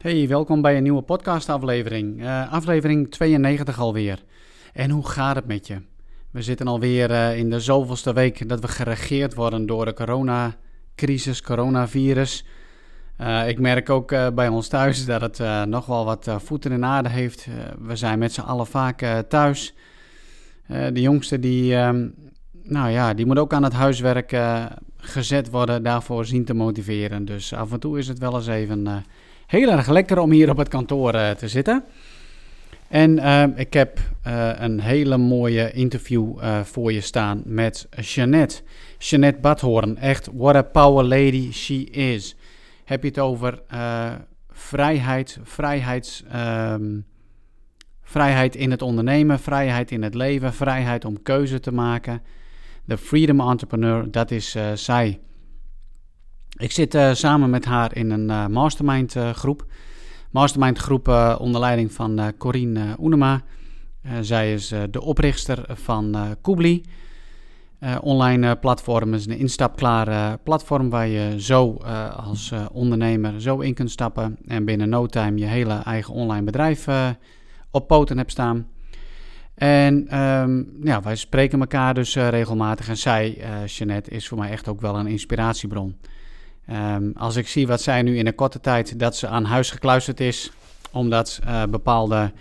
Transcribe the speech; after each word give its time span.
Hey, 0.00 0.28
welkom 0.28 0.62
bij 0.62 0.76
een 0.76 0.82
nieuwe 0.82 1.02
podcastaflevering. 1.02 2.20
Uh, 2.20 2.52
aflevering 2.52 3.10
92 3.10 3.78
alweer. 3.78 4.22
En 4.72 4.90
hoe 4.90 5.08
gaat 5.08 5.36
het 5.36 5.46
met 5.46 5.66
je? 5.66 5.82
We 6.30 6.42
zitten 6.42 6.66
alweer 6.66 7.10
uh, 7.10 7.38
in 7.38 7.50
de 7.50 7.60
zoveelste 7.60 8.12
week 8.12 8.48
dat 8.48 8.60
we 8.60 8.68
geregeerd 8.68 9.34
worden 9.34 9.66
door 9.66 9.84
de 9.84 9.94
coronacrisis, 9.94 11.42
coronavirus. 11.42 12.44
Uh, 13.20 13.48
ik 13.48 13.58
merk 13.58 13.90
ook 13.90 14.34
bij 14.34 14.48
ons 14.48 14.68
thuis 14.68 15.04
dat 15.04 15.20
het 15.20 15.66
nog 15.68 15.86
wel 15.86 16.04
wat 16.04 16.28
voeten 16.36 16.72
in 16.72 16.84
aarde 16.84 17.08
heeft. 17.08 17.46
we 17.78 17.96
zijn 17.96 18.18
met 18.18 18.32
z'n 18.32 18.40
allen 18.40 18.66
vaak 18.66 19.04
thuis. 19.28 19.74
de 20.66 21.00
jongste 21.00 21.38
die, 21.38 21.74
ehm, 21.74 22.08
nou 22.62 22.90
ja, 22.90 23.14
die 23.14 23.26
moet 23.26 23.38
ook 23.38 23.52
aan 23.52 23.64
het 23.64 23.72
huiswerk 23.72 24.36
gezet 24.96 25.50
worden, 25.50 25.82
daarvoor 25.82 26.24
zien 26.24 26.44
te 26.44 26.54
motiveren. 26.54 27.24
Dus 27.24 27.52
af 27.52 27.72
en 27.72 27.80
toe 27.80 27.98
is 27.98 28.08
het 28.08 28.18
wel 28.18 28.34
eens 28.34 28.46
even 28.46 29.04
heel 29.50 29.70
erg 29.70 29.88
lekker 29.88 30.18
om 30.18 30.30
hier 30.30 30.50
op 30.50 30.56
het 30.56 30.68
kantoor 30.68 31.14
uh, 31.14 31.30
te 31.30 31.48
zitten. 31.48 31.84
En 32.88 33.10
uh, 33.18 33.44
ik 33.54 33.72
heb 33.72 33.98
uh, 34.26 34.50
een 34.54 34.80
hele 34.80 35.16
mooie 35.16 35.72
interview 35.72 36.38
voor 36.62 36.92
je 36.92 37.00
staan 37.00 37.42
met 37.44 37.88
Jeannette. 38.00 38.62
Jeannette 38.98 39.40
Badhoorn. 39.40 39.96
Echt, 39.96 40.28
what 40.32 40.54
a 40.54 40.62
power 40.62 41.04
lady 41.04 41.52
she 41.52 41.84
is. 41.84 42.36
Heb 42.84 43.02
je 43.02 43.08
het 43.08 43.18
over 43.18 43.62
vrijheid, 44.50 45.38
vrijheids, 45.42 46.24
um, 46.34 47.04
vrijheid 48.02 48.56
in 48.56 48.70
het 48.70 48.82
ondernemen, 48.82 49.38
vrijheid 49.38 49.90
in 49.90 50.02
het 50.02 50.14
leven, 50.14 50.52
vrijheid 50.52 51.04
om 51.04 51.22
keuze 51.22 51.60
te 51.60 51.72
maken. 51.72 52.22
De 52.84 52.98
Freedom 52.98 53.40
Entrepreneur, 53.40 54.10
dat 54.10 54.30
is 54.30 54.56
zij. 54.74 55.20
Ik 56.60 56.72
zit 56.72 56.94
uh, 56.94 57.12
samen 57.12 57.50
met 57.50 57.64
haar 57.64 57.96
in 57.96 58.10
een 58.10 58.28
uh, 58.28 58.46
mastermind 58.46 59.14
uh, 59.14 59.30
groep. 59.30 59.66
Mastermind 60.30 60.78
groep 60.78 61.08
onder 61.38 61.60
leiding 61.60 61.92
van 61.92 62.32
Corine 62.38 62.96
Oenema. 62.98 63.42
zij 64.20 64.52
is 64.52 64.74
de 64.90 65.00
oprichter 65.02 65.64
van 65.68 66.36
Koebli. 66.40 66.84
online 68.00 68.56
platform 68.56 69.14
is 69.14 69.26
een 69.26 69.38
instapklare 69.38 70.38
platform 70.42 70.90
waar 70.90 71.06
je 71.06 71.40
zo 71.40 71.74
als 72.16 72.52
ondernemer 72.72 73.40
zo 73.40 73.58
in 73.58 73.74
kunt 73.74 73.90
stappen 73.90 74.36
en 74.46 74.64
binnen 74.64 74.88
no 74.88 75.06
time 75.06 75.38
je 75.38 75.46
hele 75.46 75.74
eigen 75.74 76.14
online 76.14 76.44
bedrijf 76.44 76.86
op 77.70 77.88
poten 77.88 78.16
hebt 78.16 78.30
staan. 78.30 78.68
En 79.54 80.18
um, 80.18 80.78
ja, 80.82 81.02
wij 81.02 81.16
spreken 81.16 81.60
elkaar 81.60 81.94
dus 81.94 82.14
regelmatig. 82.14 82.88
En 82.88 82.96
zij, 82.96 83.38
Jeannette, 83.66 84.10
is 84.10 84.28
voor 84.28 84.38
mij 84.38 84.50
echt 84.50 84.68
ook 84.68 84.80
wel 84.80 84.96
een 84.96 85.06
inspiratiebron. 85.06 85.96
Um, 86.72 87.12
als 87.16 87.36
ik 87.36 87.48
zie 87.48 87.66
wat 87.66 87.80
zij 87.80 88.02
nu 88.02 88.18
in 88.18 88.26
een 88.26 88.34
korte 88.34 88.60
tijd 88.60 88.98
dat 88.98 89.16
ze 89.16 89.28
aan 89.28 89.44
huis 89.44 89.70
gekluisterd 89.70 90.20
is, 90.20 90.50
omdat 90.92 91.40
uh, 91.44 91.62
bepaalde 91.64 92.32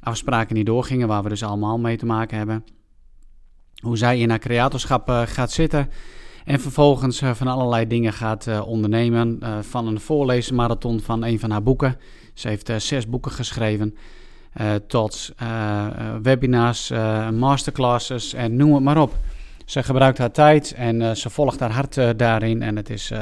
afspraken 0.00 0.56
niet 0.56 0.66
doorgingen, 0.66 1.08
waar 1.08 1.22
we 1.22 1.28
dus 1.28 1.42
allemaal 1.42 1.78
mee 1.78 1.96
te 1.96 2.06
maken 2.06 2.36
hebben. 2.36 2.64
Hoe 3.80 3.96
zij 3.96 4.18
in 4.18 4.30
haar 4.30 4.38
creatorschap 4.38 5.08
uh, 5.08 5.22
gaat 5.24 5.50
zitten 5.50 5.90
en 6.44 6.60
vervolgens 6.60 7.20
uh, 7.20 7.34
van 7.34 7.46
allerlei 7.46 7.86
dingen 7.86 8.12
gaat 8.12 8.64
ondernemen. 8.64 9.38
van 9.60 9.86
een 9.86 10.00
voorlezenmarathon 10.00 11.00
van 11.00 11.24
een 11.24 11.40
van 11.40 11.50
haar 11.50 11.62
boeken. 11.62 11.98
Ze 12.34 12.48
heeft 12.48 12.72
zes 12.76 13.08
boeken 13.08 13.32
geschreven. 13.32 13.96
tot 14.86 15.34
webinars, 16.22 16.92
masterclasses 17.32 18.34
en 18.34 18.56
noem 18.56 18.74
het 18.74 18.82
maar 18.82 19.00
op. 19.00 19.18
Ze 19.64 19.82
gebruikt 19.82 20.18
haar 20.18 20.32
tijd 20.32 20.72
en 20.72 21.16
ze 21.16 21.30
volgt 21.30 21.60
haar 21.60 21.72
hart 21.72 22.18
daarin. 22.18 22.62
En 22.62 22.76
het 22.76 22.90
is 22.90 23.12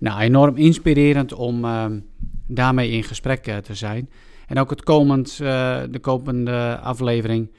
nou, 0.00 0.20
enorm 0.20 0.56
inspirerend 0.56 1.32
om 1.32 1.64
ehm, 1.64 2.00
daarmee 2.46 2.90
in 2.90 3.04
gesprek 3.04 3.46
uh, 3.46 3.56
te 3.56 3.74
zijn. 3.74 4.10
En 4.46 4.58
ook 4.58 4.70
het 4.70 4.82
komend, 4.82 5.38
uh, 5.42 5.80
de 5.90 5.98
komende 6.00 6.78
aflevering 6.82 7.50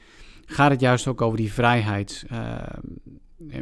gaat 0.46 0.70
het 0.70 0.80
juist 0.80 1.06
ook 1.06 1.20
over 1.20 1.36
die 1.36 1.52
vrijheid. 1.52 2.24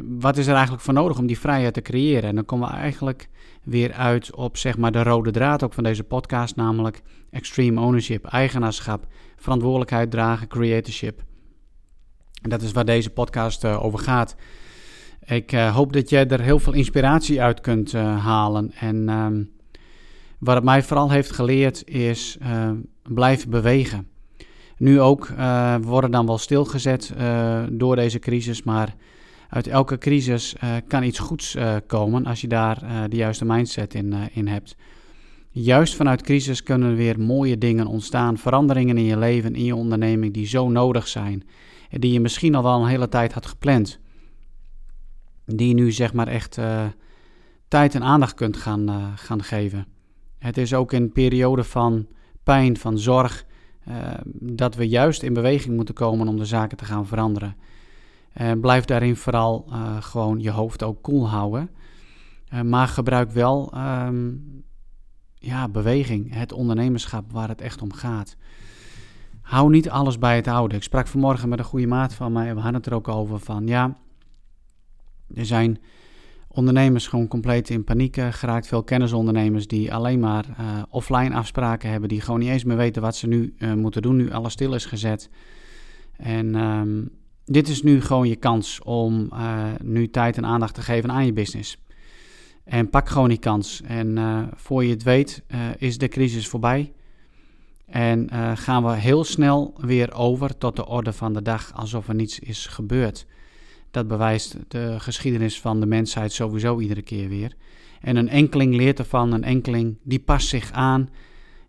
Wat 0.03 0.37
is 0.37 0.47
er 0.47 0.53
eigenlijk 0.53 0.83
voor 0.83 0.93
nodig 0.93 1.17
om 1.17 1.25
die 1.25 1.39
vrijheid 1.39 1.73
te 1.73 1.81
creëren? 1.81 2.29
En 2.29 2.35
dan 2.35 2.45
komen 2.45 2.69
we 2.69 2.75
eigenlijk 2.75 3.29
weer 3.63 3.93
uit 3.93 4.35
op 4.35 4.57
zeg 4.57 4.77
maar 4.77 4.91
de 4.91 5.03
rode 5.03 5.31
draad 5.31 5.63
ook 5.63 5.73
van 5.73 5.83
deze 5.83 6.03
podcast, 6.03 6.55
namelijk 6.55 7.01
extreme 7.29 7.81
ownership, 7.81 8.25
eigenaarschap, 8.25 9.07
verantwoordelijkheid 9.35 10.11
dragen, 10.11 10.47
creatorship. 10.47 11.23
En 12.41 12.49
dat 12.49 12.61
is 12.61 12.71
waar 12.71 12.85
deze 12.85 13.09
podcast 13.09 13.65
over 13.65 13.99
gaat. 13.99 14.35
Ik 15.31 15.51
uh, 15.51 15.75
hoop 15.75 15.93
dat 15.93 16.09
jij 16.09 16.27
er 16.27 16.41
heel 16.41 16.59
veel 16.59 16.73
inspiratie 16.73 17.41
uit 17.41 17.61
kunt 17.61 17.93
uh, 17.93 18.25
halen. 18.25 18.71
En 18.79 19.09
um, 19.09 19.51
wat 20.37 20.55
het 20.55 20.63
mij 20.63 20.83
vooral 20.83 21.11
heeft 21.11 21.31
geleerd 21.31 21.87
is 21.87 22.37
uh, 22.41 22.71
blijven 23.03 23.49
bewegen. 23.49 24.07
Nu 24.77 25.01
ook, 25.01 25.27
we 25.27 25.79
worden 25.81 26.11
dan 26.11 26.25
wel 26.25 26.37
stilgezet 26.37 27.13
door 27.71 27.95
deze 27.95 28.19
crisis, 28.19 28.63
maar 28.63 28.95
uit 29.49 29.67
elke 29.67 29.97
crisis 29.97 30.55
kan 30.87 31.03
iets 31.03 31.19
goeds 31.19 31.57
komen 31.87 32.25
als 32.25 32.41
je 32.41 32.47
daar 32.47 33.09
de 33.09 33.15
juiste 33.15 33.45
mindset 33.45 33.93
in, 33.93 34.13
in 34.33 34.47
hebt. 34.47 34.75
Juist 35.49 35.95
vanuit 35.95 36.21
crisis 36.21 36.63
kunnen 36.63 36.89
er 36.89 36.95
weer 36.95 37.19
mooie 37.19 37.57
dingen 37.57 37.87
ontstaan, 37.87 38.37
veranderingen 38.37 38.97
in 38.97 39.05
je 39.05 39.17
leven, 39.17 39.55
in 39.55 39.65
je 39.65 39.75
onderneming 39.75 40.33
die 40.33 40.47
zo 40.47 40.69
nodig 40.69 41.07
zijn. 41.07 41.43
En 41.89 41.99
die 41.99 42.13
je 42.13 42.19
misschien 42.19 42.55
al 42.55 42.63
wel 42.63 42.81
een 42.81 42.87
hele 42.87 43.09
tijd 43.09 43.33
had 43.33 43.45
gepland 43.45 43.99
die 45.55 45.73
nu 45.73 45.91
zeg 45.91 46.13
maar 46.13 46.27
echt 46.27 46.57
uh, 46.57 46.85
tijd 47.67 47.95
en 47.95 48.03
aandacht 48.03 48.33
kunt 48.33 48.57
gaan, 48.57 48.89
uh, 48.89 49.05
gaan 49.15 49.43
geven. 49.43 49.87
Het 50.37 50.57
is 50.57 50.73
ook 50.73 50.93
in 50.93 51.11
periode 51.11 51.63
van 51.63 52.07
pijn, 52.43 52.77
van 52.77 52.99
zorg, 52.99 53.45
uh, 53.87 53.95
dat 54.33 54.75
we 54.75 54.87
juist 54.87 55.23
in 55.23 55.33
beweging 55.33 55.75
moeten 55.75 55.93
komen 55.93 56.27
om 56.27 56.37
de 56.37 56.45
zaken 56.45 56.77
te 56.77 56.85
gaan 56.85 57.07
veranderen. 57.07 57.55
blijf 58.61 58.85
daarin 58.85 59.15
vooral 59.15 59.65
gewoon 59.99 60.39
je 60.39 60.51
hoofd 60.51 60.83
ook 60.83 61.01
koel 61.01 61.19
cool 61.19 61.29
houden. 61.29 61.69
maar 62.65 62.87
gebruik 62.87 63.31
wel 63.31 63.73
um, 63.77 64.63
ja, 65.35 65.67
beweging, 65.67 66.33
het 66.33 66.51
ondernemerschap 66.51 67.31
waar 67.31 67.47
het 67.47 67.61
echt 67.61 67.81
om 67.81 67.93
gaat. 67.93 68.35
Hou 69.41 69.69
niet 69.69 69.89
alles 69.89 70.17
bij 70.17 70.35
het 70.35 70.47
oude. 70.47 70.75
Ik 70.75 70.83
sprak 70.83 71.07
vanmorgen 71.07 71.49
met 71.49 71.59
een 71.59 71.65
goede 71.65 71.87
maat 71.87 72.13
van 72.13 72.31
mij. 72.31 72.55
We 72.55 72.61
hadden 72.61 72.81
het 72.81 72.85
er 72.85 72.93
ook 72.93 73.07
over 73.07 73.39
van 73.39 73.67
ja 73.67 73.97
er 75.35 75.45
zijn 75.45 75.79
ondernemers 76.47 77.07
gewoon 77.07 77.27
compleet 77.27 77.69
in 77.69 77.83
paniek 77.83 78.17
uh, 78.17 78.27
geraakt. 78.31 78.67
Veel 78.67 78.83
kennisondernemers 78.83 79.67
die 79.67 79.93
alleen 79.93 80.19
maar 80.19 80.45
uh, 80.49 80.81
offline 80.89 81.35
afspraken 81.35 81.89
hebben, 81.89 82.09
die 82.09 82.21
gewoon 82.21 82.39
niet 82.39 82.49
eens 82.49 82.63
meer 82.63 82.77
weten 82.77 83.01
wat 83.01 83.15
ze 83.15 83.27
nu 83.27 83.53
uh, 83.57 83.73
moeten 83.73 84.01
doen, 84.01 84.15
nu 84.15 84.31
alles 84.31 84.53
stil 84.53 84.73
is 84.73 84.85
gezet. 84.85 85.29
En 86.17 86.55
um, 86.55 87.09
dit 87.45 87.67
is 87.67 87.83
nu 87.83 88.01
gewoon 88.01 88.27
je 88.27 88.35
kans 88.35 88.81
om 88.81 89.29
nu 89.83 90.09
tijd 90.09 90.37
en 90.37 90.45
aandacht 90.45 90.73
te 90.73 90.81
geven 90.81 91.11
aan 91.11 91.25
je 91.25 91.33
business. 91.33 91.77
En 92.63 92.89
pak 92.89 93.09
gewoon 93.09 93.29
die 93.29 93.37
kans. 93.37 93.81
En 93.81 94.17
voor 94.55 94.83
je 94.83 94.89
het 94.89 95.03
weet, 95.03 95.43
is 95.77 95.97
de 95.97 96.07
crisis 96.07 96.47
voorbij. 96.47 96.93
En 97.85 98.29
gaan 98.57 98.83
we 98.83 98.95
heel 98.95 99.23
snel 99.23 99.73
weer 99.77 100.13
over 100.13 100.57
tot 100.57 100.75
de 100.75 100.87
orde 100.87 101.13
van 101.13 101.33
de 101.33 101.41
dag, 101.41 101.73
alsof 101.73 102.07
er 102.07 102.15
niets 102.15 102.39
is 102.39 102.65
gebeurd. 102.65 103.25
Dat 103.91 104.07
bewijst 104.07 104.57
de 104.67 104.99
geschiedenis 104.99 105.59
van 105.59 105.79
de 105.79 105.85
mensheid 105.85 106.31
sowieso 106.31 106.79
iedere 106.79 107.01
keer 107.01 107.29
weer. 107.29 107.55
En 108.01 108.15
een 108.15 108.29
enkeling 108.29 108.75
leert 108.75 108.99
ervan, 108.99 109.31
een 109.31 109.43
enkeling 109.43 109.97
die 110.03 110.19
past 110.19 110.47
zich 110.47 110.71
aan. 110.71 111.09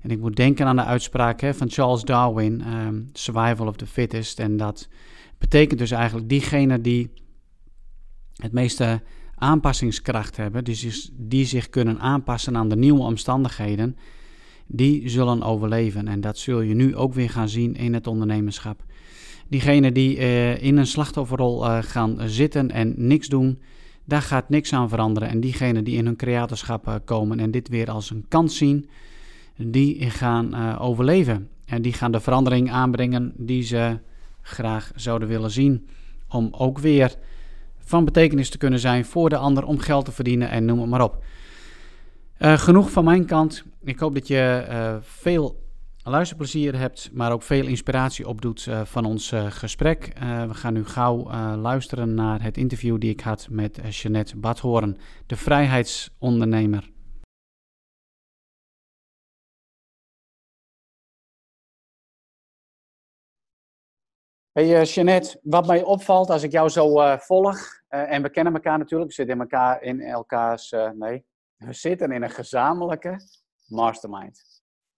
En 0.01 0.11
ik 0.11 0.21
moet 0.21 0.37
denken 0.37 0.67
aan 0.67 0.77
de 0.77 0.85
uitspraak 0.85 1.41
hè, 1.41 1.55
van 1.55 1.71
Charles 1.71 2.03
Darwin, 2.03 2.75
um, 2.75 3.11
survival 3.13 3.67
of 3.67 3.77
the 3.77 3.87
fittest. 3.87 4.39
En 4.39 4.57
dat 4.57 4.89
betekent 5.39 5.79
dus 5.79 5.91
eigenlijk 5.91 6.29
diegene 6.29 6.81
die 6.81 7.11
het 8.35 8.53
meeste 8.53 9.03
aanpassingskracht 9.35 10.37
hebben, 10.37 10.77
zich, 10.77 11.09
die 11.13 11.45
zich 11.45 11.69
kunnen 11.69 12.01
aanpassen 12.01 12.57
aan 12.57 12.69
de 12.69 12.77
nieuwe 12.77 13.03
omstandigheden, 13.03 13.97
die 14.67 15.09
zullen 15.09 15.43
overleven. 15.43 16.09
En 16.09 16.21
dat 16.21 16.39
zul 16.39 16.61
je 16.61 16.75
nu 16.75 16.97
ook 16.97 17.15
weer 17.15 17.31
gaan 17.31 17.49
zien 17.49 17.75
in 17.75 17.95
het 17.95 18.07
ondernemerschap. 18.07 18.85
Diegenen 19.53 19.95
die 19.95 20.17
uh, 20.17 20.63
in 20.63 20.77
een 20.77 20.87
slachtofferrol 20.87 21.65
uh, 21.65 21.79
gaan 21.81 22.19
zitten 22.27 22.71
en 22.71 22.95
niks 22.97 23.29
doen, 23.29 23.61
daar 24.05 24.23
gaat 24.23 24.49
niks 24.49 24.73
aan 24.73 24.89
veranderen. 24.89 25.29
En 25.29 25.41
diegenen 25.41 25.85
die 25.85 25.97
in 25.97 26.07
hun 26.07 26.17
creatorschap 26.17 26.87
uh, 26.89 26.95
komen 27.05 27.41
en 27.41 27.51
dit 27.51 27.69
weer 27.69 27.91
als 27.91 28.11
een 28.11 28.25
kans 28.29 28.57
zien, 28.57 28.89
die 29.57 30.11
gaan 30.11 30.79
overleven. 30.79 31.49
En 31.65 31.83
die 31.83 31.93
gaan 31.93 32.13
de 32.13 32.21
verandering 32.21 32.71
aanbrengen 32.71 33.33
die 33.37 33.63
ze 33.63 33.99
graag 34.43 34.93
zouden 34.95 35.29
willen 35.29 35.51
zien. 35.51 35.89
Om 36.29 36.49
ook 36.53 36.79
weer 36.79 37.15
van 37.79 38.05
betekenis 38.05 38.51
te 38.51 38.59
kunnen 38.59 38.81
zijn 38.81 39.05
voor 39.05 39.29
de 39.29 39.37
ander, 39.37 39.65
om 39.65 39.79
geld 39.79 40.05
te 40.05 40.13
verdienen 40.13 40.51
en 40.51 40.65
noem 40.65 40.81
het 40.81 40.91
maar 40.91 41.03
op. 41.03 41.25
genoeg 42.39 42.91
van 42.91 43.05
mijn 43.05 43.25
kant. 43.25 43.65
Ik 43.85 43.99
hoop 43.99 44.15
dat 44.15 44.29
je 44.29 44.65
veel 45.03 45.62
luisterplezier 46.11 46.79
hebt, 46.79 47.11
maar 47.13 47.33
ook 47.33 47.43
veel 47.43 47.67
inspiratie 47.67 48.29
opdoet 48.29 48.67
uh, 48.67 48.85
van 48.85 49.05
ons 49.05 49.33
eh, 49.33 49.51
gesprek. 49.51 50.07
Eh, 50.07 50.47
we 50.47 50.55
gaan 50.55 50.73
nu 50.73 50.85
gauw 50.85 51.31
luisteren 51.57 52.15
naar 52.15 52.43
het 52.43 52.57
interview 52.57 53.01
die 53.01 53.11
ik 53.11 53.21
had 53.21 53.47
met 53.51 53.97
Jeanette 53.97 54.37
Badhoorn, 54.37 54.99
de 55.27 55.37
vrijheidsondernemer. 55.37 56.91
Hey 64.53 64.85
Jeanette, 64.85 65.41
wat 65.43 65.67
mij 65.67 65.83
opvalt 65.83 66.31
als 66.31 66.43
ik 66.43 66.53
jou 66.53 66.69
zo 66.69 67.17
volg, 67.17 67.59
en 67.89 68.23
we 68.23 68.31
kennen 68.31 68.55
elkaar 68.55 68.79
natuurlijk, 68.79 69.11
we 69.11 69.17
zitten 69.17 69.35
in 69.35 69.41
elkaar 69.41 69.83
in 69.83 70.01
elkaars, 70.01 70.75
nee, 70.95 71.25
we 71.57 71.73
zitten 71.73 72.13
in 72.13 72.23
een 72.23 72.31
gezamenlijke 72.31 73.17
mastermind. 73.67 74.52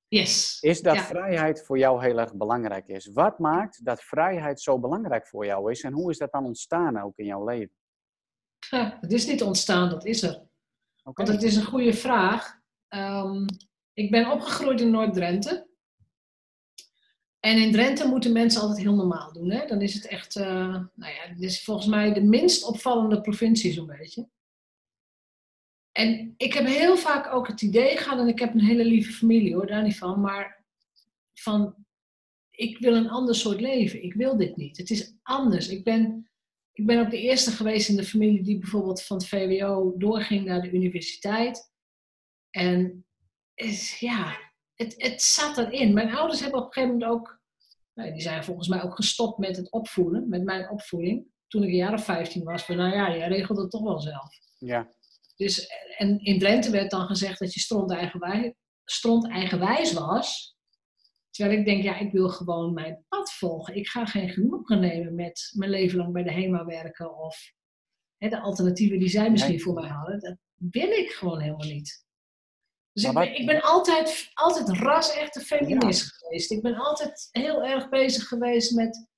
Yes. 0.09 0.59
Is 0.61 0.81
dat 0.81 0.95
ja. 0.95 1.03
vrijheid 1.03 1.65
voor 1.65 1.79
jou 1.79 2.05
heel 2.05 2.19
erg 2.19 2.35
belangrijk 2.35 2.89
is? 2.89 3.11
Wat 3.12 3.39
maakt 3.39 3.85
dat 3.85 4.03
vrijheid 4.03 4.61
zo 4.61 4.79
belangrijk 4.79 5.27
voor 5.27 5.47
jou 5.47 5.71
is 5.71 5.83
en 5.83 5.93
hoe 5.93 6.11
is 6.11 6.19
dat 6.19 6.33
dan 6.33 6.45
ontstaan 6.45 7.01
ook 7.01 7.17
in 7.17 7.27
jouw 7.27 7.45
leven? 7.45 7.75
Ja, 8.71 8.99
het 9.01 9.12
is 9.12 9.27
niet 9.27 9.43
ontstaan, 9.43 9.89
dat 9.89 10.05
is 10.05 10.23
er. 10.23 10.35
Okay. 11.03 11.27
Want 11.27 11.29
het 11.29 11.43
is 11.43 11.56
een 11.56 11.65
goede 11.65 11.95
vraag. 11.95 12.59
Um, 12.89 13.47
ik 13.93 14.11
ben 14.11 14.31
opgegroeid 14.31 14.81
in 14.81 14.91
Noord-Drenthe. 14.91 15.67
En 17.41 17.56
in 17.56 17.73
Drenthe 17.73 18.09
moeten 18.09 18.33
mensen 18.33 18.61
altijd 18.61 18.81
heel 18.81 18.95
normaal 18.95 19.33
doen. 19.33 19.51
Hè? 19.51 19.67
Dan 19.67 19.81
is 19.81 19.95
het 19.95 20.06
echt, 20.06 20.37
uh, 20.37 20.45
nou 20.95 21.12
ja, 21.12 21.29
het 21.29 21.41
is 21.41 21.65
volgens 21.65 21.87
mij 21.87 22.12
de 22.12 22.23
minst 22.23 22.65
opvallende 22.65 23.21
provincie 23.21 23.73
zo'n 23.73 23.87
beetje. 23.87 24.29
En 25.96 26.35
ik 26.37 26.52
heb 26.52 26.67
heel 26.67 26.96
vaak 26.96 27.32
ook 27.32 27.46
het 27.46 27.62
idee 27.62 27.96
gehad, 27.96 28.19
en 28.19 28.29
ik 28.29 28.38
heb 28.38 28.55
een 28.55 28.64
hele 28.64 28.85
lieve 28.85 29.12
familie 29.12 29.55
hoor, 29.55 29.67
daar 29.67 29.82
niet 29.82 29.99
van, 29.99 30.20
maar 30.20 30.64
van, 31.32 31.75
ik 32.50 32.79
wil 32.79 32.94
een 32.94 33.11
ander 33.11 33.35
soort 33.35 33.61
leven. 33.61 34.02
Ik 34.02 34.14
wil 34.14 34.37
dit 34.37 34.56
niet. 34.56 34.76
Het 34.76 34.91
is 34.91 35.14
anders. 35.23 35.69
Ik 35.69 35.85
ben, 35.85 36.31
ik 36.73 36.87
ben 36.87 37.00
ook 37.00 37.11
de 37.11 37.20
eerste 37.20 37.50
geweest 37.50 37.88
in 37.88 37.96
de 37.96 38.05
familie 38.05 38.43
die 38.43 38.58
bijvoorbeeld 38.58 39.02
van 39.02 39.17
het 39.17 39.29
VWO 39.29 39.94
doorging 39.96 40.44
naar 40.44 40.62
de 40.62 40.73
universiteit. 40.73 41.73
En 42.50 43.06
is, 43.55 43.99
ja, 43.99 44.38
het, 44.75 44.94
het 44.96 45.23
zat 45.23 45.58
erin. 45.58 45.94
Mijn 45.94 46.14
ouders 46.14 46.41
hebben 46.41 46.61
op 46.61 46.67
een 46.67 46.73
gegeven 46.73 46.99
moment 46.99 47.12
ook, 47.12 47.41
nou, 47.94 48.12
die 48.12 48.23
zijn 48.23 48.44
volgens 48.44 48.69
mij 48.69 48.82
ook 48.82 48.94
gestopt 48.94 49.38
met 49.38 49.56
het 49.56 49.70
opvoeden, 49.70 50.29
met 50.29 50.44
mijn 50.44 50.70
opvoeding. 50.70 51.26
Toen 51.46 51.62
ik 51.62 51.69
een 51.69 51.75
jaar 51.75 51.94
of 51.94 52.05
15 52.05 52.44
was, 52.44 52.64
van 52.64 52.76
nou 52.76 52.94
ja, 52.94 53.17
jij 53.17 53.29
regelt 53.29 53.58
het 53.58 53.70
toch 53.70 53.82
wel 53.82 54.00
zelf. 54.00 54.38
Ja. 54.58 54.93
Dus, 55.36 55.66
en 55.96 56.19
in 56.19 56.38
Drenthe 56.38 56.70
werd 56.70 56.90
dan 56.90 57.06
gezegd 57.06 57.38
dat 57.38 57.54
je 57.54 57.60
stront 57.60 57.90
eigenwijs, 57.90 58.52
stront 58.84 59.28
eigenwijs 59.28 59.92
was. 59.92 60.56
Terwijl 61.31 61.58
ik 61.58 61.64
denk, 61.64 61.82
ja, 61.82 61.98
ik 61.98 62.12
wil 62.12 62.28
gewoon 62.28 62.75
mijn 62.75 63.04
pad 63.08 63.32
volgen. 63.32 63.76
Ik 63.76 63.88
ga 63.88 64.06
geen 64.06 64.28
genoegen 64.28 64.81
nemen 64.81 65.14
met 65.14 65.52
mijn 65.56 65.70
leven 65.70 65.98
lang 65.98 66.12
bij 66.12 66.22
de 66.22 66.32
HEMA 66.32 66.64
werken 66.64 67.16
of 67.16 67.52
hè, 68.16 68.28
de 68.28 68.40
alternatieven 68.40 68.98
die 68.98 69.08
zij 69.08 69.31
misschien 69.31 69.60
voor 69.60 69.75
mij 69.75 69.88
hadden. 69.88 70.20
Dat 70.20 70.36
wil 70.54 70.90
ik 70.90 71.10
gewoon 71.10 71.40
helemaal 71.40 71.66
niet. 71.66 72.04
Dus 72.92 73.04
ik 73.04 73.12
ben, 73.12 73.38
ik 73.38 73.46
ben, 73.46 73.62
altijd, 73.62 74.31
altijd 74.34 74.69
ras-echte 74.69 75.40
feminist 75.40 76.02
ja. 76.02 76.16
geweest. 76.16 76.50
Ik 76.50 76.62
ben 76.62 76.75
altijd 76.75 77.28
heel 77.31 77.62
erg 77.64 77.88
bezig 77.88 78.28
geweest 78.28 78.75
met, 78.75 79.08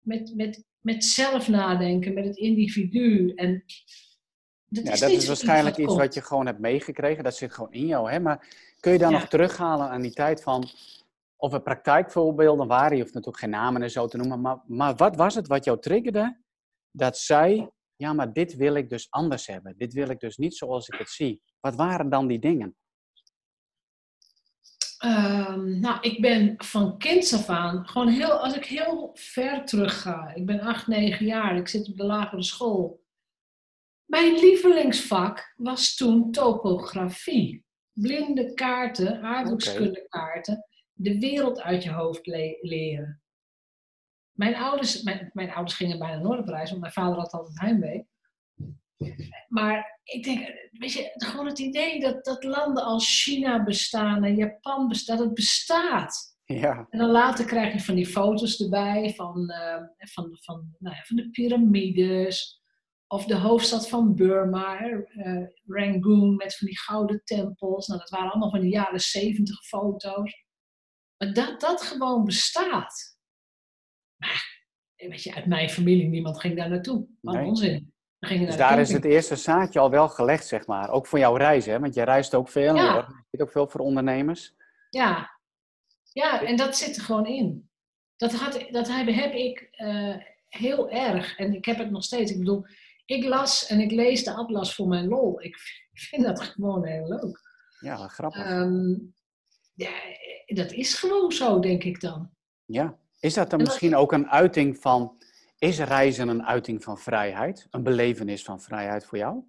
met, 0.00 0.34
met, 0.34 0.64
met 0.80 1.04
zelf 1.04 1.48
nadenken, 1.48 2.14
met 2.14 2.24
het 2.24 2.36
individu. 2.36 3.32
En 3.34 3.64
dat 4.68 4.84
ja, 4.84 4.92
is 4.92 5.00
dat 5.00 5.10
is 5.10 5.26
waarschijnlijk 5.26 5.76
iets 5.76 5.94
wat 5.94 6.14
je 6.14 6.22
gewoon 6.22 6.46
hebt 6.46 6.58
meegekregen. 6.58 7.24
Dat 7.24 7.36
zit 7.36 7.52
gewoon 7.52 7.72
in 7.72 7.86
jou. 7.86 8.10
Hè? 8.10 8.20
Maar 8.20 8.46
kun 8.80 8.92
je 8.92 8.98
dan 8.98 9.10
ja. 9.10 9.18
nog 9.18 9.28
terughalen 9.28 9.88
aan 9.90 10.00
die 10.00 10.12
tijd 10.12 10.42
van... 10.42 10.68
Of 11.40 11.52
er 11.52 11.62
praktijkvoorbeelden 11.62 12.66
waren, 12.66 12.96
je 12.96 13.02
hoeft 13.02 13.14
natuurlijk 13.14 13.42
geen 13.42 13.50
namen 13.50 13.82
en 13.82 13.90
zo 13.90 14.06
te 14.06 14.16
noemen. 14.16 14.40
Maar, 14.40 14.58
maar 14.66 14.94
wat 14.94 15.16
was 15.16 15.34
het 15.34 15.46
wat 15.46 15.64
jou 15.64 15.80
triggerde? 15.80 16.38
Dat 16.90 17.18
zij, 17.18 17.70
ja, 17.96 18.12
maar 18.12 18.32
dit 18.32 18.56
wil 18.56 18.74
ik 18.74 18.90
dus 18.90 19.06
anders 19.10 19.46
hebben. 19.46 19.74
Dit 19.76 19.92
wil 19.92 20.08
ik 20.08 20.20
dus 20.20 20.36
niet 20.36 20.56
zoals 20.56 20.88
ik 20.88 20.98
het 20.98 21.08
zie. 21.08 21.42
Wat 21.60 21.74
waren 21.74 22.08
dan 22.08 22.26
die 22.26 22.38
dingen? 22.38 22.76
Um, 25.04 25.80
nou, 25.80 26.00
ik 26.00 26.20
ben 26.20 26.54
van 26.56 26.98
kinds 26.98 27.34
af 27.34 27.48
aan, 27.48 27.88
gewoon 27.88 28.08
heel, 28.08 28.32
als 28.32 28.56
ik 28.56 28.64
heel 28.64 29.10
ver 29.14 29.64
terug 29.64 30.00
ga, 30.00 30.32
ik 30.34 30.46
ben 30.46 30.60
acht, 30.60 30.86
negen 30.86 31.26
jaar, 31.26 31.56
ik 31.56 31.68
zit 31.68 31.88
op 31.88 31.96
de 31.96 32.04
lagere 32.04 32.42
school. 32.42 33.00
Mijn 34.08 34.34
lievelingsvak 34.34 35.54
was 35.56 35.94
toen 35.94 36.30
topografie. 36.30 37.64
Blinde 37.92 38.54
kaarten, 38.54 39.22
aardrijkskundekaarten, 39.22 40.64
de 40.92 41.18
wereld 41.18 41.60
uit 41.60 41.82
je 41.82 41.90
hoofd 41.90 42.26
le 42.26 42.58
leren. 42.60 43.22
Mijn 44.32 44.54
ouders, 44.54 45.02
mijn, 45.02 45.30
mijn 45.32 45.50
ouders 45.50 45.76
gingen 45.76 45.98
bijna 45.98 46.22
nooit 46.22 46.40
op 46.40 46.48
reis, 46.48 46.68
want 46.68 46.80
mijn 46.80 46.92
vader 46.92 47.18
had 47.18 47.32
altijd 47.32 47.60
heimwee. 47.60 48.06
Maar 49.48 50.00
ik 50.04 50.24
denk, 50.24 50.68
weet 50.70 50.92
je, 50.92 51.10
gewoon 51.14 51.46
het 51.46 51.58
idee 51.58 52.00
dat, 52.00 52.24
dat 52.24 52.44
landen 52.44 52.84
als 52.84 53.22
China 53.22 53.64
bestaan 53.64 54.24
en 54.24 54.36
Japan 54.36 54.88
bestaan, 54.88 55.16
dat 55.16 55.26
het 55.26 55.34
bestaat. 55.34 56.36
Ja. 56.44 56.86
En 56.90 56.98
dan 56.98 57.10
later 57.10 57.44
krijg 57.44 57.72
je 57.72 57.80
van 57.80 57.94
die 57.94 58.06
foto's 58.06 58.60
erbij 58.60 59.12
van, 59.14 59.50
uh, 59.50 59.82
van, 59.98 60.38
van, 60.40 60.74
nou 60.78 60.94
ja, 60.94 61.02
van 61.02 61.16
de 61.16 61.30
piramides. 61.30 62.62
Of 63.08 63.24
de 63.24 63.36
hoofdstad 63.36 63.88
van 63.88 64.14
Burma, 64.14 64.80
uh, 64.82 65.46
Rangoon, 65.66 66.36
met 66.36 66.56
van 66.56 66.66
die 66.66 66.78
gouden 66.78 67.20
tempels. 67.24 67.86
Nou, 67.86 68.00
dat 68.00 68.10
waren 68.10 68.30
allemaal 68.30 68.50
van 68.50 68.60
de 68.60 68.68
jaren 68.68 69.00
zeventig 69.00 69.64
foto's. 69.64 70.44
Maar 71.16 71.32
dat 71.32 71.60
dat 71.60 71.82
gewoon 71.82 72.24
bestaat. 72.24 73.16
Maar, 74.16 74.66
weet 74.96 75.22
je, 75.22 75.34
uit 75.34 75.46
mijn 75.46 75.70
familie, 75.70 76.08
niemand 76.08 76.40
ging 76.40 76.56
daar 76.56 76.68
naartoe. 76.68 77.06
Wat 77.20 77.34
nee. 77.34 77.46
onzin. 77.46 77.92
Dus 78.18 78.56
daar 78.56 78.80
is 78.80 78.92
het 78.92 79.04
eerste 79.04 79.36
zaadje 79.36 79.78
al 79.78 79.90
wel 79.90 80.08
gelegd, 80.08 80.46
zeg 80.46 80.66
maar. 80.66 80.90
Ook 80.90 81.06
voor 81.06 81.18
jouw 81.18 81.36
reizen, 81.36 81.72
hè? 81.72 81.80
want 81.80 81.94
jij 81.94 82.04
reist 82.04 82.34
ook 82.34 82.48
veel. 82.48 82.74
Ja. 82.74 82.94
Je 82.96 83.24
zit 83.30 83.42
ook 83.42 83.50
veel 83.50 83.68
voor 83.68 83.80
ondernemers. 83.80 84.54
Ja. 84.90 85.38
ja, 86.12 86.42
en 86.42 86.56
dat 86.56 86.76
zit 86.76 86.96
er 86.96 87.02
gewoon 87.02 87.26
in. 87.26 87.70
Dat, 88.16 88.32
had, 88.32 88.66
dat 88.70 88.88
heb, 88.88 89.06
heb 89.06 89.32
ik 89.32 89.68
uh, 89.76 90.16
heel 90.48 90.90
erg. 90.90 91.38
En 91.38 91.54
ik 91.54 91.64
heb 91.64 91.78
het 91.78 91.90
nog 91.90 92.04
steeds. 92.04 92.30
Ik 92.30 92.38
bedoel, 92.38 92.66
ik 93.08 93.24
las 93.24 93.66
en 93.66 93.80
ik 93.80 93.90
lees 93.90 94.24
de 94.24 94.32
atlas 94.32 94.74
voor 94.74 94.88
mijn 94.88 95.08
lol. 95.08 95.42
Ik 95.42 95.56
vind 95.92 96.22
dat 96.22 96.40
gewoon 96.40 96.86
heel 96.86 97.08
leuk. 97.08 97.40
Ja, 97.80 98.08
grappig. 98.08 98.50
Um, 98.50 99.14
ja, 99.74 99.90
dat 100.46 100.72
is 100.72 100.94
gewoon 100.94 101.32
zo, 101.32 101.60
denk 101.60 101.84
ik 101.84 102.00
dan. 102.00 102.30
Ja. 102.64 102.98
Is 103.20 103.34
dat 103.34 103.50
dan 103.50 103.62
misschien 103.62 103.96
ook 103.96 104.12
een 104.12 104.28
uiting 104.28 104.78
van 104.78 105.22
is 105.58 105.78
reizen 105.78 106.28
een 106.28 106.46
uiting 106.46 106.84
van 106.84 106.98
vrijheid? 106.98 107.66
Een 107.70 107.82
belevenis 107.82 108.42
van 108.42 108.60
vrijheid 108.60 109.04
voor 109.04 109.18
jou? 109.18 109.42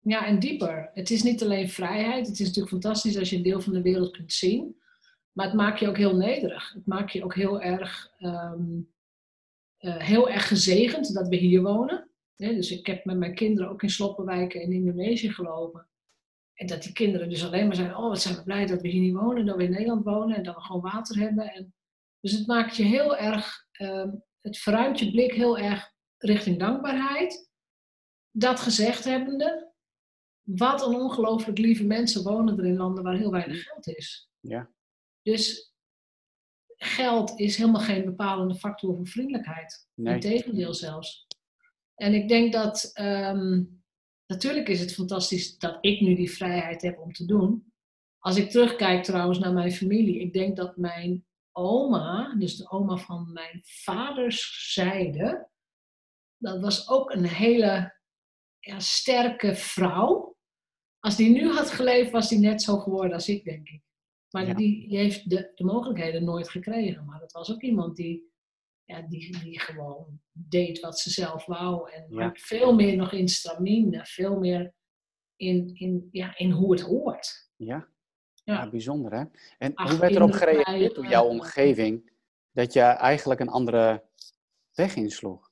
Ja, 0.00 0.26
en 0.26 0.38
dieper. 0.38 0.90
Het 0.94 1.10
is 1.10 1.22
niet 1.22 1.42
alleen 1.42 1.68
vrijheid. 1.68 2.26
Het 2.26 2.40
is 2.40 2.46
natuurlijk 2.46 2.68
fantastisch 2.68 3.18
als 3.18 3.30
je 3.30 3.36
een 3.36 3.42
deel 3.42 3.60
van 3.60 3.72
de 3.72 3.82
wereld 3.82 4.10
kunt 4.10 4.32
zien. 4.32 4.82
Maar 5.32 5.46
het 5.46 5.54
maakt 5.54 5.78
je 5.78 5.88
ook 5.88 5.96
heel 5.96 6.16
nederig. 6.16 6.72
Het 6.72 6.86
maakt 6.86 7.12
je 7.12 7.24
ook 7.24 7.34
heel 7.34 7.60
erg, 7.60 8.10
um, 8.18 8.92
uh, 9.80 9.96
heel 9.96 10.28
erg 10.28 10.48
gezegend 10.48 11.14
dat 11.14 11.28
we 11.28 11.36
hier 11.36 11.62
wonen. 11.62 12.09
Dus 12.48 12.70
ik 12.70 12.86
heb 12.86 13.04
met 13.04 13.16
mijn 13.16 13.34
kinderen 13.34 13.70
ook 13.70 13.82
in 13.82 13.90
sloppenwijken 13.90 14.60
in 14.60 14.72
Indonesië 14.72 15.32
gelopen. 15.32 15.88
En 16.54 16.66
dat 16.66 16.82
die 16.82 16.92
kinderen 16.92 17.28
dus 17.28 17.44
alleen 17.44 17.66
maar 17.66 17.76
zijn, 17.76 17.96
oh 17.96 18.08
wat 18.08 18.20
zijn 18.20 18.36
we 18.36 18.42
blij 18.42 18.66
dat 18.66 18.80
we 18.80 18.88
hier 18.88 19.00
niet 19.00 19.14
wonen, 19.14 19.46
dat 19.46 19.56
we 19.56 19.64
in 19.64 19.70
Nederland 19.70 20.04
wonen 20.04 20.36
en 20.36 20.42
dat 20.42 20.54
we 20.54 20.60
gewoon 20.60 20.82
water 20.82 21.18
hebben. 21.18 21.52
En, 21.52 21.74
dus 22.20 22.32
het 22.32 22.46
maakt 22.46 22.76
je 22.76 22.82
heel 22.82 23.16
erg 23.16 23.66
um, 23.80 24.24
het 24.40 24.58
verruimt 24.58 24.98
je 24.98 25.10
blik 25.10 25.32
heel 25.32 25.58
erg 25.58 25.92
richting 26.18 26.58
dankbaarheid. 26.58 27.50
Dat 28.30 28.60
gezegd 28.60 29.04
hebbende, 29.04 29.72
wat 30.42 30.86
een 30.86 30.94
ongelooflijk 30.94 31.58
lieve 31.58 31.84
mensen 31.84 32.22
wonen 32.22 32.58
er 32.58 32.66
in 32.66 32.76
landen 32.76 33.04
waar 33.04 33.16
heel 33.16 33.30
weinig 33.30 33.62
geld 33.62 33.86
is. 33.86 34.30
Ja. 34.40 34.70
Dus 35.22 35.74
geld 36.76 37.38
is 37.38 37.56
helemaal 37.56 37.80
geen 37.80 38.04
bepalende 38.04 38.54
factor 38.54 38.96
voor 38.96 39.06
vriendelijkheid. 39.06 39.88
Nee. 39.94 40.14
Integendeel 40.14 40.74
zelfs. 40.74 41.26
En 42.00 42.14
ik 42.14 42.28
denk 42.28 42.52
dat, 42.52 42.90
um, 43.00 43.82
natuurlijk 44.26 44.68
is 44.68 44.80
het 44.80 44.94
fantastisch 44.94 45.58
dat 45.58 45.78
ik 45.80 46.00
nu 46.00 46.14
die 46.14 46.30
vrijheid 46.30 46.82
heb 46.82 46.98
om 46.98 47.12
te 47.12 47.24
doen. 47.24 47.72
Als 48.18 48.36
ik 48.36 48.50
terugkijk 48.50 49.04
trouwens 49.04 49.38
naar 49.38 49.52
mijn 49.52 49.72
familie, 49.72 50.20
ik 50.20 50.32
denk 50.32 50.56
dat 50.56 50.76
mijn 50.76 51.26
oma, 51.52 52.34
dus 52.34 52.56
de 52.56 52.70
oma 52.70 52.96
van 52.96 53.32
mijn 53.32 53.60
vaders 53.62 54.72
zijde, 54.72 55.48
dat 56.36 56.60
was 56.60 56.88
ook 56.88 57.10
een 57.10 57.26
hele 57.26 57.94
ja, 58.58 58.78
sterke 58.78 59.54
vrouw. 59.54 60.36
Als 60.98 61.16
die 61.16 61.30
nu 61.30 61.48
had 61.48 61.70
geleefd, 61.70 62.10
was 62.10 62.28
die 62.28 62.38
net 62.38 62.62
zo 62.62 62.78
geworden 62.78 63.12
als 63.12 63.28
ik, 63.28 63.44
denk 63.44 63.68
ik. 63.68 63.82
Maar 64.30 64.56
die, 64.56 64.88
die, 64.88 64.98
heeft 64.98 65.30
de, 65.30 65.52
de, 65.54 65.64
mogelijkheden 65.64 66.24
nooit 66.24 66.48
gekregen. 66.48 67.04
Maar 67.04 67.20
dat 67.20 67.32
was 67.32 67.52
ook 67.52 67.62
iemand 67.62 67.96
die, 67.96 68.29
ja, 68.90 69.00
die, 69.00 69.38
die 69.38 69.60
gewoon 69.60 70.20
deed 70.32 70.80
wat 70.80 70.98
ze 70.98 71.10
zelf 71.10 71.46
wou. 71.46 71.90
En 71.90 72.06
ja. 72.08 72.30
veel 72.34 72.74
meer 72.74 72.96
nog 72.96 73.12
in 73.12 73.28
stramine, 73.28 74.06
veel 74.06 74.38
meer 74.38 74.74
in, 75.36 75.74
in, 75.74 76.08
ja, 76.12 76.36
in 76.36 76.50
hoe 76.50 76.72
het 76.72 76.80
hoort. 76.80 77.50
Ja, 77.56 77.88
ja, 78.44 78.68
bijzonder 78.68 79.12
hè. 79.12 79.24
En 79.58 79.72
hoe 79.88 79.98
werd 79.98 80.14
erop 80.14 80.32
gereageerd 80.32 80.94
door 80.94 81.06
jouw 81.06 81.26
omgeving 81.26 82.12
dat 82.52 82.72
je 82.72 82.80
eigenlijk 82.80 83.40
een 83.40 83.48
andere 83.48 84.04
weg 84.74 84.96
insloeg? 84.96 85.50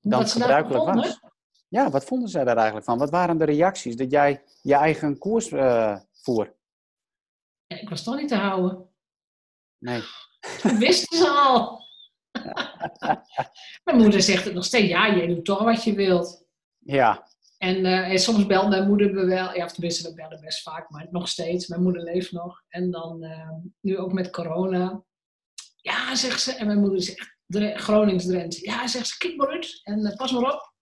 Dan 0.00 0.28
gebruikelijk 0.28 0.94
was. 0.94 1.20
Ja, 1.68 1.90
wat 1.90 2.04
vonden 2.04 2.28
zij 2.28 2.44
daar 2.44 2.56
eigenlijk 2.56 2.86
van? 2.86 2.98
Wat 2.98 3.10
waren 3.10 3.38
de 3.38 3.44
reacties 3.44 3.96
dat 3.96 4.10
jij 4.10 4.42
je 4.62 4.74
eigen 4.74 5.18
koers 5.18 5.50
uh, 5.50 5.98
voer? 6.12 6.54
Ja, 7.66 7.80
ik 7.80 7.88
was 7.88 8.02
toch 8.02 8.16
niet 8.16 8.28
te 8.28 8.36
houden. 8.36 8.88
Nee. 9.78 10.02
Dat 10.62 10.78
wisten 10.78 11.18
ze 11.18 11.28
al. 11.28 11.83
mijn 13.84 13.96
moeder 13.98 14.22
zegt 14.22 14.44
het 14.44 14.54
nog 14.54 14.64
steeds, 14.64 14.88
ja, 14.88 15.06
je 15.06 15.26
doet 15.26 15.44
toch 15.44 15.62
wat 15.62 15.84
je 15.84 15.94
wilt. 15.94 16.46
Ja. 16.78 17.26
En, 17.58 17.76
uh, 17.76 18.10
en 18.10 18.18
soms 18.18 18.46
belt 18.46 18.68
mijn 18.68 18.88
moeder 18.88 19.12
me 19.12 19.24
wel, 19.24 19.54
ja, 19.54 19.64
of 19.64 19.72
tenminste, 19.72 20.08
we 20.08 20.14
bellen 20.14 20.40
best 20.40 20.62
vaak, 20.62 20.90
maar 20.90 21.06
nog 21.10 21.28
steeds. 21.28 21.66
Mijn 21.66 21.82
moeder 21.82 22.02
leeft 22.02 22.32
nog. 22.32 22.62
En 22.68 22.90
dan, 22.90 23.24
uh, 23.24 23.50
nu 23.80 23.98
ook 23.98 24.12
met 24.12 24.30
corona. 24.30 25.02
Ja, 25.76 26.14
zegt 26.14 26.40
ze. 26.40 26.52
En 26.52 26.66
mijn 26.66 26.80
moeder 26.80 27.02
zegt, 27.02 27.36
Gronings 27.82 28.26
Drenthe. 28.26 28.66
Ja, 28.66 28.86
zegt 28.86 29.06
ze, 29.06 29.18
kijk 29.18 29.36
maar 29.36 29.48
uit 29.48 29.80
en 29.82 29.98
uh, 29.98 30.16
pas 30.16 30.32
maar 30.32 30.52
op. 30.52 30.72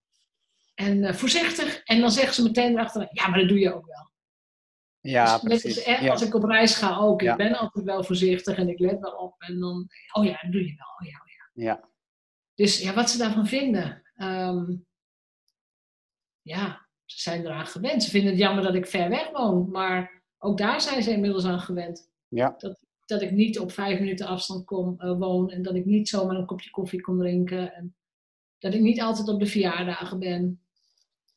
En 0.75 1.15
voorzichtig. 1.15 1.83
En 1.85 2.01
dan 2.01 2.11
zegt 2.11 2.35
ze 2.35 2.43
meteen 2.43 2.73
erachter, 2.73 3.09
ja, 3.11 3.29
maar 3.29 3.39
dat 3.39 3.49
doe 3.49 3.59
je 3.59 3.75
ook 3.75 3.87
wel. 3.87 4.11
Ja, 5.01 5.39
dus 5.39 5.43
precies. 5.43 5.83
Echt, 5.83 6.09
Als 6.09 6.23
ik 6.23 6.35
op 6.35 6.45
reis 6.45 6.75
ga 6.75 6.97
ook. 6.97 7.23
Ik 7.23 7.37
ben 7.37 7.57
altijd 7.57 7.85
wel 7.85 8.05
voorzichtig 8.05 8.57
en 8.57 8.69
ik 8.69 8.79
let 8.79 9.01
wel 9.01 9.13
op. 9.13 9.35
En 9.39 9.59
dan, 9.59 9.89
oh 10.13 10.25
ja, 10.25 10.39
dat 10.43 10.53
doe 10.53 10.67
je 10.67 10.75
wel. 10.77 10.87
Oh 10.99 11.07
ja, 11.07 11.21
oh 11.25 11.32
ja. 11.53 11.91
Dus 12.55 12.81
ja, 12.81 12.95
wat 12.95 13.11
ze 13.11 13.19
daarvan 13.19 13.47
vinden. 13.47 14.03
Um, 14.17 14.87
ja, 16.43 16.89
ze 17.05 17.21
zijn 17.21 17.45
eraan 17.45 17.67
gewend. 17.67 18.03
Ze 18.03 18.11
vinden 18.11 18.31
het 18.31 18.41
jammer 18.41 18.65
dat 18.65 18.75
ik 18.75 18.87
ver 18.87 19.09
weg 19.09 19.31
woon. 19.31 19.71
Maar 19.71 20.23
ook 20.39 20.59
daar 20.59 20.81
zijn 20.81 21.03
ze 21.03 21.13
inmiddels 21.13 21.45
aan 21.45 21.61
gewend. 21.61 22.11
Ja. 22.29 22.55
Dat, 22.59 22.81
dat 23.05 23.23
ik 23.23 23.31
niet 23.31 23.59
op 23.59 23.73
vijf 23.73 23.99
minuten 23.99 24.27
afstand 24.27 24.65
kom, 24.65 24.95
uh, 24.99 25.19
woon. 25.19 25.51
En 25.51 25.63
dat 25.63 25.75
ik 25.75 25.85
niet 25.85 26.09
zomaar 26.09 26.37
een 26.37 26.47
kopje 26.47 26.71
koffie 26.71 27.01
kon 27.01 27.19
drinken. 27.19 27.75
En 27.75 27.97
dat 28.59 28.75
ik 28.75 28.81
niet 28.81 29.01
altijd 29.01 29.29
op 29.29 29.41
de 29.41 29.47
verjaardagen 29.47 30.19
ben. 30.19 30.61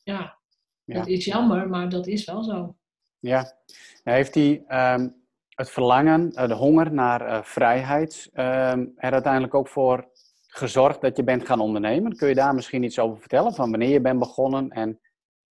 Ja, 0.04 0.40
ja. 0.84 0.94
dat 0.94 1.08
is 1.08 1.26
jammer, 1.26 1.70
maar 1.70 1.90
dat 1.90 2.08
is 2.08 2.26
wel 2.26 2.44
zo. 2.44 2.76
Ja, 3.20 3.58
heeft 4.04 4.36
hij 4.36 4.64
um, 4.94 5.25
het 5.56 5.70
verlangen, 5.70 6.32
uh, 6.34 6.48
de 6.48 6.54
honger 6.54 6.94
naar 6.94 7.22
uh, 7.22 7.44
vrijheid 7.44 8.30
um, 8.34 8.94
er 8.96 9.12
uiteindelijk 9.12 9.54
ook 9.54 9.68
voor 9.68 10.10
gezorgd 10.48 11.02
dat 11.02 11.18
je 11.18 11.24
bent 11.24 11.46
gaan 11.46 11.60
ondernemen? 11.60 12.16
Kun 12.16 12.28
je 12.28 12.36
daar 12.36 12.56
misschien 12.56 12.84
iets 12.84 13.00
over 13.00 13.20
vertellen, 13.20 13.54
van 13.54 13.70
wanneer 13.70 13.90
je 13.90 14.02
bent 14.02 14.20
begonnen 14.20 14.70
en, 14.70 15.00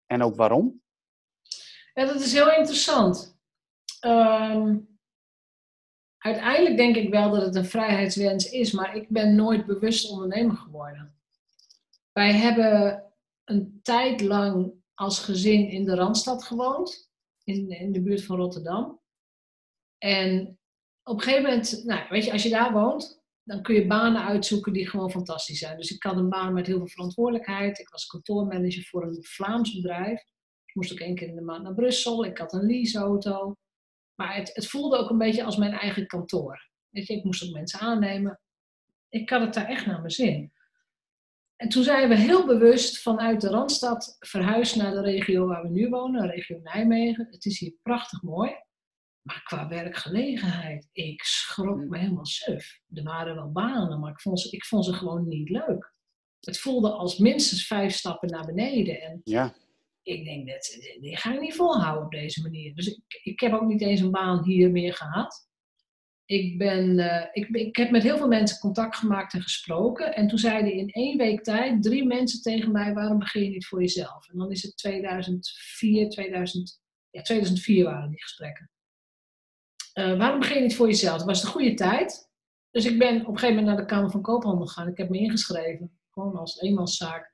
en 0.06 0.24
ook 0.24 0.36
waarom? 0.36 0.82
Ja, 1.94 2.06
dat 2.06 2.22
is 2.22 2.34
heel 2.34 2.52
interessant. 2.52 3.40
Um, 4.06 5.00
uiteindelijk 6.18 6.78
denk 6.78 6.96
ik 6.96 7.10
wel 7.10 7.32
dat 7.32 7.42
het 7.42 7.56
een 7.56 7.66
vrijheidswens 7.66 8.50
is, 8.50 8.72
maar 8.72 8.96
ik 8.96 9.10
ben 9.10 9.36
nooit 9.36 9.66
bewust 9.66 10.12
ondernemer 10.12 10.56
geworden. 10.56 11.16
Wij 12.12 12.34
hebben 12.34 13.04
een 13.44 13.80
tijd 13.82 14.22
lang 14.22 14.74
als 14.94 15.20
gezin 15.20 15.70
in 15.70 15.86
de 15.86 15.96
Randstad 15.96 16.44
gewoond 16.44 17.12
in, 17.44 17.70
in 17.70 17.92
de 17.92 18.02
buurt 18.02 18.24
van 18.24 18.38
Rotterdam. 18.38 19.01
En 20.04 20.60
op 21.04 21.16
een 21.16 21.22
gegeven 21.22 21.44
moment, 21.44 21.84
nou, 21.86 22.10
weet 22.10 22.26
je, 22.26 22.32
als 22.32 22.44
je 22.44 22.50
daar 22.50 22.72
woont, 22.72 23.24
dan 23.44 23.62
kun 23.62 23.76
je 23.76 23.88
banen 23.88 24.24
uitzoeken 24.24 24.74
die 24.74 24.90
gewoon 24.90 25.12
fantastisch 25.12 25.60
zijn. 25.60 25.78
Dus 25.78 25.92
ik 25.92 26.04
had 26.04 26.18
een 26.18 26.30
baan 26.30 26.54
met 26.54 26.68
heel 26.68 26.78
veel 26.78 26.88
verantwoordelijkheid. 26.88 27.80
Ik 27.80 27.90
was 27.90 28.06
kantoormanager 28.06 28.84
voor 28.84 29.04
een 29.04 29.24
Vlaams 29.24 29.76
bedrijf. 29.76 30.22
Ik 30.66 30.76
moest 30.76 30.92
ook 30.92 31.00
één 31.00 31.16
keer 31.16 31.28
in 31.28 31.36
de 31.36 31.42
maand 31.42 31.64
naar 31.64 31.74
Brussel. 31.74 32.26
Ik 32.26 32.38
had 32.38 32.54
een 32.54 32.66
leaseauto. 32.66 33.56
Maar 34.16 34.36
het, 34.36 34.52
het 34.54 34.68
voelde 34.68 34.98
ook 34.98 35.10
een 35.10 35.18
beetje 35.18 35.44
als 35.44 35.58
mijn 35.58 35.74
eigen 35.74 36.08
kantoor. 36.08 36.70
Ik 36.92 37.24
moest 37.24 37.44
ook 37.44 37.54
mensen 37.54 37.80
aannemen. 37.80 38.40
Ik 39.10 39.30
had 39.30 39.42
het 39.42 39.54
daar 39.54 39.68
echt 39.68 39.86
naar 39.86 40.00
mijn 40.00 40.12
zin. 40.12 40.54
En 41.56 41.70
toen 41.70 41.84
zijn 41.84 42.10
we 42.10 42.16
heel 42.16 42.46
bewust 42.46 43.02
vanuit 43.02 43.42
de 43.42 43.50
Randstad 43.50 44.16
verhuisd 44.20 44.76
naar 44.76 44.92
de 44.92 45.02
regio 45.02 45.48
waar 45.48 45.62
we 45.62 45.70
nu 45.70 45.90
wonen, 45.90 46.22
de 46.22 46.28
regio 46.28 46.60
Nijmegen. 46.64 47.28
Het 47.32 47.46
is 47.46 47.60
hier 47.60 47.74
prachtig 47.82 48.22
mooi. 48.22 48.52
Maar 49.22 49.42
qua 49.44 49.68
werkgelegenheid, 49.68 50.90
ik 50.92 51.24
schrok 51.24 51.86
me 51.86 51.98
helemaal 51.98 52.26
suf. 52.26 52.80
Er 52.94 53.04
waren 53.04 53.36
wel 53.36 53.52
banen, 53.52 54.00
maar 54.00 54.12
ik 54.12 54.22
vond, 54.22 54.40
ze, 54.40 54.52
ik 54.52 54.66
vond 54.66 54.86
ze 54.86 54.94
gewoon 54.94 55.28
niet 55.28 55.50
leuk. 55.50 55.94
Het 56.40 56.60
voelde 56.60 56.92
als 56.92 57.18
minstens 57.18 57.68
vijf 57.68 57.94
stappen 57.94 58.30
naar 58.30 58.46
beneden. 58.46 59.02
En 59.02 59.22
ja. 59.24 59.56
ik 60.04 60.26
denk, 60.26 60.48
dat, 60.48 60.78
die 61.00 61.18
ga 61.18 61.34
ik 61.34 61.40
niet 61.40 61.56
volhouden 61.56 62.06
op 62.06 62.12
deze 62.12 62.42
manier. 62.42 62.76
Dus 62.76 62.88
ik, 62.88 63.20
ik 63.24 63.40
heb 63.40 63.54
ook 63.54 63.68
niet 63.68 63.82
eens 63.82 64.00
een 64.00 64.12
baan 64.12 64.44
hier 64.44 64.72
meer 64.72 64.94
gehad 64.94 65.50
ik, 66.32 66.58
ben, 66.58 66.98
uh, 66.98 67.26
ik, 67.32 67.48
ik 67.48 67.76
heb 67.76 67.92
met 67.92 68.04
heel 68.04 68.18
veel 68.18 68.28
mensen 68.28 68.60
contact 68.60 68.96
gemaakt 68.96 69.34
en 69.34 69.42
gesproken. 69.42 70.16
En 70.16 70.28
toen 70.28 70.38
zeiden 70.38 70.74
in 70.74 70.90
één 70.90 71.18
week 71.18 71.44
tijd 71.44 71.84
drie 71.84 72.06
mensen 72.06 72.42
tegen 72.42 72.72
mij: 72.72 72.94
waarom 72.94 73.20
begin 73.20 73.44
je 73.44 73.50
niet 73.50 73.66
voor 73.66 73.82
jezelf? 73.82 74.30
En 74.30 74.38
dan 74.38 74.52
is 74.52 74.64
het 74.64 74.78
2004, 74.78 76.10
2000, 76.10 76.82
ja, 77.10 77.22
2004 77.22 77.84
waren 77.84 78.10
die 78.10 78.22
gesprekken. 78.22 78.71
Uh, 79.94 80.18
waarom 80.18 80.40
begin 80.40 80.56
je 80.56 80.62
niet 80.62 80.76
voor 80.76 80.88
jezelf? 80.88 81.18
Het 81.18 81.26
was 81.26 81.42
de 81.42 81.48
goede 81.48 81.74
tijd. 81.74 82.30
Dus 82.72 82.86
ik 82.86 83.00
ben 83.00 83.22
op 83.22 83.28
een 83.28 83.40
gegeven 83.40 83.56
moment 83.56 83.66
naar 83.66 83.86
de 83.86 83.94
Kamer 83.94 84.12
van 84.12 84.22
Koophandel 84.22 84.66
gegaan. 84.66 84.88
Ik 84.88 84.98
heb 84.98 85.10
me 85.10 85.18
ingeschreven, 85.18 86.00
gewoon 86.10 86.36
als 86.36 86.60
eenmanszaak. 86.60 87.34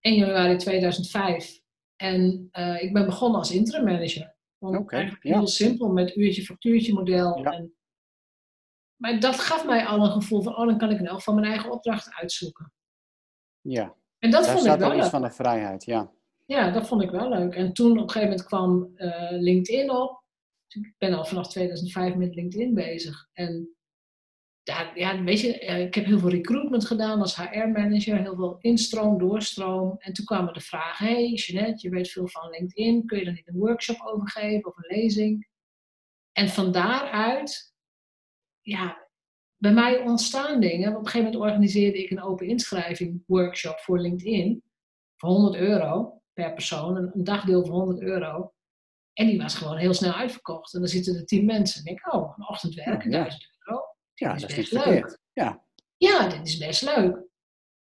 1 0.00 0.14
januari 0.14 0.56
2005. 0.56 1.60
En 1.96 2.48
uh, 2.52 2.82
ik 2.82 2.92
ben 2.92 3.04
begonnen 3.04 3.38
als 3.38 3.50
interim 3.50 3.84
manager. 3.84 4.34
Okay, 4.58 5.16
heel 5.20 5.46
simpel, 5.46 5.88
met 5.88 6.16
uurtje-factuurtje 6.16 6.92
model. 6.92 7.38
Ja. 7.38 7.52
En 7.52 7.74
maar 9.00 9.20
dat 9.20 9.40
gaf 9.40 9.66
mij 9.66 9.86
al 9.86 10.04
een 10.04 10.10
gevoel 10.10 10.42
van, 10.42 10.56
oh, 10.56 10.66
dan 10.66 10.78
kan 10.78 10.90
ik 10.90 11.00
elk 11.00 11.22
van 11.22 11.34
mijn 11.34 11.46
eigen 11.46 11.70
opdrachten 11.70 12.14
uitzoeken. 12.14 12.72
Ja. 13.60 13.94
En 14.18 14.30
dat 14.30 14.48
vond 14.48 14.66
ik 14.66 14.78
wel 14.78 14.96
leuk. 14.96 15.04
van 15.04 15.22
de 15.22 15.30
vrijheid, 15.30 15.84
ja. 15.84 16.10
Ja, 16.46 16.70
dat 16.70 16.86
vond 16.86 17.02
ik 17.02 17.10
wel 17.10 17.28
leuk. 17.28 17.54
En 17.54 17.72
toen 17.72 17.90
op 17.90 17.96
een 17.96 18.10
gegeven 18.10 18.28
moment 18.28 18.46
kwam 18.46 18.92
uh, 18.96 19.30
LinkedIn 19.30 19.90
op. 19.90 20.19
Ik 20.74 20.94
ben 20.98 21.12
al 21.12 21.24
vanaf 21.24 21.48
2005 21.48 22.14
met 22.14 22.34
LinkedIn 22.34 22.74
bezig. 22.74 23.28
En 23.32 23.74
ja, 24.62 24.92
ja, 24.94 25.22
weet 25.22 25.40
je, 25.40 25.58
ik 25.58 25.94
heb 25.94 26.04
heel 26.04 26.18
veel 26.18 26.30
recruitment 26.30 26.86
gedaan 26.86 27.20
als 27.20 27.36
HR-manager, 27.36 28.20
heel 28.20 28.36
veel 28.36 28.56
instroom, 28.60 29.18
doorstroom. 29.18 29.96
En 29.98 30.12
toen 30.12 30.24
kwamen 30.24 30.52
de 30.52 30.60
vragen, 30.60 31.06
hey 31.06 31.32
Jeanette, 31.32 31.88
je 31.88 31.94
weet 31.94 32.10
veel 32.10 32.28
van 32.28 32.50
LinkedIn, 32.50 33.06
kun 33.06 33.18
je 33.18 33.24
er 33.24 33.32
niet 33.32 33.48
een 33.48 33.58
workshop 33.58 34.00
over 34.00 34.30
geven 34.30 34.66
of 34.66 34.76
een 34.76 34.96
lezing? 34.96 35.48
En 36.32 36.48
van 36.48 36.72
daaruit 36.72 37.74
ja, 38.60 39.08
bij 39.56 39.72
mij 39.72 39.98
ontstaan 40.00 40.60
dingen. 40.60 40.90
Op 40.90 40.98
een 40.98 41.06
gegeven 41.06 41.32
moment 41.32 41.42
organiseerde 41.42 42.02
ik 42.02 42.10
een 42.10 42.22
open 42.22 42.46
inschrijving 42.46 43.22
workshop 43.26 43.78
voor 43.78 44.00
LinkedIn. 44.00 44.62
Voor 45.16 45.30
100 45.30 45.56
euro 45.56 46.22
per 46.32 46.52
persoon. 46.52 46.96
Een, 46.96 47.24
dagdeel 47.24 47.64
voor 47.64 47.74
100 47.74 48.00
euro. 48.00 48.52
En 49.12 49.26
die 49.26 49.38
was 49.38 49.54
gewoon 49.54 49.76
heel 49.76 49.94
snel 49.94 50.12
uitverkocht. 50.12 50.74
En 50.74 50.80
dan 50.80 50.88
zitten 50.88 51.16
er 51.16 51.24
10 51.24 51.44
mensen. 51.44 51.78
En 51.78 51.84
denk 51.84 51.98
ik, 51.98 52.14
oh, 52.14 52.34
een 52.36 52.48
ochtend 52.48 52.74
werken, 52.74 53.10
1000 53.10 53.48
euro. 53.66 53.82
Ja, 54.14 54.34
dat 54.34 54.50
is 54.50 54.56
best 54.56 54.72
leuk. 54.72 55.18
Ja. 55.32 55.64
ja, 55.96 56.28
dit 56.28 56.46
is 56.46 56.56
best 56.56 56.82
leuk. 56.82 57.28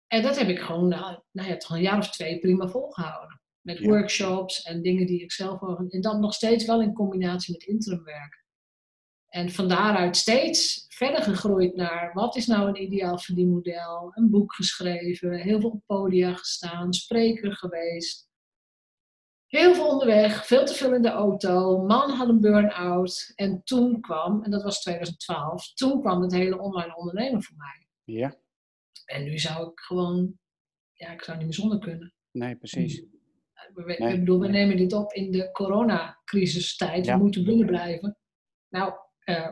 En 0.07 0.21
dat 0.21 0.37
heb 0.37 0.47
ik 0.49 0.59
gewoon, 0.59 0.87
nou, 0.87 1.21
nou 1.31 1.49
ja, 1.49 1.57
toch 1.57 1.71
een 1.71 1.81
jaar 1.81 1.97
of 1.97 2.09
twee 2.09 2.39
prima 2.39 2.67
volgehouden. 2.67 3.41
Met 3.61 3.79
workshops 3.79 4.61
en 4.61 4.81
dingen 4.81 5.05
die 5.05 5.21
ik 5.21 5.31
zelf. 5.31 5.61
En 5.61 6.01
dat 6.01 6.19
nog 6.19 6.33
steeds 6.33 6.65
wel 6.65 6.81
in 6.81 6.93
combinatie 6.93 7.53
met 7.53 7.63
interimwerk. 7.63 8.43
En 9.29 9.51
van 9.51 9.67
daaruit 9.67 10.17
steeds 10.17 10.85
verder 10.87 11.23
gegroeid 11.23 11.75
naar 11.75 12.13
wat 12.13 12.35
is 12.35 12.47
nou 12.47 12.67
een 12.67 12.81
ideaal 12.81 13.19
verdienmodel. 13.19 14.11
Een 14.13 14.29
boek 14.29 14.53
geschreven, 14.53 15.33
heel 15.33 15.59
veel 15.59 15.69
op 15.69 15.83
podia 15.85 16.33
gestaan, 16.33 16.93
spreker 16.93 17.53
geweest. 17.53 18.28
Heel 19.49 19.73
veel 19.75 19.87
onderweg, 19.87 20.45
veel 20.45 20.65
te 20.65 20.73
veel 20.73 20.93
in 20.93 21.01
de 21.01 21.09
auto. 21.09 21.83
Man 21.85 22.09
had 22.09 22.29
een 22.29 22.41
burn-out. 22.41 23.31
En 23.35 23.63
toen 23.63 24.01
kwam, 24.01 24.43
en 24.43 24.51
dat 24.51 24.63
was 24.63 24.81
2012, 24.81 25.73
toen 25.73 26.01
kwam 26.01 26.21
het 26.21 26.31
hele 26.31 26.59
online 26.59 26.95
ondernemen 26.95 27.43
voor 27.43 27.57
mij. 27.57 27.87
Ja. 28.03 28.35
En 29.05 29.23
nu 29.23 29.39
zou 29.39 29.71
ik 29.71 29.79
gewoon, 29.79 30.39
ja, 30.93 31.11
ik 31.11 31.23
zou 31.23 31.37
niet 31.37 31.45
meer 31.45 31.55
zonder 31.55 31.79
kunnen. 31.79 32.13
Nee, 32.31 32.55
precies. 32.55 33.03
We, 33.73 33.97
ik 33.97 34.19
bedoel, 34.19 34.39
we 34.39 34.47
nemen 34.47 34.77
dit 34.77 34.93
op 34.93 35.13
in 35.13 35.31
de 35.31 35.51
coronacrisistijd. 35.51 37.05
Ja. 37.05 37.17
We 37.17 37.23
moeten 37.23 37.43
binnen 37.43 37.65
blijven. 37.65 38.17
Nou, 38.69 38.93
uh, 39.25 39.51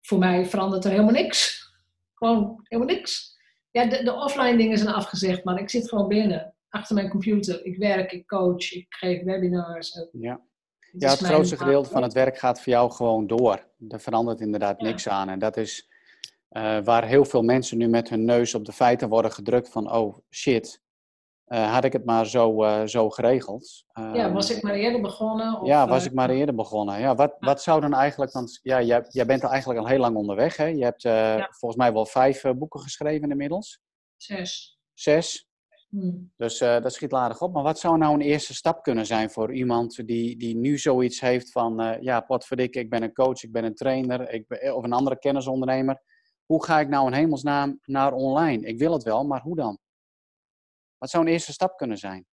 voor 0.00 0.18
mij 0.18 0.46
verandert 0.46 0.84
er 0.84 0.90
helemaal 0.90 1.12
niks. 1.12 1.68
Gewoon 2.14 2.60
helemaal 2.62 2.94
niks. 2.94 3.38
Ja, 3.70 3.86
de, 3.86 4.04
de, 4.04 4.12
offline 4.12 4.56
dingen 4.56 4.78
zijn 4.78 4.94
afgezegd, 4.94 5.44
maar 5.44 5.60
ik 5.60 5.70
zit 5.70 5.88
gewoon 5.88 6.08
binnen, 6.08 6.53
achter 6.74 6.94
mijn 6.94 7.10
computer. 7.10 7.64
Ik 7.64 7.76
werk, 7.76 8.12
ik 8.12 8.26
coach, 8.26 8.72
ik 8.72 8.86
geef 8.88 9.22
webinars. 9.22 10.08
Ja, 10.12 10.40
het, 10.78 11.02
ja, 11.02 11.10
het 11.10 11.18
grootste 11.18 11.56
gedeelte 11.56 11.90
van 11.90 12.02
het 12.02 12.12
werk 12.12 12.38
gaat 12.38 12.60
voor 12.60 12.72
jou 12.72 12.90
gewoon 12.90 13.26
door. 13.26 13.68
Er 13.88 14.00
verandert 14.00 14.40
inderdaad 14.40 14.80
niks 14.80 15.08
aan. 15.08 15.28
En 15.28 15.38
dat 15.38 15.56
is 15.56 15.88
uh, 16.50 16.78
waar 16.84 17.04
heel 17.04 17.24
veel 17.24 17.42
mensen 17.42 17.78
nu 17.78 17.88
met 17.88 18.08
hun 18.08 18.24
neus 18.24 18.54
op 18.54 18.64
de 18.64 18.72
feiten 18.72 19.08
worden 19.08 19.32
gedrukt 19.32 19.68
van, 19.68 19.92
oh 19.92 20.18
shit, 20.30 20.82
uh, 21.46 21.72
had 21.72 21.84
ik 21.84 21.92
het 21.92 22.04
maar 22.04 22.26
zo, 22.26 22.64
uh, 22.64 22.84
zo 22.84 23.10
geregeld. 23.10 23.84
Ja, 23.92 24.32
was 24.32 24.50
ik 24.50 24.62
maar 24.62 24.74
eerder 24.74 25.00
begonnen? 25.00 25.60
Of, 25.60 25.66
ja, 25.66 25.88
was 25.88 26.04
ik 26.04 26.12
maar 26.12 26.30
eerder 26.30 26.54
begonnen. 26.54 27.00
Ja, 27.00 27.14
wat, 27.14 27.36
wat 27.38 27.62
zou 27.62 27.80
dan 27.80 27.94
eigenlijk, 27.94 28.32
want 28.32 28.60
ja, 28.62 28.82
jij, 28.82 29.04
jij 29.08 29.26
bent 29.26 29.42
er 29.42 29.48
eigenlijk 29.48 29.80
al 29.80 29.86
heel 29.86 29.98
lang 29.98 30.16
onderweg. 30.16 30.56
Hè? 30.56 30.66
Je 30.66 30.84
hebt 30.84 31.02
ja. 31.02 31.48
volgens 31.50 31.80
mij 31.80 31.92
wel 31.92 32.06
vijf 32.06 32.42
boeken 32.56 32.80
geschreven 32.80 33.30
inmiddels. 33.30 33.80
Zes. 34.16 34.78
Zes? 34.94 35.48
Hmm. 35.94 36.32
Dus 36.36 36.58
dat 36.58 36.92
schiet 36.92 37.12
ladig 37.12 37.40
op. 37.40 37.52
Maar 37.52 37.62
wat 37.62 37.78
zou 37.78 37.98
nou 37.98 38.14
een 38.14 38.20
eerste 38.20 38.54
stap 38.54 38.82
kunnen 38.82 39.06
zijn 39.06 39.30
voor 39.30 39.54
iemand 39.54 40.06
die, 40.06 40.36
die 40.36 40.56
nu 40.56 40.78
zoiets 40.78 41.20
heeft 41.20 41.52
van, 41.52 41.98
ja, 42.00 42.20
potverdikke, 42.20 42.78
ik 42.78 42.90
ben 42.90 43.02
een 43.02 43.12
coach, 43.12 43.42
ik 43.42 43.52
ben 43.52 43.64
een 43.64 43.74
trainer, 43.74 44.30
ik 44.30 44.46
ben, 44.46 44.76
of 44.76 44.84
een 44.84 44.92
andere 44.92 45.18
kennisondernemer. 45.18 46.02
hoe 46.44 46.64
ga 46.64 46.80
ik 46.80 46.88
nou 46.88 47.06
in 47.06 47.12
hemelsnaam 47.12 47.78
naar 47.82 48.12
online? 48.12 48.66
Ik 48.66 48.78
wil 48.78 48.92
het 48.92 49.02
wel, 49.02 49.24
maar 49.24 49.40
hoe 49.40 49.56
dan? 49.56 49.78
Wat 50.98 51.10
zou 51.10 51.24
een 51.24 51.32
eerste 51.32 51.52
stap 51.52 51.76
kunnen 51.76 51.98
zijn? 51.98 52.26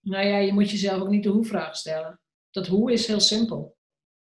Nou 0.00 0.26
ja, 0.26 0.36
je 0.36 0.52
moet 0.52 0.70
jezelf 0.70 1.02
ook 1.02 1.08
niet 1.08 1.22
de 1.22 1.28
hoe-vraag 1.28 1.76
stellen. 1.76 2.20
Dat 2.50 2.66
hoe 2.66 2.92
is 2.92 3.06
heel 3.06 3.20
simpel. 3.20 3.76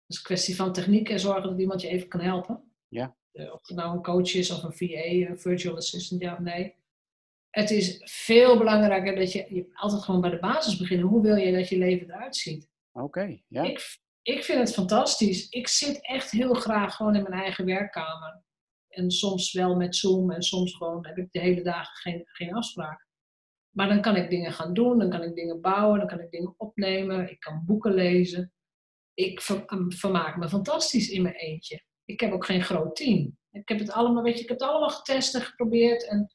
Het 0.05 0.15
is 0.15 0.17
een 0.17 0.23
kwestie 0.23 0.55
van 0.55 0.73
techniek 0.73 1.09
en 1.09 1.19
zorgen 1.19 1.49
dat 1.49 1.59
iemand 1.59 1.81
je 1.81 1.87
even 1.87 2.07
kan 2.07 2.19
helpen. 2.19 2.71
Ja. 2.87 3.15
Eh, 3.31 3.53
of 3.53 3.67
het 3.67 3.77
nou 3.77 3.95
een 3.95 4.03
coach 4.03 4.33
is 4.33 4.51
of 4.51 4.63
een 4.63 4.73
VA, 4.73 5.29
een 5.29 5.39
virtual 5.39 5.75
assistant, 5.75 6.21
ja 6.21 6.33
of 6.33 6.39
nee. 6.39 6.75
Het 7.55 7.71
is 7.71 8.01
veel 8.03 8.57
belangrijker 8.57 9.15
dat 9.15 9.31
je, 9.31 9.45
je 9.49 9.69
altijd 9.73 10.03
gewoon 10.03 10.21
bij 10.21 10.29
de 10.29 10.39
basis 10.39 10.77
beginnen. 10.77 11.07
Hoe 11.07 11.21
wil 11.21 11.35
je 11.35 11.51
dat 11.51 11.69
je 11.69 11.77
leven 11.77 12.09
eruit 12.09 12.35
ziet? 12.35 12.69
Oké, 12.91 13.41
ja. 13.47 13.63
Ik, 13.63 13.99
ik 14.21 14.43
vind 14.43 14.59
het 14.59 14.73
fantastisch. 14.73 15.49
Ik 15.49 15.67
zit 15.67 16.05
echt 16.05 16.31
heel 16.31 16.53
graag 16.53 16.95
gewoon 16.95 17.15
in 17.15 17.23
mijn 17.23 17.41
eigen 17.41 17.65
werkkamer. 17.65 18.43
En 18.87 19.11
soms 19.11 19.53
wel 19.53 19.75
met 19.75 19.95
Zoom 19.95 20.31
en 20.31 20.41
soms 20.41 20.75
gewoon 20.75 21.05
heb 21.05 21.17
ik 21.17 21.31
de 21.31 21.39
hele 21.39 21.61
dagen 21.61 21.95
geen, 21.95 22.21
geen 22.25 22.53
afspraak. 22.53 23.07
Maar 23.75 23.87
dan 23.87 24.01
kan 24.01 24.15
ik 24.15 24.29
dingen 24.29 24.51
gaan 24.51 24.73
doen, 24.73 24.99
dan 24.99 25.09
kan 25.09 25.23
ik 25.23 25.35
dingen 25.35 25.61
bouwen, 25.61 25.99
dan 25.99 26.07
kan 26.07 26.19
ik 26.19 26.31
dingen 26.31 26.53
opnemen, 26.57 27.29
ik 27.29 27.39
kan 27.39 27.63
boeken 27.65 27.93
lezen. 27.93 28.53
Ik 29.13 29.41
vermaak 29.87 30.37
me 30.37 30.49
fantastisch 30.49 31.09
in 31.09 31.21
mijn 31.21 31.35
eentje. 31.35 31.83
Ik 32.05 32.19
heb 32.19 32.31
ook 32.31 32.45
geen 32.45 32.63
groot 32.63 32.95
team. 32.95 33.37
Ik 33.51 33.69
heb 33.69 33.79
het 33.79 33.91
allemaal, 33.91 34.23
weet 34.23 34.37
je, 34.37 34.43
ik 34.43 34.49
heb 34.49 34.59
het 34.59 34.69
allemaal 34.69 34.89
getest 34.89 35.35
en 35.35 35.41
geprobeerd. 35.41 36.07
En, 36.07 36.34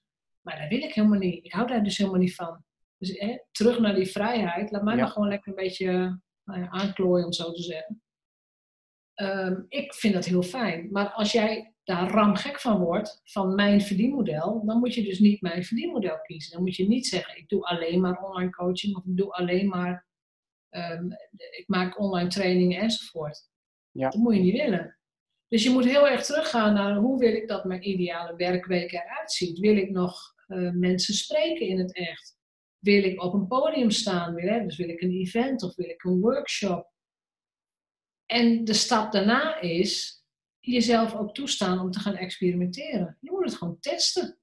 maar 0.51 0.61
dat 0.61 0.79
wil 0.79 0.89
ik 0.89 0.95
helemaal 0.95 1.19
niet. 1.19 1.45
Ik 1.45 1.53
hou 1.53 1.67
daar 1.67 1.85
dus 1.85 1.99
helemaal 1.99 2.21
niet 2.21 2.35
van. 2.35 2.65
Dus 2.99 3.19
hè, 3.19 3.39
terug 3.51 3.79
naar 3.79 3.95
die 3.95 4.07
vrijheid. 4.07 4.71
Laat 4.71 4.83
mij 4.83 4.97
maar 4.97 5.09
gewoon 5.09 5.29
lekker 5.29 5.49
een 5.49 5.65
beetje 5.65 6.21
nou 6.45 6.61
ja, 6.61 6.69
aanklooien, 6.69 7.25
om 7.25 7.33
zo 7.33 7.53
te 7.53 7.63
zeggen. 7.63 8.03
Ehm, 9.15 9.63
ik 9.69 9.95
vind 9.95 10.15
dat 10.15 10.25
heel 10.25 10.43
fijn. 10.43 10.89
Maar 10.91 11.11
als 11.11 11.33
jij 11.33 11.75
daar 11.85 12.11
ramgek 12.11 12.61
van 12.61 12.79
wordt, 12.79 13.21
van 13.25 13.55
mijn 13.55 13.81
verdienmodel, 13.81 14.65
dan 14.65 14.79
moet 14.79 14.95
je 14.95 15.03
dus 15.03 15.19
niet 15.19 15.41
mijn 15.41 15.65
verdienmodel 15.65 16.21
kiezen. 16.21 16.53
Dan 16.53 16.63
moet 16.63 16.77
je 16.77 16.89
niet 16.89 17.07
zeggen, 17.07 17.37
ik 17.37 17.49
doe 17.49 17.65
alleen 17.65 18.01
maar 18.01 18.23
online 18.23 18.51
coaching 18.51 18.97
of 18.97 19.05
ik 19.05 19.17
doe 19.17 19.33
alleen 19.33 19.69
maar, 19.69 20.07
um, 20.71 21.13
ik 21.59 21.65
maak 21.67 21.99
online 21.99 22.29
trainingen 22.29 22.81
enzovoort. 22.81 23.49
Ja. 23.91 24.09
Dat 24.09 24.21
moet 24.21 24.35
je 24.35 24.41
niet 24.41 24.63
willen. 24.63 24.99
Dus 25.49 25.63
je 25.63 25.71
moet 25.71 25.85
heel 25.85 26.09
erg 26.09 26.25
teruggaan 26.25 26.75
naar 26.75 26.97
hoe 26.97 27.19
wil 27.19 27.33
ik 27.33 27.49
dat 27.49 27.65
mijn 27.65 27.89
ideale 27.89 28.37
werkweek 28.37 28.93
eruit 28.93 29.33
ziet. 29.33 29.59
Wil 29.59 29.77
ik 29.77 29.91
nog 29.91 30.39
uh, 30.51 30.71
mensen 30.73 31.15
spreken 31.15 31.67
in 31.67 31.79
het 31.79 31.95
echt? 31.95 32.39
Wil 32.79 33.05
ik 33.05 33.23
op 33.23 33.33
een 33.33 33.47
podium 33.47 33.91
staan? 33.91 34.35
Wil, 34.35 34.63
dus 34.63 34.77
wil 34.77 34.89
ik 34.89 35.01
een 35.01 35.11
event 35.11 35.63
of 35.63 35.77
wil 35.77 35.89
ik 35.89 36.05
een 36.05 36.21
workshop? 36.21 36.91
En 38.27 38.65
de 38.65 38.75
stap 38.75 39.13
daarna 39.13 39.61
is 39.61 40.25
jezelf 40.61 41.15
ook 41.15 41.35
toestaan 41.35 41.79
om 41.79 41.91
te 41.91 42.01
gaan 42.01 42.17
experimenteren. 42.17 43.17
Je 43.21 43.31
moet 43.31 43.45
het 43.45 43.55
gewoon 43.55 43.81
testen. 43.81 44.39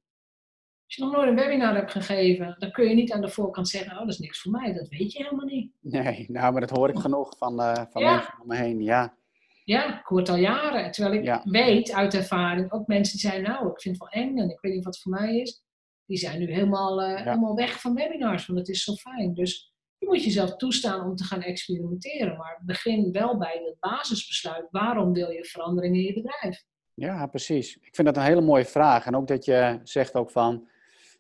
Als 0.86 0.96
je 0.96 1.04
nog 1.04 1.12
nooit 1.12 1.30
een 1.30 1.36
webinar 1.36 1.76
hebt 1.76 1.92
gegeven, 1.92 2.56
dan 2.60 2.72
kun 2.72 2.90
je 2.90 2.96
niet 2.96 3.12
aan 3.12 3.22
de 3.22 3.30
voorkant 3.30 3.68
zeggen: 3.68 3.92
Oh, 3.92 4.00
dat 4.00 4.08
is 4.08 4.20
niks 4.20 4.42
voor 4.42 4.52
mij. 4.52 4.74
Dat 4.74 4.88
weet 4.88 5.12
je 5.12 5.24
helemaal 5.24 5.46
niet. 5.46 5.72
Nee, 5.82 6.26
nou, 6.28 6.52
maar 6.52 6.62
dat 6.62 6.78
hoor 6.78 6.90
ik 6.90 6.98
genoeg 6.98 7.38
van, 7.38 7.60
uh, 7.60 7.84
van 7.90 8.04
mensen 8.04 8.34
om 8.42 8.48
me 8.48 8.56
heen. 8.56 8.84
Ja. 8.84 9.18
ja, 9.64 10.00
ik 10.00 10.06
hoor 10.06 10.20
het 10.20 10.30
al 10.30 10.36
jaren. 10.36 10.92
Terwijl 10.92 11.22
ik 11.24 11.42
weet 11.44 11.94
uit 11.94 12.14
ervaring, 12.14 12.72
ook 12.72 12.88
mensen 12.88 13.20
die 13.20 13.30
zeiden: 13.30 13.52
Nou, 13.52 13.72
ik 13.72 13.82
vind 13.82 14.00
het 14.00 14.12
wel 14.12 14.24
eng 14.24 14.38
en 14.38 14.50
ik 14.50 14.60
weet 14.62 14.74
niet 14.74 14.84
wat 14.84 14.94
het 14.94 15.04
voor 15.04 15.12
mij 15.12 15.40
is. 15.40 15.66
Die 16.08 16.18
zijn 16.18 16.40
nu 16.40 16.54
helemaal, 16.54 17.02
uh, 17.02 17.16
helemaal 17.16 17.56
weg 17.56 17.82
van 17.82 17.94
webinars, 17.94 18.46
want 18.46 18.60
het 18.60 18.70
is 18.70 18.84
zo 18.84 18.94
fijn. 18.94 19.34
Dus 19.34 19.74
je 19.98 20.08
moet 20.08 20.24
jezelf 20.24 20.56
toestaan 20.56 21.06
om 21.06 21.16
te 21.16 21.24
gaan 21.24 21.42
experimenteren. 21.42 22.38
Maar 22.38 22.62
begin 22.66 23.12
wel 23.12 23.38
bij 23.38 23.62
het 23.66 23.80
basisbesluit. 23.80 24.68
Waarom 24.72 25.14
wil 25.14 25.30
je 25.30 25.46
verandering 25.46 25.96
in 25.96 26.02
je 26.02 26.14
bedrijf? 26.14 26.64
Ja, 26.94 27.28
precies. 27.28 27.78
Ik 27.82 27.96
vind 27.96 28.08
dat 28.08 28.18
een 28.18 28.24
hele 28.24 28.42
mooie 28.42 28.66
vraag. 28.66 29.06
En 29.06 29.16
ook 29.16 29.28
dat 29.28 29.46
je 29.46 29.80
zegt 29.84 30.16
ook 30.16 30.32
van, 30.32 30.68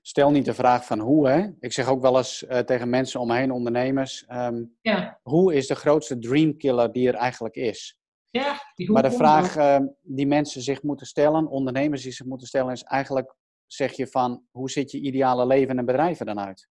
stel 0.02 0.32
niet 0.32 0.45
de 0.45 0.54
vraag 0.54 0.86
van 0.86 1.00
hoe. 1.00 1.30
Hè? 1.30 1.47
Ik 1.60 1.73
zeg 1.73 1.88
ook 1.88 2.02
wel 2.02 2.17
eens 2.17 2.43
uh, 2.43 2.58
tegen 2.58 2.89
mensen 2.89 3.19
om 3.19 3.28
me 3.28 3.36
heen, 3.36 3.52
ondernemers. 3.52 4.26
Um, 4.32 4.76
ja. 4.82 5.19
Hoe 5.23 5.54
is 5.54 5.67
de 5.67 5.76
grootste 5.76 6.19
dreamkiller 6.19 6.91
die 6.91 7.08
er 7.08 7.13
eigenlijk 7.13 7.56
is? 7.56 8.00
Ja, 8.30 8.62
maar 8.76 9.04
de 9.04 9.12
vraag 9.12 9.58
uh, 9.58 9.80
die 10.02 10.28
mensen 10.28 10.62
zich 10.62 10.84
moeten 10.84 11.06
stellen, 11.06 11.47
ondernemers 11.47 12.04
die 12.04 12.12
zich 12.12 12.26
moeten 12.26 12.47
stellen, 12.47 12.71
is 12.71 12.84
eigenlijk, 12.84 13.36
zeg 13.67 13.93
je 13.93 14.08
van, 14.08 14.43
hoe 14.51 14.69
ziet 14.69 14.91
je 14.91 14.99
ideale 14.99 15.47
leven 15.47 15.77
en 15.77 15.86
bedrijf 15.86 16.19
er 16.19 16.25
dan 16.25 16.39
uit? 16.39 16.69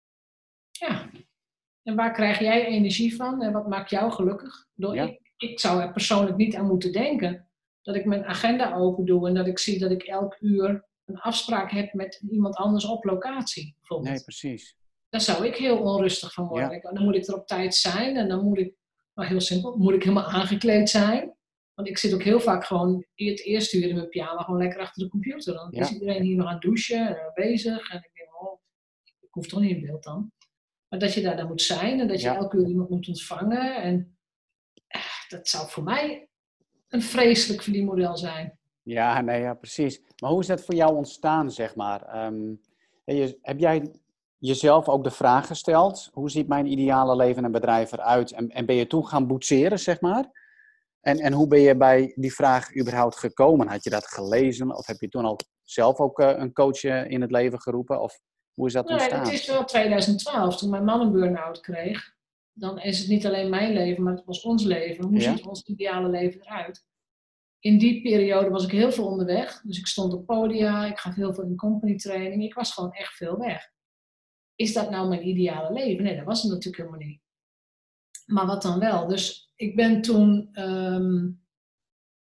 Ja, 0.71 1.09
en 1.83 1.95
waar 1.95 2.13
krijg 2.13 2.39
jij 2.39 2.65
energie 2.65 3.15
van 3.15 3.41
en 3.41 3.53
wat 3.53 3.67
maakt 3.67 3.89
jou 3.89 4.11
gelukkig? 4.11 4.67
ik, 4.75 5.21
ik 5.37 5.59
zou 5.59 5.81
er 5.81 5.91
persoonlijk 5.91 6.37
niet 6.37 6.55
aan 6.55 6.67
moeten 6.67 6.91
denken 6.91 7.47
dat 7.81 7.95
ik 7.95 8.05
mijn 8.05 8.25
agenda 8.25 8.75
open 8.75 9.05
doe 9.05 9.27
en 9.27 9.33
dat 9.33 9.47
ik 9.47 9.59
zie 9.59 9.79
dat 9.79 9.91
ik 9.91 10.03
elk 10.03 10.37
uur 10.39 10.87
een 11.05 11.19
afspraak 11.19 11.71
heb 11.71 11.93
met 11.93 12.23
iemand 12.29 12.55
anders 12.55 12.85
op 12.85 13.03
locatie. 13.03 13.75
Bijvoorbeeld. 13.79 14.13
Nee, 14.13 14.23
precies. 14.23 14.77
Daar 15.09 15.21
zou 15.21 15.45
ik 15.45 15.55
heel 15.55 15.77
onrustig 15.77 16.33
van 16.33 16.47
worden. 16.47 16.81
Dan 16.81 17.03
moet 17.03 17.15
ik 17.15 17.27
er 17.27 17.35
op 17.35 17.47
tijd 17.47 17.75
zijn 17.75 18.17
en 18.17 18.27
dan 18.27 18.43
moet 18.43 18.57
ik, 18.57 18.75
nou 19.13 19.29
heel 19.29 19.41
simpel, 19.41 19.77
moet 19.77 19.93
ik 19.93 20.03
helemaal 20.03 20.31
aangekleed 20.31 20.89
zijn. 20.89 21.35
Want 21.73 21.87
ik 21.87 21.97
zit 21.97 22.13
ook 22.13 22.23
heel 22.23 22.39
vaak 22.39 22.65
gewoon 22.65 23.05
het 23.15 23.43
eerste 23.43 23.77
uur 23.77 23.89
in 23.89 23.95
mijn 23.95 24.09
pyjama 24.09 24.41
gewoon 24.41 24.59
lekker 24.59 24.79
achter 24.79 25.03
de 25.03 25.09
computer. 25.09 25.53
Dan 25.53 25.71
is 25.71 25.91
iedereen 25.91 26.23
hier 26.23 26.35
nog 26.35 26.47
aan 26.47 26.53
het 26.53 26.61
douchen 26.61 27.07
en 27.07 27.31
bezig. 27.33 27.91
En 27.91 27.97
ik 27.97 28.11
denk, 28.13 28.41
oh, 28.41 28.59
ik 29.19 29.27
hoef 29.29 29.47
toch 29.47 29.59
niet 29.59 29.75
in 29.75 29.81
beeld 29.81 30.03
dan. 30.03 30.31
Maar 30.87 30.99
dat 30.99 31.13
je 31.13 31.21
daar 31.21 31.37
dan 31.37 31.47
moet 31.47 31.61
zijn 31.61 31.99
en 31.99 32.07
dat 32.07 32.21
je 32.21 32.29
elke 32.29 32.57
uur 32.57 32.67
iemand 32.67 32.89
moet 32.89 33.07
ontvangen. 33.07 33.81
En 33.81 34.17
eh, 34.87 35.01
dat 35.29 35.47
zou 35.47 35.69
voor 35.69 35.83
mij 35.83 36.27
een 36.87 37.01
vreselijk 37.01 37.61
verdienmodel 37.61 38.17
zijn. 38.17 38.57
Ja, 38.83 39.21
nee, 39.21 39.41
ja, 39.41 39.53
precies. 39.53 40.01
Maar 40.21 40.31
hoe 40.31 40.41
is 40.41 40.47
dat 40.47 40.61
voor 40.61 40.75
jou 40.75 40.95
ontstaan, 40.95 41.51
zeg 41.51 41.75
maar? 41.75 42.25
Um, 42.25 42.61
heb 43.41 43.59
jij 43.59 43.91
jezelf 44.37 44.89
ook 44.89 45.03
de 45.03 45.11
vraag 45.11 45.47
gesteld, 45.47 46.09
hoe 46.13 46.29
ziet 46.29 46.47
mijn 46.47 46.71
ideale 46.71 47.15
leven 47.15 47.45
en 47.45 47.51
bedrijf 47.51 47.91
eruit? 47.91 48.31
En, 48.31 48.49
en 48.49 48.65
ben 48.65 48.75
je 48.75 48.87
toen 48.87 49.07
gaan 49.07 49.27
boetseren, 49.27 49.79
zeg 49.79 50.01
maar? 50.01 50.42
En, 51.03 51.19
en 51.19 51.33
hoe 51.33 51.47
ben 51.47 51.59
je 51.59 51.77
bij 51.77 52.13
die 52.15 52.33
vraag 52.33 52.75
überhaupt 52.75 53.15
gekomen? 53.15 53.67
Had 53.67 53.83
je 53.83 53.89
dat 53.89 54.07
gelezen? 54.07 54.75
Of 54.75 54.87
heb 54.87 54.99
je 54.99 55.09
toen 55.09 55.25
al 55.25 55.39
zelf 55.63 55.99
ook 55.99 56.19
uh, 56.19 56.33
een 56.35 56.53
coach 56.53 56.83
in 56.83 57.21
het 57.21 57.31
leven 57.31 57.61
geroepen? 57.61 58.01
Of 58.01 58.19
hoe 58.53 58.67
is 58.67 58.73
dat 58.73 58.87
nee, 58.87 58.93
ontstaan? 58.93 59.23
Het 59.23 59.33
is 59.33 59.47
wel 59.47 59.65
2012, 59.65 60.57
toen 60.57 60.69
mijn 60.69 60.83
man 60.83 61.01
een 61.01 61.11
burn-out 61.11 61.59
kreeg. 61.59 62.11
Dan 62.53 62.79
is 62.79 62.99
het 62.99 63.07
niet 63.07 63.25
alleen 63.25 63.49
mijn 63.49 63.73
leven, 63.73 64.03
maar 64.03 64.13
het 64.13 64.25
was 64.25 64.41
ons 64.41 64.63
leven. 64.63 65.05
Hoe 65.05 65.21
ziet 65.21 65.45
ons 65.45 65.63
ideale 65.63 66.09
leven 66.09 66.41
eruit? 66.41 66.85
In 67.59 67.77
die 67.77 68.01
periode 68.01 68.49
was 68.49 68.63
ik 68.63 68.71
heel 68.71 68.91
veel 68.91 69.05
onderweg. 69.05 69.61
Dus 69.61 69.79
ik 69.79 69.87
stond 69.87 70.13
op 70.13 70.25
podia, 70.25 70.85
ik 70.85 70.99
gaf 70.99 71.15
heel 71.15 71.33
veel 71.33 71.43
in 71.43 71.55
company 71.55 71.97
training. 71.97 72.43
Ik 72.43 72.53
was 72.53 72.73
gewoon 72.73 72.91
echt 72.91 73.13
veel 73.15 73.37
weg. 73.37 73.71
Is 74.55 74.73
dat 74.73 74.89
nou 74.89 75.07
mijn 75.07 75.27
ideale 75.27 75.73
leven? 75.73 76.03
Nee, 76.03 76.15
dat 76.15 76.25
was 76.25 76.41
het 76.41 76.51
natuurlijk 76.51 76.77
helemaal 76.77 77.07
niet. 77.07 77.21
Maar 78.25 78.45
wat 78.45 78.61
dan 78.61 78.79
wel? 78.79 79.07
Dus 79.07 79.42
ik 79.55 79.75
ben 79.75 80.01
toen 80.01 80.49
um, 80.53 81.41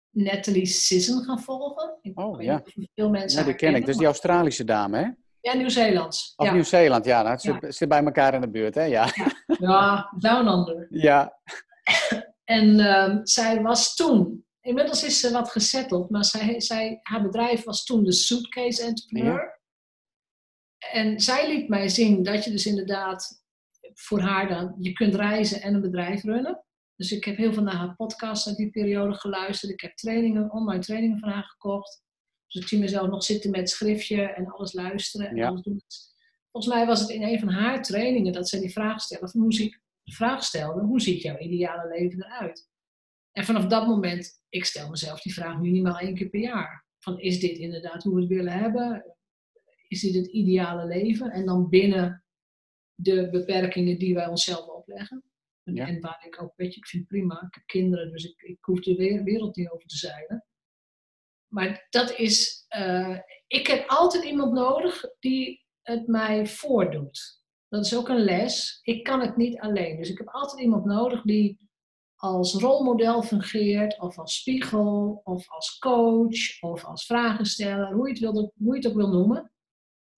Natalie 0.09 0.65
Sisson 0.65 1.23
gaan 1.23 1.39
volgen. 1.39 1.97
Ik 2.01 2.19
oh 2.19 2.41
ja. 2.41 2.63
Veel 2.95 3.09
mensen 3.09 3.39
ja, 3.39 3.45
die 3.45 3.55
ken 3.55 3.75
ik. 3.75 3.85
Dus 3.85 3.97
die 3.97 4.05
Australische 4.05 4.63
dame, 4.63 4.97
hè? 4.97 5.09
Ja, 5.41 5.53
Nieuw-Zeeland. 5.53 6.33
Of 6.35 6.51
Nieuw-Zeeland, 6.51 7.05
ja. 7.05 7.23
Dat 7.23 7.41
zit, 7.41 7.75
zit, 7.75 7.89
bij 7.89 8.03
elkaar 8.03 8.33
in 8.33 8.41
de 8.41 8.49
buurt, 8.49 8.75
hè? 8.75 8.83
Ja, 8.83 9.07
ja. 9.59 10.13
down 10.17 10.47
under. 10.47 10.87
Ja. 10.89 11.39
en 12.43 12.79
um, 12.79 13.25
zij 13.25 13.61
was 13.61 13.95
toen, 13.95 14.45
inmiddels 14.61 15.03
is 15.03 15.19
ze 15.19 15.31
wat 15.31 15.51
gezetteld, 15.51 16.09
maar 16.09 16.25
zij, 16.25 16.61
zij, 16.61 16.99
haar 17.01 17.21
bedrijf 17.21 17.63
was 17.63 17.85
toen 17.85 18.03
de 18.03 18.11
Suitcase 18.11 18.83
Entrepreneur. 18.83 19.59
En 20.91 21.19
zij 21.19 21.47
liet 21.47 21.69
mij 21.69 21.89
zien 21.89 22.23
dat 22.23 22.43
je 22.43 22.51
dus 22.51 22.65
inderdaad 22.65 23.43
voor 23.93 24.19
haar 24.19 24.47
dan, 24.47 24.75
je 24.79 24.93
kunt 24.93 25.15
reizen 25.15 25.61
en 25.61 25.73
een 25.73 25.81
bedrijf 25.81 26.23
runnen. 26.23 26.63
Dus 26.99 27.11
ik 27.11 27.23
heb 27.23 27.37
heel 27.37 27.53
veel 27.53 27.63
naar 27.63 27.75
haar 27.75 27.95
podcast 27.95 28.47
uit 28.47 28.57
die 28.57 28.69
periode 28.69 29.13
geluisterd. 29.13 29.71
Ik 29.71 29.81
heb 29.81 29.95
trainingen, 29.95 30.51
online 30.51 30.81
trainingen 30.81 31.19
van 31.19 31.29
haar 31.29 31.43
gekocht. 31.43 32.03
Dus 32.47 32.61
ik 32.61 32.67
zie 32.67 32.79
mezelf 32.79 33.09
nog 33.09 33.23
zitten 33.23 33.51
met 33.51 33.69
schriftje 33.69 34.21
en 34.21 34.47
alles 34.47 34.73
luisteren 34.73 35.29
en 35.29 35.43
alles 35.43 35.61
doen. 35.61 35.81
Volgens 36.51 36.73
mij 36.73 36.85
was 36.85 36.99
het 36.99 37.09
in 37.09 37.23
een 37.23 37.39
van 37.39 37.49
haar 37.49 37.83
trainingen 37.83 38.33
dat 38.33 38.49
ze 38.49 38.59
die 38.59 38.71
vraag 38.71 39.01
stelde, 39.01 39.39
hoe 39.39 39.53
zie, 39.53 39.77
de 40.03 40.11
vraag 40.11 40.43
stelde, 40.43 40.81
hoe 40.81 41.01
ziet 41.01 41.21
jouw 41.21 41.37
ideale 41.37 41.87
leven 41.87 42.25
eruit? 42.25 42.69
En 43.31 43.45
vanaf 43.45 43.65
dat 43.65 43.87
moment, 43.87 44.43
ik 44.49 44.65
stel 44.65 44.89
mezelf 44.89 45.21
die 45.21 45.33
vraag 45.33 45.59
minimaal 45.59 45.97
één 45.97 46.15
keer 46.15 46.29
per 46.29 46.39
jaar. 46.39 46.85
Van 46.97 47.19
is 47.19 47.39
dit 47.39 47.57
inderdaad 47.57 48.03
hoe 48.03 48.15
we 48.15 48.21
het 48.21 48.29
willen 48.29 48.53
hebben? 48.53 49.15
Is 49.87 50.01
dit 50.01 50.13
het 50.13 50.27
ideale 50.27 50.85
leven? 50.85 51.31
En 51.31 51.45
dan 51.45 51.69
binnen 51.69 52.23
de 52.95 53.29
beperkingen 53.29 53.97
die 53.97 54.13
wij 54.13 54.27
onszelf 54.27 54.67
opleggen. 54.67 55.28
En, 55.77 55.87
en 55.87 56.01
waar 56.01 56.25
ik 56.25 56.41
ook, 56.41 56.53
weet 56.55 56.73
je, 56.73 56.79
ik 56.79 56.87
vind 56.87 57.03
het 57.03 57.11
prima. 57.11 57.35
Ik 57.35 57.53
heb 57.53 57.65
kinderen, 57.65 58.11
dus 58.11 58.23
ik, 58.23 58.41
ik 58.41 58.57
hoef 58.61 58.79
de 58.79 58.95
wereld 59.23 59.55
niet 59.55 59.69
over 59.69 59.87
te 59.87 59.97
zeilen. 59.97 60.45
Maar 61.47 61.87
dat 61.89 62.17
is, 62.17 62.65
uh, 62.77 63.19
ik 63.47 63.67
heb 63.67 63.87
altijd 63.87 64.23
iemand 64.23 64.53
nodig 64.53 65.05
die 65.19 65.65
het 65.81 66.07
mij 66.07 66.47
voordoet. 66.47 67.41
Dat 67.67 67.85
is 67.85 67.95
ook 67.95 68.09
een 68.09 68.23
les. 68.23 68.79
Ik 68.81 69.03
kan 69.03 69.21
het 69.21 69.37
niet 69.37 69.59
alleen. 69.59 69.97
Dus 69.97 70.09
ik 70.09 70.17
heb 70.17 70.27
altijd 70.27 70.61
iemand 70.61 70.85
nodig 70.85 71.21
die 71.21 71.69
als 72.15 72.53
rolmodel 72.53 73.21
fungeert, 73.21 73.99
of 73.99 74.19
als 74.19 74.35
spiegel, 74.35 75.21
of 75.23 75.49
als 75.49 75.77
coach, 75.77 76.61
of 76.61 76.83
als 76.83 77.05
vragensteller, 77.05 77.93
hoe 77.93 78.07
je 78.07 78.13
het, 78.13 78.21
wil, 78.21 78.53
hoe 78.57 78.75
je 78.75 78.81
het 78.81 78.87
ook 78.87 78.97
wil 78.97 79.09
noemen, 79.09 79.51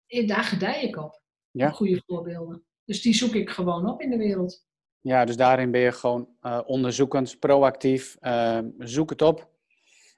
eh, 0.05 0.27
daar 0.27 0.43
gedij 0.43 0.83
ik 0.83 0.97
op. 0.97 1.21
Ja. 1.51 1.69
Goede 1.69 2.01
voorbeelden. 2.05 2.65
Dus 2.85 3.01
die 3.01 3.13
zoek 3.13 3.33
ik 3.33 3.49
gewoon 3.49 3.89
op 3.89 4.01
in 4.01 4.09
de 4.09 4.17
wereld. 4.17 4.65
Ja, 5.01 5.25
dus 5.25 5.35
daarin 5.35 5.71
ben 5.71 5.81
je 5.81 5.91
gewoon 5.91 6.29
uh, 6.41 6.59
onderzoekend, 6.65 7.39
proactief, 7.39 8.17
uh, 8.21 8.59
zoek 8.77 9.09
het 9.09 9.21
op. 9.21 9.49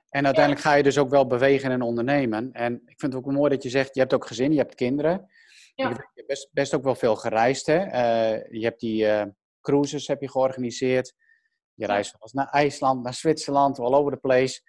En 0.10 0.26
uiteindelijk 0.26 0.66
ga 0.66 0.74
je 0.74 0.84
dus 0.84 0.98
ook 0.98 1.10
wel 1.10 1.28
bewegen 1.28 1.72
en 1.72 1.82
ondernemen. 1.82 2.54
En 2.54 2.74
ik 2.74 3.00
vind 3.00 3.14
het 3.14 3.26
ook 3.26 3.32
mooi 3.32 3.50
dat 3.50 3.64
je 3.64 3.70
zegt, 3.70 3.94
je 3.94 4.00
hebt 4.00 4.14
ook 4.14 4.28
gezin, 4.28 4.52
je 4.52 4.58
hebt 4.58 4.76
kinderen. 4.76 5.28
Ja. 5.76 5.90
Je 5.90 5.96
hebt 5.96 6.28
best, 6.28 6.50
best 6.52 6.74
ook 6.74 6.84
wel 6.84 6.96
veel 6.96 7.16
gereisd. 7.16 7.66
Hè? 7.66 7.86
Uh, 7.86 8.60
je 8.60 8.66
hebt 8.66 8.80
die 8.80 9.08
cruises 9.62 10.08
heb 10.08 10.22
je 10.22 10.30
georganiseerd. 10.30 11.14
Je 11.74 11.86
reist 11.86 12.12
wel 12.12 12.22
eens 12.22 12.34
naar 12.34 12.50
IJsland, 12.50 13.04
naar 13.04 13.14
Zwitserland, 13.14 13.80
all 13.80 13.94
over 13.94 14.12
the 14.12 14.18
place. 14.18 14.62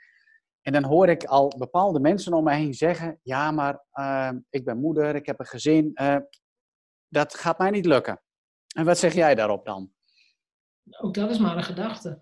En 0.62 0.72
dan 0.72 0.84
hoor 0.84 1.08
ik 1.08 1.24
al 1.24 1.52
bepaalde 1.58 2.00
mensen 2.00 2.32
om 2.32 2.44
me 2.44 2.54
heen 2.54 2.74
zeggen: 2.74 3.18
Ja, 3.22 3.50
maar 3.50 3.84
ik 4.50 4.64
ben 4.64 4.78
moeder, 4.78 5.14
ik 5.14 5.26
heb 5.26 5.38
een 5.40 5.46
gezin. 5.46 5.92
dat 7.08 7.34
gaat 7.34 7.58
mij 7.58 7.70
niet 7.70 7.86
lukken. 7.86 8.22
En 8.74 8.84
wat 8.84 8.98
zeg 8.98 9.14
jij 9.14 9.34
daarop 9.34 9.64
dan? 9.64 9.93
Ook 10.90 11.14
dat 11.14 11.30
is 11.30 11.38
maar 11.38 11.56
een 11.56 11.62
gedachte. 11.62 12.18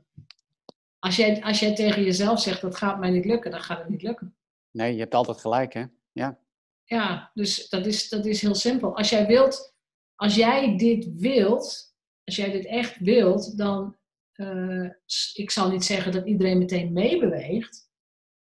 Als 0.98 1.16
jij, 1.16 1.42
als 1.42 1.60
jij 1.60 1.74
tegen 1.74 2.02
jezelf 2.02 2.40
zegt 2.40 2.60
dat 2.60 2.76
gaat 2.76 2.98
mij 2.98 3.10
niet 3.10 3.24
lukken, 3.24 3.50
dan 3.50 3.60
gaat 3.60 3.78
het 3.78 3.88
niet 3.88 4.02
lukken. 4.02 4.36
Nee, 4.70 4.92
je 4.92 5.00
hebt 5.00 5.14
altijd 5.14 5.40
gelijk, 5.40 5.72
hè? 5.72 5.84
Ja. 6.12 6.38
Ja, 6.84 7.30
dus 7.34 7.68
dat 7.68 7.86
is, 7.86 8.08
dat 8.08 8.26
is 8.26 8.40
heel 8.42 8.54
simpel. 8.54 8.96
Als 8.96 9.10
jij 9.10 9.26
wilt, 9.26 9.74
als 10.14 10.34
jij 10.34 10.76
dit 10.76 11.14
wilt, 11.14 11.94
als 12.24 12.36
jij 12.36 12.50
dit 12.50 12.66
echt 12.66 12.98
wilt, 12.98 13.58
dan, 13.58 13.96
uh, 14.34 14.90
ik 15.32 15.50
zal 15.50 15.70
niet 15.70 15.84
zeggen 15.84 16.12
dat 16.12 16.26
iedereen 16.26 16.58
meteen 16.58 16.92
meebeweegt. 16.92 17.90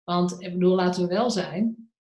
Want 0.03 0.41
ik 0.41 0.53
bedoel, 0.53 0.75
laten 0.75 1.01
we 1.01 1.07
wel 1.07 1.29
zijn, 1.29 1.90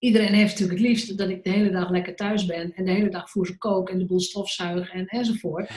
iedereen 0.00 0.34
heeft 0.34 0.50
natuurlijk 0.50 0.78
het 0.78 0.88
liefst 0.88 1.18
dat 1.18 1.28
ik 1.28 1.44
de 1.44 1.50
hele 1.50 1.70
dag 1.70 1.90
lekker 1.90 2.16
thuis 2.16 2.46
ben 2.46 2.72
en 2.74 2.84
de 2.84 2.90
hele 2.90 3.08
dag 3.08 3.30
voor 3.30 3.46
ze 3.46 3.58
kook 3.58 3.90
en 3.90 3.98
de 3.98 4.06
boel 4.06 4.20
stofzuig 4.20 4.92
en 4.92 5.06
enzovoort. 5.06 5.70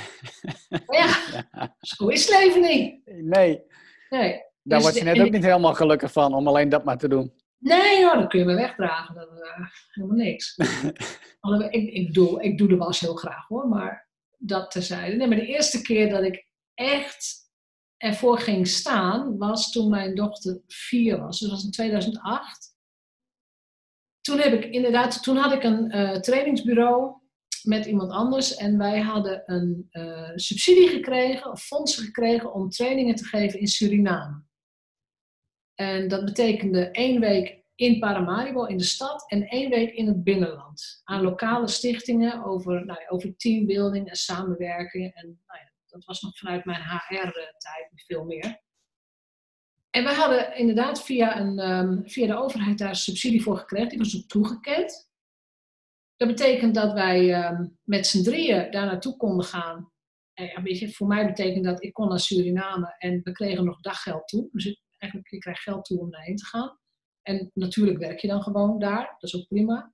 maar 0.85 0.97
ja, 0.97 1.69
zo 1.79 2.07
is 2.07 2.27
het 2.27 2.39
leven 2.39 2.61
niet. 2.61 3.01
Nee. 3.05 3.61
nee. 4.09 4.41
Daar 4.63 4.79
dus 4.79 4.81
word 4.81 4.97
je 4.97 5.03
net 5.03 5.19
ook 5.19 5.31
niet 5.31 5.43
helemaal 5.43 5.73
gelukkig 5.73 6.11
van 6.11 6.33
om 6.33 6.47
alleen 6.47 6.69
dat 6.69 6.83
maar 6.83 6.97
te 6.97 7.07
doen. 7.07 7.33
Nee, 7.57 8.01
nou, 8.01 8.17
dan 8.17 8.27
kun 8.27 8.39
je 8.39 8.45
me 8.45 8.55
wegdragen. 8.55 9.15
Dat 9.15 9.29
uh, 9.31 9.67
helemaal 9.91 10.17
niks. 10.17 10.57
ik, 11.69 11.93
ik, 11.93 12.13
doe, 12.13 12.43
ik 12.43 12.57
doe 12.57 12.67
de 12.67 12.77
was 12.77 12.99
heel 12.99 13.15
graag 13.15 13.47
hoor, 13.47 13.67
maar 13.67 14.09
dat 14.37 14.71
terzijde. 14.71 15.15
Nee, 15.15 15.27
maar 15.27 15.37
de 15.37 15.45
eerste 15.45 15.81
keer 15.81 16.09
dat 16.09 16.23
ik 16.23 16.47
echt 16.73 17.41
ervoor 17.97 18.39
ging 18.39 18.67
staan 18.67 19.37
was 19.37 19.71
toen 19.71 19.89
mijn 19.89 20.15
dochter 20.15 20.61
vier 20.67 21.19
was. 21.19 21.39
Dus 21.39 21.49
dat 21.49 21.57
was 21.57 21.65
in 21.65 21.71
2008 21.71 22.72
toen 24.23 24.39
heb 24.39 24.53
ik 24.53 24.71
inderdaad, 24.71 25.23
toen 25.23 25.37
had 25.37 25.53
ik 25.53 25.63
een 25.63 25.97
uh, 25.97 26.19
trainingsbureau 26.19 27.21
met 27.63 27.85
iemand 27.85 28.11
anders 28.11 28.55
en 28.55 28.77
wij 28.77 28.99
hadden 28.99 29.43
een 29.45 29.87
uh, 29.91 30.31
subsidie 30.35 30.87
gekregen, 30.87 31.51
of 31.51 31.63
fondsen 31.63 32.03
gekregen 32.03 32.53
om 32.53 32.69
trainingen 32.69 33.15
te 33.15 33.23
geven 33.23 33.59
in 33.59 33.67
Suriname. 33.67 34.43
En 35.75 36.07
dat 36.07 36.25
betekende 36.25 36.91
één 36.91 37.19
week 37.19 37.63
in 37.75 37.99
Paramaribo 37.99 38.65
in 38.65 38.77
de 38.77 38.83
stad 38.83 39.29
en 39.29 39.47
één 39.47 39.69
week 39.69 39.93
in 39.93 40.07
het 40.07 40.23
binnenland. 40.23 41.01
Aan 41.03 41.21
lokale 41.21 41.67
stichtingen 41.67 42.43
over, 42.43 42.85
nou 42.85 42.99
ja, 43.01 43.07
over 43.07 43.35
teambuilding 43.35 44.09
en 44.09 44.15
samenwerking. 44.15 45.13
En 45.13 45.25
nou 45.25 45.59
ja, 45.59 45.71
dat 45.85 46.05
was 46.05 46.21
nog 46.21 46.37
vanuit 46.37 46.65
mijn 46.65 46.81
HR-tijd 46.81 47.89
veel 47.93 48.25
meer. 48.25 48.62
En 49.95 50.03
wij 50.03 50.13
hadden 50.13 50.57
inderdaad 50.57 51.03
via, 51.03 51.39
een, 51.39 51.59
um, 51.59 52.09
via 52.09 52.27
de 52.27 52.37
overheid 52.37 52.77
daar 52.77 52.95
subsidie 52.95 53.41
voor 53.41 53.57
gekregen. 53.57 53.89
Die 53.89 53.97
was 53.97 54.17
ook 54.17 54.27
toegekend. 54.27 55.09
Dat 56.15 56.27
betekent 56.27 56.75
dat 56.75 56.93
wij 56.93 57.47
um, 57.47 57.77
met 57.83 58.07
z'n 58.07 58.23
drieën 58.23 58.71
daar 58.71 58.85
naartoe 58.85 59.17
konden 59.17 59.45
gaan. 59.45 59.91
En 60.33 60.45
ja, 60.45 60.61
weet 60.61 60.79
je, 60.79 60.93
voor 60.93 61.07
mij 61.07 61.25
betekent 61.25 61.65
dat 61.65 61.83
ik 61.83 61.93
kon 61.93 62.07
naar 62.07 62.19
Suriname 62.19 62.95
en 62.97 63.21
we 63.23 63.31
kregen 63.31 63.65
nog 63.65 63.81
daggeld 63.81 64.27
toe. 64.27 64.49
Dus 64.51 64.81
eigenlijk, 64.97 65.31
je 65.31 65.39
krijgt 65.39 65.61
geld 65.61 65.85
toe 65.85 65.99
om 65.99 66.11
daarheen 66.11 66.35
te 66.35 66.45
gaan. 66.45 66.77
En 67.21 67.51
natuurlijk 67.53 67.99
werk 67.99 68.19
je 68.19 68.27
dan 68.27 68.41
gewoon 68.41 68.79
daar, 68.79 69.15
dat 69.19 69.33
is 69.33 69.35
ook 69.35 69.47
prima. 69.47 69.93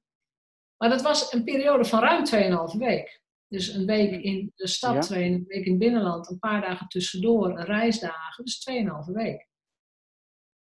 Maar 0.78 0.90
dat 0.90 1.02
was 1.02 1.34
een 1.34 1.44
periode 1.44 1.86
van 1.86 2.00
ruim 2.00 2.26
2,5 2.74 2.78
week. 2.78 3.22
Dus 3.48 3.68
een 3.68 3.86
week 3.86 4.24
in 4.24 4.52
de 4.56 4.68
stad 4.68 5.08
ja. 5.08 5.16
een 5.16 5.44
week 5.48 5.66
in 5.66 5.72
het 5.72 5.80
binnenland, 5.80 6.30
een 6.30 6.40
paar 6.40 6.62
dagen 6.62 6.88
tussendoor, 6.88 7.62
reisdagen. 7.62 8.46
Dus 8.46 8.70
2,5 9.08 9.14
week. 9.14 9.49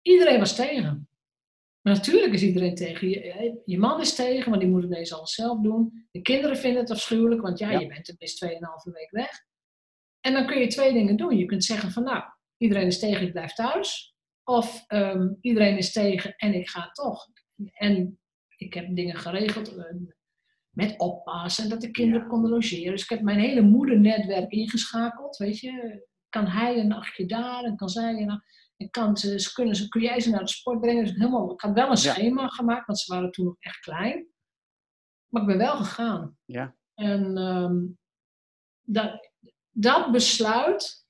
Iedereen 0.03 0.39
was 0.39 0.55
tegen. 0.55 1.09
Maar 1.81 1.95
natuurlijk 1.95 2.33
is 2.33 2.43
iedereen 2.43 2.75
tegen. 2.75 3.09
Je, 3.09 3.61
je 3.65 3.79
man 3.79 4.01
is 4.01 4.15
tegen, 4.15 4.51
want 4.51 4.63
die 4.63 4.71
moet 4.71 4.85
ineens 4.85 5.13
alles 5.13 5.35
zelf 5.35 5.61
doen. 5.61 6.09
De 6.11 6.23
kinderen 6.23 6.57
vinden 6.57 6.81
het 6.81 6.91
afschuwelijk, 6.91 7.41
want 7.41 7.59
ja, 7.59 7.71
je 7.71 7.87
bent 7.87 8.05
tenminste 8.05 8.59
2,5 8.87 8.93
week 8.93 9.11
weg. 9.11 9.45
En 10.21 10.33
dan 10.33 10.47
kun 10.47 10.59
je 10.59 10.67
twee 10.67 10.93
dingen 10.93 11.17
doen. 11.17 11.37
Je 11.37 11.45
kunt 11.45 11.65
zeggen 11.65 11.91
van 11.91 12.03
nou, 12.03 12.23
iedereen 12.57 12.87
is 12.87 12.99
tegen, 12.99 13.27
ik 13.27 13.33
blijf 13.33 13.53
thuis. 13.53 14.15
Of 14.45 14.85
um, 14.89 15.39
iedereen 15.41 15.77
is 15.77 15.93
tegen 15.93 16.35
en 16.37 16.55
ik 16.55 16.69
ga 16.69 16.91
toch. 16.91 17.27
En 17.73 18.21
ik 18.57 18.75
heb 18.75 18.97
dingen 18.97 19.17
geregeld 19.17 19.77
uh, 19.77 19.85
met 20.71 20.99
oppassen, 20.99 21.69
dat 21.69 21.81
de 21.81 21.91
kinderen 21.91 22.29
konden 22.29 22.51
logeren. 22.51 22.93
Dus 22.93 23.03
ik 23.03 23.09
heb 23.09 23.21
mijn 23.21 23.39
hele 23.39 23.61
moedernetwerk 23.61 24.51
ingeschakeld, 24.51 25.37
weet 25.37 25.59
je. 25.59 26.07
Kan 26.29 26.47
hij 26.47 26.79
een 26.79 26.89
nachtje 26.89 27.27
daar 27.27 27.65
en 27.65 27.77
kan 27.77 27.89
zij 27.89 28.13
een 28.13 28.27
nachtje... 28.27 28.60
En 28.81 28.91
kan 28.91 29.17
ze, 29.17 29.51
kunnen 29.53 29.77
ze, 29.77 29.89
kun 29.89 30.01
jij 30.01 30.21
ze 30.21 30.31
naar 30.31 30.41
de 30.41 30.49
sport 30.49 30.81
brengen? 30.81 31.05
Dus 31.05 31.15
helemaal, 31.15 31.53
ik 31.53 31.61
had 31.61 31.73
wel 31.73 31.91
een 31.91 31.97
schema 31.97 32.49
gemaakt, 32.49 32.87
want 32.87 32.99
ze 32.99 33.13
waren 33.13 33.31
toen 33.31 33.45
nog 33.45 33.57
echt 33.59 33.79
klein. 33.79 34.27
Maar 35.29 35.43
ik 35.43 35.49
ben 35.49 35.59
wel 35.59 35.77
gegaan. 35.77 36.39
Ja. 36.45 36.77
En 36.95 37.39
um, 37.39 37.99
dat, 38.81 39.31
dat 39.71 40.13
besluit, 40.13 41.07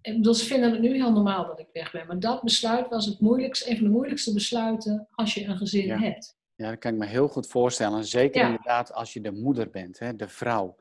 ik 0.00 0.16
bedoel, 0.16 0.34
ze 0.34 0.44
vinden 0.44 0.70
het 0.70 0.80
nu 0.80 0.94
heel 0.94 1.12
normaal 1.12 1.46
dat 1.46 1.58
ik 1.60 1.68
weg 1.72 1.92
ben, 1.92 2.06
maar 2.06 2.18
dat 2.18 2.42
besluit 2.42 2.88
was 2.88 3.06
het 3.06 3.20
moeilijkste, 3.20 3.70
een 3.70 3.76
van 3.76 3.86
de 3.86 3.92
moeilijkste 3.92 4.32
besluiten 4.32 5.08
als 5.10 5.34
je 5.34 5.44
een 5.44 5.56
gezin 5.56 5.90
hebt. 5.90 6.36
Ja, 6.54 6.70
dat 6.70 6.78
kan 6.78 6.92
ik 6.92 6.98
me 6.98 7.06
heel 7.06 7.28
goed 7.28 7.46
voorstellen. 7.46 8.04
Zeker 8.04 8.44
inderdaad 8.44 8.92
als 8.92 9.12
je 9.12 9.20
de 9.20 9.32
moeder 9.32 9.70
bent, 9.70 9.98
hè, 9.98 10.16
de 10.16 10.28
vrouw. 10.28 10.76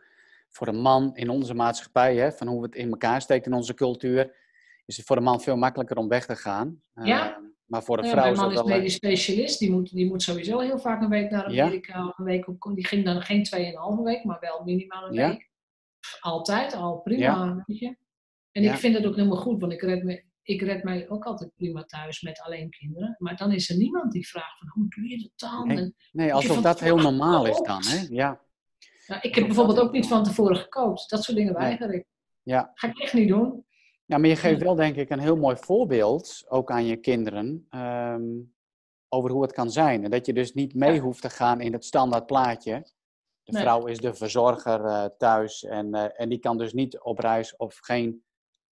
Voor 0.49 0.67
een 0.67 0.81
man 0.81 1.15
in 1.15 1.29
onze 1.29 1.53
maatschappij, 1.53 2.15
hè, 2.15 2.31
van 2.31 2.47
hoe 2.47 2.63
het 2.63 2.75
in 2.75 2.89
elkaar 2.89 3.21
steekt 3.21 3.45
in 3.45 3.53
onze 3.53 3.73
cultuur, 3.73 4.39
is 4.91 4.97
het 4.97 5.05
voor 5.05 5.17
een 5.17 5.23
man 5.23 5.41
veel 5.41 5.55
makkelijker 5.55 5.97
om 5.97 6.07
weg 6.07 6.25
te 6.25 6.35
gaan. 6.35 6.81
Ja. 6.93 7.29
Uh, 7.29 7.49
maar 7.65 7.83
voor 7.83 7.97
een 7.97 8.09
vrouw 8.09 8.23
Mijn 8.23 8.35
man 8.35 8.51
is, 8.51 8.63
medisch 8.63 8.93
specialist, 8.93 9.59
die 9.59 9.71
moet, 9.71 9.91
die 9.91 10.05
moet 10.05 10.21
sowieso 10.21 10.59
heel 10.59 10.79
vaak 10.79 11.01
een 11.01 11.09
week 11.09 11.31
naar 11.31 11.45
Amerika. 11.45 11.97
Ja. 11.97 12.13
Een 12.17 12.25
week 12.25 12.47
op, 12.47 12.75
die 12.75 12.87
ging 12.87 13.05
dan 13.05 13.21
geen 13.21 13.45
2,5 13.97 14.03
week, 14.03 14.23
maar 14.23 14.39
wel 14.39 14.63
minimaal 14.63 15.07
een 15.07 15.15
week. 15.15 15.49
Altijd 16.19 16.73
al, 16.73 16.97
prima. 16.97 17.63
Weet 17.65 17.79
je? 17.79 17.95
En 18.51 18.63
ik 18.63 18.75
vind 18.75 18.95
het 18.95 19.05
ook 19.05 19.15
helemaal 19.15 19.37
goed, 19.37 19.59
want 19.59 19.71
ik 19.71 19.81
red, 19.81 20.03
me, 20.03 20.23
ik 20.43 20.61
red 20.61 20.83
mij 20.83 21.09
ook 21.09 21.25
altijd 21.25 21.55
prima 21.55 21.83
thuis 21.83 22.21
met 22.21 22.41
alleen 22.41 22.69
kinderen. 22.69 23.15
Maar 23.17 23.35
dan 23.35 23.51
is 23.51 23.69
er 23.69 23.77
niemand 23.77 24.11
die 24.11 24.27
vraagt 24.27 24.57
van 24.59 24.69
hoe 24.69 24.87
doe 24.87 25.09
je 25.09 25.17
dat 25.17 25.49
dan? 25.49 25.67
Nee, 25.67 25.93
nee 26.11 26.33
alsof 26.33 26.61
dat 26.61 26.79
heel 26.79 26.97
normaal 26.97 27.45
is 27.45 27.61
dan. 27.61 27.83
Hè? 27.85 28.05
Ja. 28.09 28.41
Nou, 29.07 29.21
ik 29.21 29.35
heb 29.35 29.45
bijvoorbeeld 29.45 29.79
ook 29.79 29.91
niet 29.91 30.07
van 30.07 30.23
tevoren 30.23 30.55
gekookt. 30.55 31.09
Dat 31.09 31.23
soort 31.23 31.37
dingen 31.37 31.53
weiger 31.53 31.93
ik. 31.93 32.05
Ja. 32.43 32.71
Ga 32.73 32.87
ik 32.87 32.99
echt 32.99 33.13
niet 33.13 33.27
doen. 33.27 33.65
Ja, 34.11 34.17
maar 34.17 34.29
je 34.29 34.35
geeft 34.35 34.61
wel 34.61 34.75
denk 34.75 34.95
ik 34.95 35.09
een 35.09 35.19
heel 35.19 35.35
mooi 35.35 35.55
voorbeeld, 35.55 36.43
ook 36.47 36.71
aan 36.71 36.85
je 36.85 36.95
kinderen, 36.95 37.65
ehm, 37.69 38.23
over 39.09 39.31
hoe 39.31 39.41
het 39.41 39.53
kan 39.53 39.71
zijn. 39.71 40.03
En 40.03 40.11
dat 40.11 40.25
je 40.25 40.33
dus 40.33 40.53
niet 40.53 40.73
mee 40.73 40.99
hoeft 40.99 41.21
te 41.21 41.29
gaan 41.29 41.61
in 41.61 41.73
het 41.73 41.85
standaard 41.85 42.25
plaatje. 42.25 42.85
De 43.43 43.59
vrouw 43.59 43.85
is 43.85 43.97
de 43.97 44.13
verzorger 44.13 44.85
uh, 44.85 45.05
thuis 45.17 45.63
en, 45.63 45.95
uh, 45.95 46.21
en 46.21 46.29
die 46.29 46.39
kan 46.39 46.57
dus 46.57 46.73
niet 46.73 46.99
op 46.99 47.19
reis 47.19 47.55
of 47.55 47.77
geen 47.77 48.23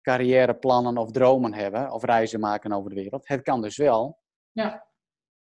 carrièreplannen 0.02 0.98
of 0.98 1.12
dromen 1.12 1.54
hebben 1.54 1.92
of 1.92 2.04
reizen 2.04 2.40
maken 2.40 2.72
over 2.72 2.90
de 2.90 2.96
wereld. 2.96 3.28
Het 3.28 3.42
kan 3.42 3.62
dus 3.62 3.78
wel. 3.78 4.20
Ja, 4.52 4.88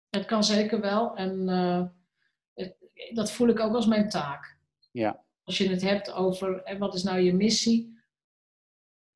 het 0.09 0.25
kan 0.25 0.45
zeker 0.45 0.81
wel. 0.81 1.17
En 1.17 1.49
uh, 1.49 1.85
het, 2.55 2.77
dat 3.15 3.31
voel 3.31 3.49
ik 3.49 3.61
ook 3.61 3.75
als 3.75 3.87
mijn 3.87 4.09
taak. 4.09 4.59
Ja. 4.91 5.25
Als 5.43 5.59
je 5.59 5.69
het 5.69 5.83
hebt 5.83 6.13
over 6.13 6.77
wat 6.79 6.95
is 6.95 7.03
nou 7.03 7.19
je 7.19 7.35
missie, 7.35 7.98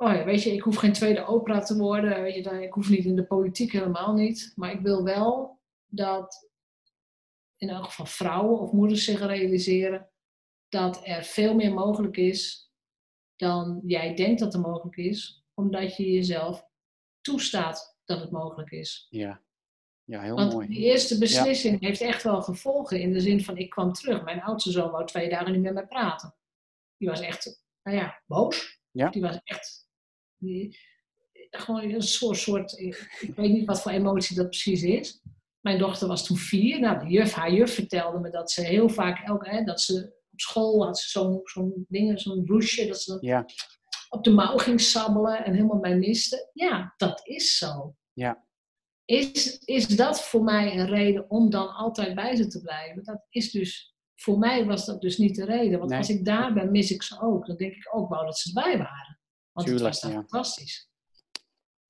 oh 0.02 0.14
ja, 0.14 0.24
weet 0.24 0.42
je, 0.42 0.52
ik 0.52 0.62
hoef 0.62 0.76
geen 0.76 0.92
tweede 0.92 1.26
opera 1.26 1.60
te 1.60 1.76
worden. 1.76 2.22
Weet 2.22 2.34
je, 2.34 2.62
ik 2.62 2.72
hoef 2.72 2.88
niet 2.88 3.04
in 3.04 3.16
de 3.16 3.26
politiek 3.26 3.72
helemaal 3.72 4.14
niet. 4.14 4.52
Maar 4.56 4.72
ik 4.72 4.80
wil 4.80 5.04
wel 5.04 5.60
dat 5.86 6.50
in 7.56 7.68
elk 7.68 7.84
geval 7.84 8.06
vrouwen 8.06 8.60
of 8.60 8.72
moeders 8.72 9.04
zich 9.04 9.20
realiseren 9.20 10.10
dat 10.68 11.06
er 11.06 11.24
veel 11.24 11.54
meer 11.54 11.74
mogelijk 11.74 12.16
is 12.16 12.70
dan 13.36 13.80
jij 13.84 14.14
denkt 14.14 14.40
dat 14.40 14.54
er 14.54 14.60
mogelijk 14.60 14.96
is, 14.96 15.44
omdat 15.54 15.96
je 15.96 16.10
jezelf 16.10 16.66
toestaat 17.20 17.98
dat 18.04 18.20
het 18.20 18.30
mogelijk 18.30 18.70
is. 18.70 19.06
Ja, 19.10 19.42
ja 20.04 20.20
heel 20.20 20.34
Want 20.34 20.52
mooi. 20.52 20.68
die 20.68 20.78
eerste 20.78 21.18
beslissing 21.18 21.80
heeft 21.80 22.00
echt 22.00 22.22
wel 22.22 22.42
gevolgen 22.42 23.00
in 23.00 23.12
de 23.12 23.20
zin 23.20 23.44
van 23.44 23.56
ik 23.56 23.70
kwam 23.70 23.92
terug. 23.92 24.24
Mijn 24.24 24.42
oudste 24.42 24.70
zoon 24.70 24.90
wou 24.90 25.06
twee 25.06 25.28
dagen 25.28 25.52
niet 25.52 25.62
met 25.62 25.74
mij 25.74 25.86
praten. 25.86 26.34
Die 26.96 27.08
was 27.08 27.20
echt, 27.20 27.64
nou 27.82 27.96
ja, 27.96 28.22
boos. 28.26 28.80
Ja. 28.90 29.08
Die 29.10 29.22
was 29.22 29.40
echt 29.44 29.81
Die, 30.42 30.78
gewoon 31.50 31.90
een 31.90 32.02
soort, 32.02 32.38
soort, 32.38 32.78
ik 32.78 33.32
weet 33.36 33.52
niet 33.52 33.66
wat 33.66 33.82
voor 33.82 33.92
emotie 33.92 34.36
dat 34.36 34.48
precies 34.48 34.82
is. 34.82 35.22
Mijn 35.60 35.78
dochter 35.78 36.08
was 36.08 36.26
toen 36.26 36.36
vier. 36.36 36.80
Nou, 36.80 36.98
de 36.98 37.12
juf, 37.12 37.32
haar 37.32 37.52
juf 37.52 37.74
vertelde 37.74 38.18
me 38.18 38.30
dat 38.30 38.50
ze 38.50 38.60
heel 38.60 38.88
vaak, 38.88 39.26
elke, 39.26 39.48
hè, 39.48 39.64
dat 39.64 39.80
ze 39.80 40.20
op 40.32 40.40
school 40.40 40.84
had 40.84 40.98
ze 40.98 41.08
zo'n 41.08 41.40
zo'n 41.44 41.86
ding, 41.88 42.20
zo'n 42.20 42.44
bloesje, 42.44 42.86
dat 42.86 43.00
ze 43.00 43.18
ja. 43.20 43.44
op 44.08 44.24
de 44.24 44.30
mouw 44.30 44.56
ging 44.56 44.80
sabbelen 44.80 45.44
en 45.44 45.52
helemaal 45.52 45.78
mij 45.78 45.96
miste. 45.96 46.50
Ja, 46.52 46.94
dat 46.96 47.20
is 47.26 47.58
zo. 47.58 47.96
Ja. 48.12 48.46
Is, 49.04 49.58
is 49.58 49.86
dat 49.86 50.22
voor 50.22 50.42
mij 50.42 50.78
een 50.78 50.86
reden 50.86 51.30
om 51.30 51.50
dan 51.50 51.74
altijd 51.74 52.14
bij 52.14 52.36
ze 52.36 52.46
te 52.46 52.60
blijven? 52.60 53.04
Dat 53.04 53.26
is 53.28 53.50
dus, 53.50 53.96
voor 54.14 54.38
mij 54.38 54.64
was 54.64 54.86
dat 54.86 55.00
dus 55.00 55.18
niet 55.18 55.34
de 55.34 55.44
reden. 55.44 55.78
Want 55.78 55.92
als 55.92 56.08
ik 56.08 56.24
daar 56.24 56.52
ben, 56.52 56.70
mis 56.70 56.90
ik 56.90 57.02
ze 57.02 57.20
ook. 57.20 57.46
Dan 57.46 57.56
denk 57.56 57.72
ik 57.72 57.88
ook 57.96 58.08
wel 58.08 58.24
dat 58.24 58.38
ze 58.38 58.48
erbij 58.48 58.78
waren. 58.78 59.20
Want 59.52 59.66
Tuurlijk, 59.66 59.94
het 59.94 60.02
was 60.02 60.12
ja. 60.12 60.18
fantastisch. 60.18 60.90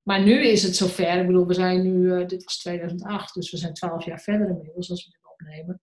Maar 0.03 0.23
nu 0.23 0.47
is 0.47 0.63
het 0.63 0.77
zover. 0.77 1.21
Ik 1.21 1.27
bedoel, 1.27 1.47
we 1.47 1.55
zijn 1.55 1.83
nu, 1.83 2.13
uh, 2.13 2.27
dit 2.27 2.45
was 2.45 2.59
2008, 2.59 3.35
dus 3.35 3.51
we 3.51 3.57
zijn 3.57 3.75
twaalf 3.75 4.05
jaar 4.05 4.21
verder 4.21 4.49
inmiddels 4.49 4.91
als 4.91 5.05
we 5.05 5.11
dit 5.11 5.31
opnemen. 5.33 5.81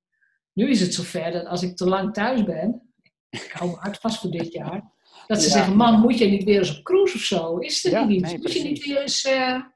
Nu 0.54 0.70
is 0.70 0.82
het 0.82 0.94
zover 0.94 1.32
dat 1.32 1.46
als 1.46 1.64
ik 1.64 1.76
te 1.76 1.88
lang 1.88 2.14
thuis 2.14 2.44
ben, 2.44 2.94
ik 3.30 3.52
hou 3.52 3.70
me 3.70 3.76
hard 3.76 3.98
vast 3.98 4.20
voor 4.20 4.32
dit 4.32 4.54
jaar, 4.54 4.94
dat 5.28 5.42
ze 5.42 5.50
zeggen, 5.50 5.76
man, 5.76 6.00
moet 6.00 6.18
je 6.18 6.26
niet 6.26 6.44
weer 6.44 6.58
eens 6.58 6.78
op 6.78 6.84
cruise 6.84 7.16
of 7.16 7.22
zo? 7.22 7.58
Is 7.58 7.84
het 7.84 8.08
niet? 8.08 8.22
Nee, 8.22 8.38
moet 8.38 8.54
je 8.54 8.64
niet 8.64 8.86
weer 8.86 9.02
eens... 9.02 9.26
Uh... 9.26 9.62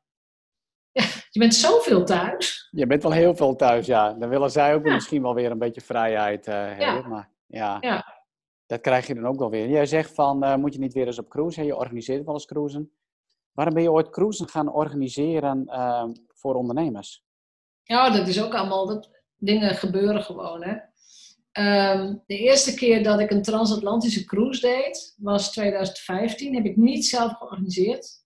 Ja, 0.96 1.04
je 1.30 1.39
bent 1.39 1.56
zoveel 1.56 2.06
thuis. 2.06 2.68
Je 2.72 2.88
bent 2.88 3.04
wel 3.04 3.12
heel 3.12 3.36
veel 3.36 3.56
thuis, 3.56 3.86
ja. 3.86 4.13
Dan 4.13 4.30
willen 4.30 4.52
zij 4.52 4.76
ook 4.76 4.84
misschien 4.84 5.22
wel 5.22 5.34
weer 5.34 5.52
een 5.52 5.60
beetje 5.60 5.82
vrijheid 5.82 6.48
uh, 6.48 6.54
hebben. 6.54 7.10
Maar 7.10 7.30
ja, 7.48 7.78
ja, 7.82 8.23
dat 8.65 8.82
krijg 8.82 9.08
je 9.08 9.13
dan 9.13 9.26
ook 9.26 9.39
wel 9.39 9.49
weer. 9.49 9.69
Jij 9.69 9.86
zegt 9.86 10.13
van, 10.13 10.60
moet 10.60 10.73
je 10.73 10.80
niet 10.80 10.93
weer 10.93 11.06
eens 11.06 11.19
op 11.19 11.30
cruise? 11.30 11.63
Je 11.63 11.76
organiseert 11.76 12.26
wel 12.26 12.34
eens 12.34 12.45
cruisen. 12.45 12.91
Waarom 13.52 13.73
ben 13.73 13.84
je 13.84 13.91
ooit 13.91 14.10
cruisen 14.10 14.47
gaan 14.47 14.73
organiseren 14.73 15.63
uh, 15.67 16.06
voor 16.28 16.56
ondernemers? 16.56 17.23
Ja, 17.84 18.10
dat 18.10 18.28
is 18.28 18.43
ook 18.43 18.54
allemaal, 18.54 18.88
dat, 18.88 19.10
dingen 19.43 19.76
gebeuren 19.76 20.23
gewoon. 20.23 20.63
Hè? 20.63 20.76
Um, 21.93 22.23
de 22.26 22.38
eerste 22.38 22.73
keer 22.73 23.04
dat 23.04 23.19
ik 23.19 23.32
een 23.32 23.41
transatlantische 23.41 24.26
cruise 24.26 24.62
deed, 24.62 25.15
was 25.17 25.52
2015. 25.52 26.56
Heb 26.56 26.65
ik 26.65 26.78
niet 26.78 27.06
zelf 27.06 27.34
georganiseerd. 27.34 28.21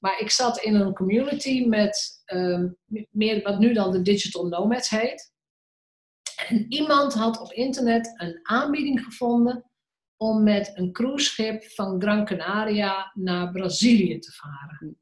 Maar 0.00 0.20
ik 0.20 0.30
zat 0.30 0.58
in 0.58 0.74
een 0.74 0.94
community 0.94 1.64
met 1.66 2.22
um, 2.32 2.76
meer 3.10 3.42
wat 3.42 3.58
nu 3.58 3.72
dan 3.72 3.92
de 3.92 4.02
Digital 4.02 4.46
Nomads 4.46 4.90
heet. 4.90 5.31
En 6.48 6.66
iemand 6.72 7.14
had 7.14 7.40
op 7.40 7.52
internet 7.52 8.14
een 8.16 8.40
aanbieding 8.42 9.00
gevonden 9.00 9.70
om 10.16 10.42
met 10.42 10.70
een 10.74 10.92
cruiseschip 10.92 11.64
van 11.64 12.00
Gran 12.00 12.24
Canaria 12.24 13.12
naar 13.14 13.50
Brazilië 13.50 14.18
te 14.18 14.32
varen. 14.32 14.98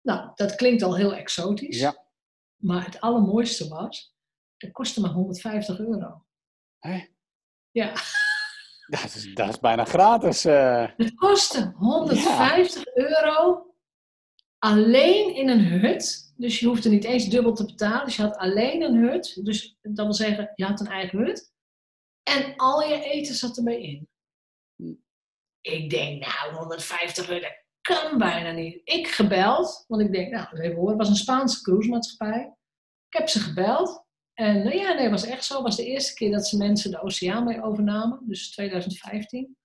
Nou, 0.00 0.30
dat 0.34 0.54
klinkt 0.54 0.82
al 0.82 0.96
heel 0.96 1.14
exotisch. 1.14 1.78
Ja. 1.78 2.04
Maar 2.56 2.84
het 2.84 3.00
allermooiste 3.00 3.68
was, 3.68 4.14
het 4.56 4.72
kostte 4.72 5.00
maar 5.00 5.10
150 5.10 5.78
euro. 5.78 6.24
Hé? 6.78 7.06
Ja. 7.70 7.92
Dat 8.86 9.14
is, 9.14 9.34
dat 9.34 9.48
is 9.48 9.58
bijna 9.58 9.84
gratis. 9.84 10.46
Uh... 10.46 10.86
Het 10.96 11.14
kostte 11.14 11.72
150 11.76 12.86
euro 12.94 13.66
alleen 14.58 15.34
in 15.34 15.48
een 15.48 15.64
hut. 15.64 16.25
Dus 16.36 16.60
je 16.60 16.66
hoefde 16.66 16.88
niet 16.88 17.04
eens 17.04 17.28
dubbel 17.28 17.54
te 17.54 17.64
betalen. 17.64 18.04
Dus 18.04 18.16
je 18.16 18.22
had 18.22 18.36
alleen 18.36 18.82
een 18.82 18.96
hut. 18.96 19.44
Dus 19.44 19.78
dat 19.82 20.04
wil 20.04 20.14
zeggen, 20.14 20.52
je 20.54 20.64
had 20.64 20.80
een 20.80 20.86
eigen 20.86 21.18
hut. 21.18 21.52
En 22.22 22.56
al 22.56 22.82
je 22.82 23.02
eten 23.02 23.34
zat 23.34 23.56
erbij 23.56 23.80
in. 23.82 24.08
Ik 25.60 25.90
denk, 25.90 26.26
nou, 26.26 26.54
150 26.54 27.28
euro, 27.28 27.40
dat 27.40 27.64
kan 27.80 28.18
bijna 28.18 28.50
niet. 28.50 28.80
Ik 28.84 29.08
gebeld, 29.08 29.84
want 29.88 30.02
ik 30.02 30.12
denk, 30.12 30.32
nou, 30.32 30.60
even 30.60 30.76
horen, 30.76 30.88
het 30.88 30.98
was 30.98 31.08
een 31.08 31.16
Spaanse 31.16 31.62
cruisemaatschappij. 31.62 32.54
Ik 33.08 33.18
heb 33.18 33.28
ze 33.28 33.40
gebeld. 33.40 34.04
En 34.32 34.62
nou 34.62 34.76
ja, 34.76 34.92
nee, 34.92 35.02
het 35.02 35.10
was 35.10 35.24
echt 35.24 35.44
zo. 35.44 35.54
Het 35.54 35.62
was 35.62 35.76
de 35.76 35.86
eerste 35.86 36.14
keer 36.14 36.30
dat 36.30 36.46
ze 36.46 36.56
mensen 36.56 36.90
de 36.90 37.02
oceaan 37.02 37.44
mee 37.44 37.62
overnamen, 37.62 38.20
dus 38.22 38.50
2015. 38.50 39.56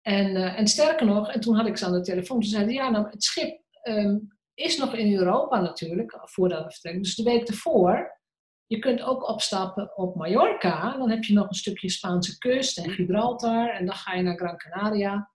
En, 0.00 0.26
uh, 0.36 0.58
en 0.58 0.66
sterker 0.66 1.06
nog, 1.06 1.30
en 1.30 1.40
toen 1.40 1.54
had 1.54 1.66
ik 1.66 1.76
ze 1.76 1.86
aan 1.86 1.92
de 1.92 2.00
telefoon, 2.00 2.40
toen 2.40 2.48
zeiden 2.48 2.74
ja, 2.74 2.90
nou, 2.90 3.10
het 3.10 3.22
schip 3.22 3.62
um, 3.82 4.38
is 4.54 4.76
nog 4.76 4.94
in 4.94 5.16
Europa 5.16 5.60
natuurlijk, 5.60 6.18
voordat 6.22 6.64
we 6.64 6.70
vertrekken. 6.70 7.02
Dus 7.02 7.14
de 7.14 7.22
week 7.22 7.48
ervoor, 7.48 8.20
je 8.66 8.78
kunt 8.78 9.02
ook 9.02 9.28
opstappen 9.28 9.96
op 9.96 10.16
Mallorca. 10.16 10.96
Dan 10.96 11.10
heb 11.10 11.24
je 11.24 11.32
nog 11.32 11.48
een 11.48 11.54
stukje 11.54 11.90
Spaanse 11.90 12.38
kust 12.38 12.78
en 12.78 12.90
Gibraltar. 12.90 13.70
En 13.70 13.86
dan 13.86 13.94
ga 13.94 14.14
je 14.14 14.22
naar 14.22 14.36
Gran 14.36 14.56
Canaria. 14.56 15.30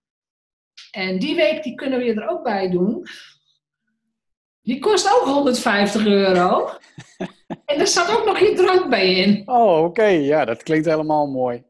En 0.90 1.18
die 1.18 1.34
week 1.34 1.62
die 1.62 1.74
kunnen 1.74 1.98
we 1.98 2.04
je 2.04 2.14
er 2.14 2.28
ook 2.28 2.42
bij 2.42 2.70
doen. 2.70 3.06
Die 4.62 4.78
kost 4.78 5.18
ook 5.18 5.26
150 5.26 6.06
euro. 6.06 6.70
en 7.64 7.80
er 7.80 7.86
staat 7.86 8.18
ook 8.18 8.24
nog 8.24 8.38
je 8.38 8.52
drank 8.52 8.90
bij 8.90 9.14
in. 9.14 9.48
Oh, 9.48 9.84
oké. 9.84 10.04
Ja, 10.04 10.44
dat 10.44 10.62
klinkt 10.62 10.86
helemaal 10.86 11.26
mooi. 11.26 11.64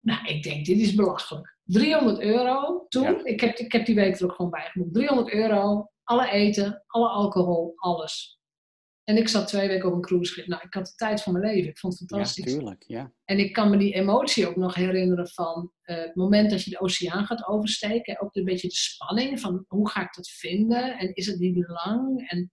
Nou, 0.00 0.26
ik 0.26 0.42
denk, 0.42 0.66
dit 0.66 0.78
is 0.78 0.94
belachelijk. 0.94 1.56
300 1.64 2.20
euro 2.20 2.86
toen. 2.88 3.26
Ik, 3.26 3.40
heb, 3.40 3.56
ik 3.56 3.72
heb 3.72 3.86
die 3.86 3.94
week 3.94 4.18
er 4.18 4.24
ook 4.24 4.34
gewoon 4.34 4.50
bij 4.50 4.70
300 4.74 5.32
euro. 5.32 5.90
Alle 6.08 6.30
eten, 6.30 6.84
alle 6.86 7.08
alcohol, 7.08 7.72
alles. 7.76 8.40
En 9.04 9.16
ik 9.16 9.28
zat 9.28 9.48
twee 9.48 9.68
weken 9.68 9.88
op 9.88 9.94
een 9.94 10.00
cruise. 10.00 10.44
Nou, 10.46 10.62
ik 10.62 10.74
had 10.74 10.86
de 10.86 10.94
tijd 10.94 11.22
van 11.22 11.32
mijn 11.32 11.44
leven. 11.44 11.70
Ik 11.70 11.78
vond 11.78 11.98
het 11.98 12.08
fantastisch. 12.08 12.52
Ja, 12.52 12.58
tuurlijk, 12.58 12.84
ja. 12.86 13.12
En 13.24 13.38
ik 13.38 13.52
kan 13.52 13.70
me 13.70 13.76
die 13.76 13.94
emotie 13.94 14.48
ook 14.48 14.56
nog 14.56 14.74
herinneren 14.74 15.28
van 15.28 15.72
uh, 15.84 15.96
het 15.96 16.14
moment 16.14 16.50
dat 16.50 16.62
je 16.62 16.70
de 16.70 16.80
oceaan 16.80 17.26
gaat 17.26 17.46
oversteken. 17.46 18.20
Ook 18.20 18.36
een 18.36 18.44
beetje 18.44 18.68
de 18.68 18.74
spanning 18.74 19.40
van 19.40 19.64
hoe 19.68 19.90
ga 19.90 20.02
ik 20.02 20.14
dat 20.14 20.28
vinden? 20.28 20.98
En 20.98 21.14
is 21.14 21.26
het 21.26 21.38
niet 21.38 21.68
lang 21.68 22.28
en 22.28 22.52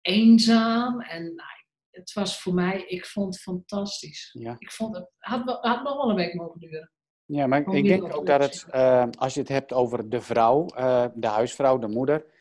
eenzaam? 0.00 1.00
En 1.00 1.22
nou, 1.22 1.50
het 1.90 2.12
was 2.12 2.40
voor 2.40 2.54
mij, 2.54 2.84
ik 2.86 3.06
vond 3.06 3.34
het 3.34 3.42
fantastisch. 3.42 4.30
Ja. 4.32 4.56
Ik 4.58 4.70
vond 4.70 4.96
het, 4.96 5.10
had, 5.18 5.42
had 5.44 5.82
nog 5.82 5.96
wel 5.96 6.10
een 6.10 6.16
week 6.16 6.34
mogen 6.34 6.60
duren. 6.60 6.92
Ja, 7.24 7.46
maar 7.46 7.74
ik, 7.74 7.84
denk 7.84 8.14
ook 8.14 8.26
dat 8.26 8.42
het, 8.42 8.66
uh, 8.74 9.04
als 9.18 9.34
je 9.34 9.40
het 9.40 9.48
hebt 9.48 9.72
over 9.72 10.08
de 10.08 10.20
vrouw, 10.20 10.66
uh, 10.76 11.06
de 11.14 11.26
huisvrouw, 11.26 11.78
de 11.78 11.88
moeder 11.88 12.40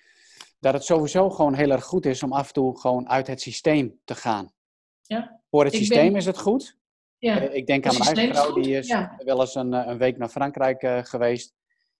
dat 0.61 0.73
het 0.73 0.83
sowieso 0.83 1.29
gewoon 1.29 1.53
heel 1.53 1.71
erg 1.71 1.83
goed 1.83 2.05
is 2.05 2.23
om 2.23 2.33
af 2.33 2.47
en 2.47 2.53
toe 2.53 2.79
gewoon 2.79 3.09
uit 3.09 3.27
het 3.27 3.41
systeem 3.41 3.99
te 4.03 4.15
gaan. 4.15 4.51
Ja. 5.01 5.41
Voor 5.49 5.63
het 5.63 5.73
systeem 5.73 6.15
is 6.15 6.25
het 6.25 6.37
goed. 6.37 6.77
Ja. 7.17 7.41
Eh, 7.41 7.55
ik 7.55 7.67
denk 7.67 7.85
aan 7.85 7.97
mijn 7.97 8.15
eigen 8.15 8.35
vrouw, 8.35 8.53
die 8.53 8.77
is 8.77 8.95
wel 9.17 9.39
eens 9.39 9.55
een, 9.55 9.73
eh, 9.73 9.87
een, 9.87 9.97
week 9.97 10.17
naar 10.17 10.29
Frankrijk 10.29 10.83
uh, 10.83 10.99
geweest. 11.03 11.53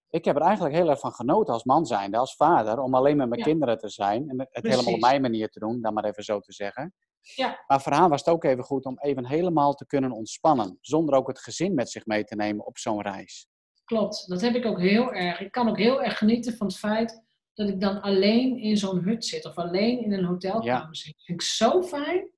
Ik 0.10 0.26
heb 0.26 0.36
er 0.36 0.42
eigenlijk 0.42 0.76
heel 0.76 0.90
erg 0.90 1.00
van 1.00 1.12
genoten 1.12 1.54
als 1.54 1.64
man 1.64 1.86
zijnde, 1.86 2.18
als 2.18 2.36
vader, 2.36 2.80
om 2.80 2.96
alleen 2.96 3.18
met 3.18 3.30
mijn 3.30 3.42
kinderen 3.42 3.78
te 3.78 3.90
zijn. 3.90 4.30
En 4.30 4.48
het 4.52 4.68
helemaal 4.68 4.94
op 4.94 5.00
mijn 5.00 5.22
manier 5.22 5.50
te 5.50 5.60
doen, 5.60 5.82
dan 5.82 5.94
maar 5.94 6.06
even 6.06 6.24
zo 6.24 6.40
te 6.40 6.54
zeggen. 6.54 6.94
Ja. 7.22 7.64
Maar 7.68 7.82
voor 7.82 7.92
haar 7.92 8.10
was 8.10 8.20
het 8.20 8.34
ook 8.34 8.44
even 8.44 8.64
goed 8.64 8.86
om 8.86 9.00
even 9.00 9.26
helemaal 9.26 9.74
te 9.74 9.86
kunnen 9.86 10.12
ontspannen. 10.12 10.78
Zonder 10.82 11.16
ook 11.16 11.28
het 11.28 11.40
gezin 11.40 11.74
met 11.74 11.90
zich 11.90 12.06
mee 12.06 12.24
te 12.24 12.36
nemen 12.36 12.66
op 12.66 12.78
zo'n 12.78 13.02
reis. 13.02 13.48
Klopt, 13.86 14.28
dat 14.28 14.42
heb 14.42 14.56
ik 14.56 14.66
ook 14.66 14.80
heel 14.80 15.14
erg. 15.14 15.40
Ik 15.40 15.52
kan 15.52 15.70
ook 15.70 15.78
heel 15.78 16.04
erg 16.04 16.18
genieten 16.18 16.58
van 16.58 16.68
het 16.68 16.78
feit 16.78 17.24
dat 17.62 17.74
ik 17.74 17.82
dan 17.82 18.02
alleen 18.02 18.58
in 18.58 18.78
zo'n 18.78 19.04
hut 19.04 19.26
zit 19.26 19.46
of 19.46 19.56
alleen 19.56 20.04
in 20.04 20.14
een 20.14 20.26
hotelkamer 20.26 20.96
zit. 20.96 21.14
Dat 21.14 21.26
vind 21.26 21.42
ik 21.42 21.48
zo 21.48 21.82
fijn. 21.82 22.30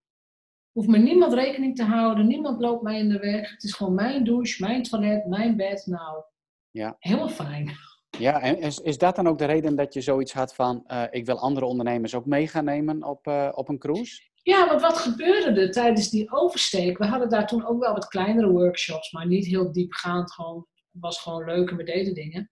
Hoeft 0.71 0.87
me 0.87 0.97
niemand 0.97 1.33
rekening 1.33 1.75
te 1.75 1.83
houden, 1.83 2.27
niemand 2.27 2.61
loopt 2.61 2.83
mij 2.83 2.99
in 2.99 3.09
de 3.09 3.19
weg. 3.19 3.51
Het 3.51 3.63
is 3.63 3.73
gewoon 3.73 3.93
mijn 3.93 4.23
douche, 4.23 4.63
mijn 4.63 4.83
toilet, 4.83 5.25
mijn 5.25 5.55
bed. 5.55 5.85
Nou, 5.85 6.23
ja. 6.71 6.95
helemaal 6.99 7.29
fijn. 7.29 7.71
Ja, 8.17 8.41
en 8.41 8.59
is, 8.59 8.79
is 8.79 8.97
dat 8.97 9.15
dan 9.15 9.27
ook 9.27 9.37
de 9.37 9.45
reden 9.45 9.75
dat 9.75 9.93
je 9.93 10.01
zoiets 10.01 10.33
had 10.33 10.55
van, 10.55 10.83
uh, 10.87 11.03
ik 11.09 11.25
wil 11.25 11.39
andere 11.39 11.65
ondernemers 11.65 12.15
ook 12.15 12.25
mee 12.25 12.47
gaan 12.47 12.65
nemen 12.65 13.03
op, 13.03 13.27
uh, 13.27 13.49
op 13.53 13.69
een 13.69 13.79
cruise? 13.79 14.21
Ja, 14.43 14.67
want 14.67 14.81
wat 14.81 14.97
gebeurde 14.97 15.61
er 15.61 15.71
tijdens 15.71 16.09
die 16.09 16.31
oversteek? 16.31 16.97
We 16.97 17.05
hadden 17.05 17.29
daar 17.29 17.47
toen 17.47 17.65
ook 17.65 17.79
wel 17.79 17.93
wat 17.93 18.07
kleinere 18.07 18.51
workshops, 18.51 19.11
maar 19.11 19.27
niet 19.27 19.45
heel 19.45 19.71
diepgaand. 19.71 20.31
Gewoon, 20.31 20.67
het 20.91 21.01
was 21.01 21.21
gewoon 21.21 21.45
leuk 21.45 21.69
en 21.69 21.77
we 21.77 21.83
deden 21.83 22.13
dingen. 22.13 22.51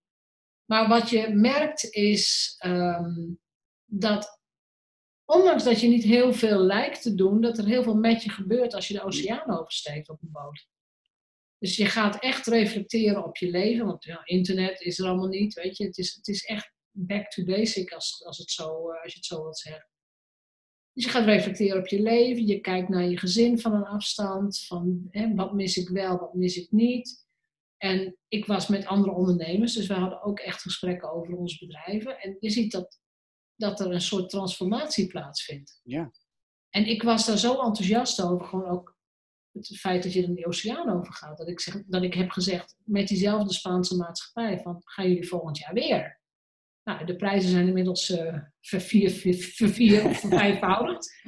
Maar 0.71 0.87
wat 0.87 1.09
je 1.09 1.29
merkt 1.29 1.83
is 1.89 2.55
ehm, 2.57 3.33
dat, 3.85 4.41
ondanks 5.25 5.63
dat 5.63 5.81
je 5.81 5.87
niet 5.87 6.03
heel 6.03 6.33
veel 6.33 6.59
lijkt 6.59 7.01
te 7.01 7.15
doen, 7.15 7.41
dat 7.41 7.57
er 7.57 7.65
heel 7.65 7.83
veel 7.83 7.95
met 7.95 8.23
je 8.23 8.29
gebeurt 8.29 8.73
als 8.73 8.87
je 8.87 8.93
de 8.93 9.03
oceaan 9.03 9.59
oversteekt 9.59 10.09
op 10.09 10.21
een 10.21 10.31
boot. 10.31 10.67
Dus 11.57 11.75
je 11.75 11.85
gaat 11.85 12.19
echt 12.19 12.47
reflecteren 12.47 13.23
op 13.23 13.37
je 13.37 13.49
leven, 13.49 13.85
want 13.85 14.03
ja, 14.03 14.25
internet 14.25 14.81
is 14.81 14.99
er 14.99 15.07
allemaal 15.07 15.27
niet, 15.27 15.53
weet 15.53 15.77
je. 15.77 15.85
Het 15.85 15.97
is, 15.97 16.13
het 16.13 16.27
is 16.27 16.43
echt 16.43 16.73
back 16.91 17.29
to 17.31 17.43
basic, 17.43 17.91
als, 17.91 18.25
als, 18.25 18.37
het 18.37 18.51
zo, 18.51 18.91
eh, 18.91 19.03
als 19.03 19.11
je 19.11 19.17
het 19.17 19.27
zo 19.27 19.41
wilt 19.41 19.57
zeggen. 19.57 19.89
Dus 20.93 21.03
je 21.03 21.09
gaat 21.09 21.25
reflecteren 21.25 21.79
op 21.79 21.87
je 21.87 22.01
leven, 22.01 22.47
je 22.47 22.59
kijkt 22.59 22.89
naar 22.89 23.09
je 23.09 23.17
gezin 23.17 23.59
van 23.59 23.73
een 23.73 23.85
afstand, 23.85 24.59
van 24.59 25.07
hè, 25.09 25.35
wat 25.35 25.53
mis 25.53 25.77
ik 25.77 25.89
wel, 25.89 26.17
wat 26.17 26.33
mis 26.33 26.57
ik 26.57 26.71
niet. 26.71 27.20
En 27.81 28.17
ik 28.27 28.45
was 28.45 28.67
met 28.67 28.85
andere 28.85 29.13
ondernemers, 29.13 29.73
dus 29.73 29.87
we 29.87 29.93
hadden 29.93 30.21
ook 30.21 30.39
echt 30.39 30.61
gesprekken 30.61 31.11
over 31.11 31.35
ons 31.35 31.57
bedrijven. 31.57 32.19
En 32.19 32.37
je 32.39 32.49
ziet 32.49 32.71
dat, 32.71 32.99
dat 33.55 33.79
er 33.79 33.91
een 33.91 34.01
soort 34.01 34.29
transformatie 34.29 35.07
plaatsvindt. 35.07 35.79
Ja. 35.83 36.11
En 36.69 36.85
ik 36.85 37.03
was 37.03 37.25
daar 37.25 37.37
zo 37.37 37.61
enthousiast 37.61 38.21
over, 38.21 38.45
gewoon 38.45 38.69
ook 38.69 38.97
het 39.51 39.77
feit 39.77 40.03
dat 40.03 40.13
je 40.13 40.27
er 40.27 40.35
de 40.35 40.47
oceaan 40.47 40.89
over 40.89 41.13
gaat. 41.13 41.37
Dat 41.37 41.47
ik, 41.47 41.59
zeg, 41.59 41.83
dat 41.85 42.03
ik 42.03 42.13
heb 42.13 42.29
gezegd 42.29 42.75
met 42.83 43.07
diezelfde 43.07 43.53
Spaanse 43.53 43.95
maatschappij 43.95 44.59
van 44.59 44.81
gaan 44.83 45.07
jullie 45.07 45.27
volgend 45.27 45.57
jaar 45.57 45.73
weer? 45.73 46.19
Nou, 46.83 47.05
de 47.05 47.15
prijzen 47.15 47.49
zijn 47.49 47.67
inmiddels 47.67 48.09
uh, 48.09 48.37
vervier, 48.59 49.09
vervier 49.35 50.05
of 50.09 50.19
vervijfvoudigd. 50.19 51.21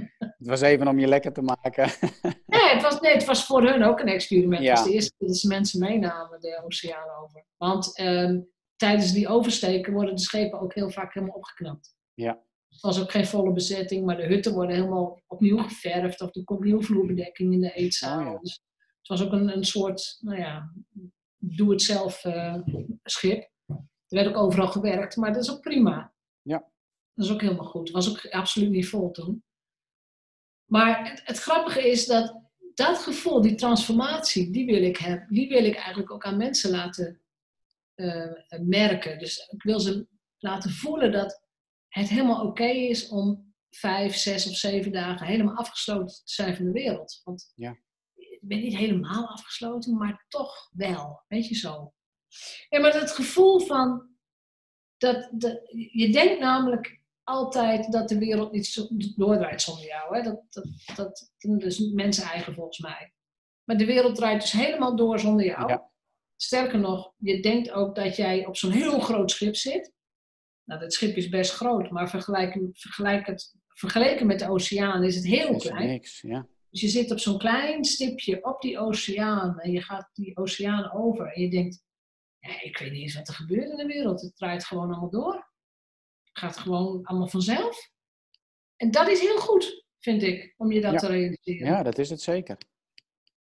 Het 0.43 0.51
was 0.51 0.61
even 0.61 0.87
om 0.87 0.99
je 0.99 1.07
lekker 1.07 1.33
te 1.33 1.41
maken. 1.41 1.89
nee, 2.45 2.69
het 2.69 2.81
was, 2.81 2.99
nee, 2.99 3.13
het 3.13 3.25
was 3.25 3.45
voor 3.45 3.63
hun 3.63 3.83
ook 3.83 3.99
een 3.99 4.07
experiment. 4.07 4.61
Het 4.61 4.71
was 4.71 4.83
de 4.83 4.93
eerste 4.93 5.13
keer 5.17 5.27
dat 5.27 5.37
ze 5.37 5.47
mensen 5.47 5.79
meenamen 5.79 6.41
de 6.41 6.61
oceaan 6.65 7.09
over. 7.23 7.45
Want 7.57 7.97
ehm, 7.97 8.41
tijdens 8.75 9.11
die 9.11 9.27
oversteken 9.27 9.93
worden 9.93 10.15
de 10.15 10.21
schepen 10.21 10.59
ook 10.59 10.73
heel 10.73 10.89
vaak 10.89 11.13
helemaal 11.13 11.35
opgeknapt. 11.35 11.95
Ja. 12.13 12.43
Het 12.69 12.81
was 12.81 13.01
ook 13.01 13.11
geen 13.11 13.25
volle 13.25 13.53
bezetting, 13.53 14.05
maar 14.05 14.17
de 14.17 14.25
hutten 14.25 14.53
worden 14.53 14.75
helemaal 14.75 15.21
opnieuw 15.27 15.57
geverfd. 15.57 16.21
Of 16.21 16.35
er 16.35 16.43
komt 16.43 16.63
nieuwe 16.63 16.83
vloerbedekking 16.83 17.53
in 17.53 17.59
de 17.59 17.73
eetzaal. 17.73 18.33
Oh, 18.33 18.41
dus 18.41 18.61
het 18.97 19.07
was 19.07 19.23
ook 19.23 19.31
een, 19.31 19.57
een 19.57 19.65
soort, 19.65 20.17
nou 20.19 20.37
ja, 20.39 20.73
doe-het-zelf 21.37 22.25
uh, 22.25 22.55
schip. 23.03 23.51
Er 23.67 24.23
werd 24.23 24.27
ook 24.27 24.37
overal 24.37 24.67
gewerkt, 24.67 25.15
maar 25.15 25.33
dat 25.33 25.43
is 25.43 25.51
ook 25.51 25.61
prima. 25.61 26.13
Ja. 26.41 26.71
Dat 27.13 27.25
is 27.25 27.31
ook 27.31 27.41
helemaal 27.41 27.65
goed. 27.65 27.87
Het 27.87 27.95
was 27.95 28.09
ook 28.09 28.31
absoluut 28.31 28.69
niet 28.69 28.87
vol 28.87 29.11
toen. 29.11 29.43
Maar 30.65 31.09
het, 31.09 31.21
het, 31.23 31.37
grappige 31.37 31.89
is 31.89 32.05
dat 32.05 32.41
dat 32.73 32.97
gevoel, 32.97 33.41
die 33.41 33.55
transformatie, 33.55 34.51
die 34.51 34.65
wil 34.65 34.83
ik 34.83 34.97
hebben. 34.97 35.27
Die 35.33 35.47
wil 35.49 35.63
ik 35.63 35.75
eigenlijk 35.75 36.11
ook 36.11 36.25
aan 36.25 36.37
mensen 36.37 36.71
laten 36.71 37.21
uh, 37.95 38.31
merken. 38.61 39.19
Dus 39.19 39.47
ik 39.49 39.63
wil 39.63 39.79
ze 39.79 40.07
laten 40.37 40.71
voelen 40.71 41.11
dat 41.11 41.41
het 41.87 42.09
helemaal 42.09 42.45
oké 42.45 42.65
is 42.65 43.07
om 43.07 43.53
vijf, 43.69 44.15
zes 44.15 44.49
of 44.49 44.55
zeven 44.55 44.91
dagen 44.91 45.27
helemaal 45.27 45.55
afgesloten 45.55 46.15
te 46.15 46.21
zijn 46.33 46.55
van 46.55 46.65
de 46.65 46.71
wereld. 46.71 47.21
Want 47.23 47.51
ja. 47.55 47.77
ik 48.13 48.39
ben 48.41 48.59
niet 48.59 48.77
helemaal 48.77 49.27
afgesloten, 49.27 49.97
maar 49.97 50.25
toch 50.27 50.69
wel. 50.71 51.23
Weet 51.27 51.47
je 51.47 51.55
zo. 51.55 51.93
Ja, 52.69 52.79
maar 52.79 52.91
dat 52.91 53.11
gevoel 53.11 53.59
van. 53.59 54.11
Dat, 54.97 55.29
dat, 55.31 55.61
je 55.91 56.11
denkt 56.11 56.39
namelijk 56.39 57.01
altijd 57.23 57.91
dat 57.91 58.09
de 58.09 58.17
wereld 58.17 58.51
niet 58.51 59.13
doordraait 59.15 59.61
zonder 59.61 59.85
jou. 59.85 60.17
Hè? 60.17 60.23
Dat, 60.23 60.41
dat, 60.49 60.65
dat, 60.95 61.31
dat 61.37 61.63
is 61.63 61.79
mensen 61.79 62.23
eigen 62.23 62.53
volgens 62.53 62.79
mij. 62.79 63.13
Maar 63.63 63.77
de 63.77 63.85
wereld 63.85 64.15
draait 64.15 64.41
dus 64.41 64.51
helemaal 64.51 64.95
door 64.95 65.19
zonder 65.19 65.45
jou. 65.45 65.69
Ja. 65.69 65.91
Sterker 66.35 66.79
nog, 66.79 67.13
je 67.17 67.41
denkt 67.41 67.71
ook 67.71 67.95
dat 67.95 68.15
jij 68.15 68.45
op 68.45 68.57
zo'n 68.57 68.71
heel 68.71 68.99
groot 68.99 69.31
schip 69.31 69.55
zit. 69.55 69.91
Nou, 70.63 70.79
dat 70.79 70.93
schip 70.93 71.15
is 71.15 71.29
best 71.29 71.51
groot, 71.51 71.89
maar 71.89 72.09
vergelijk, 72.09 72.59
vergelijk 72.71 73.27
het, 73.27 73.55
vergeleken 73.67 74.27
met 74.27 74.39
de 74.39 74.49
oceaan 74.49 75.03
is 75.03 75.15
het 75.15 75.25
heel 75.25 75.55
is 75.55 75.61
klein. 75.61 75.87
Niks, 75.87 76.21
ja. 76.21 76.47
Dus 76.69 76.81
je 76.81 76.87
zit 76.87 77.11
op 77.11 77.19
zo'n 77.19 77.37
klein 77.37 77.83
stipje 77.85 78.43
op 78.43 78.61
die 78.61 78.79
oceaan 78.79 79.59
en 79.59 79.71
je 79.71 79.81
gaat 79.81 80.09
die 80.13 80.37
oceaan 80.37 80.91
over 80.91 81.31
en 81.33 81.41
je 81.41 81.49
denkt, 81.49 81.83
ja, 82.39 82.61
ik 82.61 82.77
weet 82.77 82.91
niet 82.91 83.01
eens 83.01 83.15
wat 83.15 83.27
er 83.27 83.33
gebeurt 83.33 83.69
in 83.69 83.77
de 83.77 83.85
wereld. 83.85 84.21
Het 84.21 84.35
draait 84.35 84.65
gewoon 84.65 84.91
allemaal 84.91 85.09
door. 85.09 85.52
Gaat 86.33 86.57
gewoon 86.57 87.03
allemaal 87.03 87.27
vanzelf. 87.27 87.91
En 88.75 88.91
dat 88.91 89.07
is 89.07 89.19
heel 89.19 89.39
goed, 89.39 89.85
vind 89.99 90.23
ik, 90.23 90.53
om 90.57 90.71
je 90.71 90.81
dat 90.81 90.99
te 90.99 91.07
realiseren. 91.07 91.67
Ja, 91.67 91.83
dat 91.83 91.97
is 91.97 92.09
het 92.09 92.21
zeker. 92.21 92.57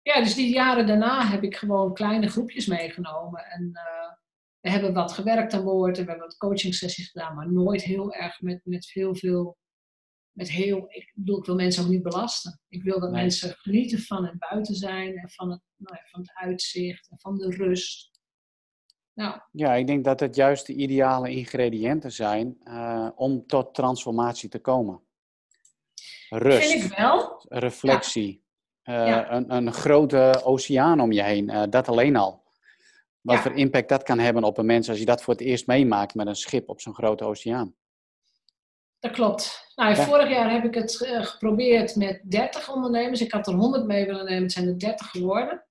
Ja, 0.01 0.21
dus 0.21 0.35
die 0.35 0.53
jaren 0.53 0.87
daarna 0.87 1.27
heb 1.27 1.43
ik 1.43 1.55
gewoon 1.55 1.93
kleine 1.93 2.27
groepjes 2.27 2.65
meegenomen. 2.65 3.45
En 3.45 3.63
uh, 3.73 4.13
we 4.59 4.69
hebben 4.69 4.93
wat 4.93 5.11
gewerkt 5.11 5.53
aan 5.53 5.63
boord 5.63 5.97
en 5.97 6.03
we 6.03 6.09
hebben 6.09 6.27
wat 6.27 6.37
coaching 6.37 6.75
sessies 6.75 7.09
gedaan, 7.09 7.35
maar 7.35 7.51
nooit 7.51 7.81
heel 7.83 8.13
erg 8.13 8.41
met, 8.41 8.61
met 8.63 8.85
veel, 8.85 9.15
veel. 9.15 9.57
Met 10.31 10.49
heel, 10.49 10.85
ik 10.87 11.11
bedoel, 11.15 11.37
ik 11.37 11.45
wil 11.45 11.55
mensen 11.55 11.83
ook 11.83 11.89
niet 11.89 12.03
belasten. 12.03 12.59
Ik 12.67 12.83
wil 12.83 12.99
dat 12.99 13.11
mensen 13.11 13.55
genieten 13.55 13.99
van 13.99 14.25
het 14.25 14.37
buiten 14.37 14.75
zijn 14.75 15.17
en 15.17 15.29
van 15.29 15.51
het, 15.51 15.61
nou 15.77 15.95
ja, 15.95 16.03
van 16.05 16.19
het 16.19 16.31
uitzicht 16.33 17.09
en 17.09 17.19
van 17.19 17.37
de 17.37 17.49
rust. 17.49 18.12
Nou. 19.13 19.39
Ja, 19.51 19.73
ik 19.73 19.87
denk 19.87 20.03
dat 20.03 20.19
het 20.19 20.35
juist 20.35 20.65
de 20.65 20.73
ideale 20.73 21.29
ingrediënten 21.29 22.11
zijn 22.11 22.57
uh, 22.63 23.09
om 23.15 23.47
tot 23.47 23.73
transformatie 23.73 24.49
te 24.49 24.59
komen. 24.59 25.01
Rust. 26.29 26.71
Vind 26.71 26.83
ik 26.83 26.97
wel. 26.97 27.45
Reflectie. 27.47 28.43
Ja. 28.83 29.01
Uh, 29.01 29.07
ja. 29.07 29.31
een, 29.31 29.51
een, 29.51 29.73
grote 29.73 30.41
oceaan 30.43 30.99
om 30.99 31.11
je 31.11 31.23
heen. 31.23 31.49
Uh, 31.49 31.63
dat 31.69 31.87
alleen 31.87 32.15
al. 32.15 32.43
Wat 33.21 33.39
voor 33.39 33.55
impact 33.55 33.89
dat 33.89 34.03
kan 34.03 34.19
hebben 34.19 34.43
op 34.43 34.57
een 34.57 34.65
mens 34.65 34.89
als 34.89 34.99
je 34.99 35.05
dat 35.05 35.23
voor 35.23 35.33
het 35.33 35.43
eerst 35.43 35.67
meemaakt 35.67 36.15
met 36.15 36.27
een 36.27 36.35
schip 36.35 36.69
op 36.69 36.81
zo'n 36.81 36.93
grote 36.93 37.23
oceaan. 37.23 37.75
Dat 38.99 39.11
klopt. 39.11 39.71
Nou, 39.75 39.95
vorig 39.95 40.29
jaar 40.29 40.51
heb 40.51 40.63
ik 40.63 40.73
het 40.73 40.95
geprobeerd 41.07 41.95
met 41.95 42.21
30 42.23 42.73
ondernemers. 42.73 43.21
Ik 43.21 43.31
had 43.31 43.47
er 43.47 43.53
100 43.53 43.85
mee 43.85 44.05
willen 44.05 44.25
nemen, 44.25 44.43
het 44.43 44.51
zijn 44.51 44.67
er 44.67 44.79
30 44.79 45.09
geworden. 45.09 45.63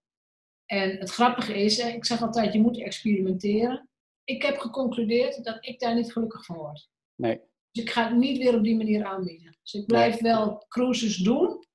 En 0.73 0.97
het 0.99 1.11
grappige 1.11 1.55
is, 1.55 1.79
ik 1.79 2.05
zeg 2.05 2.23
altijd, 2.23 2.53
je 2.53 2.61
moet 2.61 2.81
experimenteren. 2.81 3.89
Ik 4.25 4.43
heb 4.43 4.59
geconcludeerd 4.59 5.45
dat 5.45 5.57
ik 5.61 5.81
daar 5.81 5.95
niet 5.95 6.13
gelukkig 6.13 6.45
van 6.45 6.57
word. 6.57 6.89
Nee. 7.15 7.41
Dus 7.71 7.85
ik 7.85 7.91
ga 7.91 8.09
het 8.09 8.17
niet 8.17 8.39
weer 8.39 8.55
op 8.55 8.65
die 8.65 8.77
manier 8.77 9.05
aanbieden. 9.05 9.57
Dus 9.63 9.73
ik 9.75 9.87
blijf 9.87 10.21
nee. 10.21 10.33
wel 10.33 10.65
cruises 10.69 11.17
doen, 11.17 11.67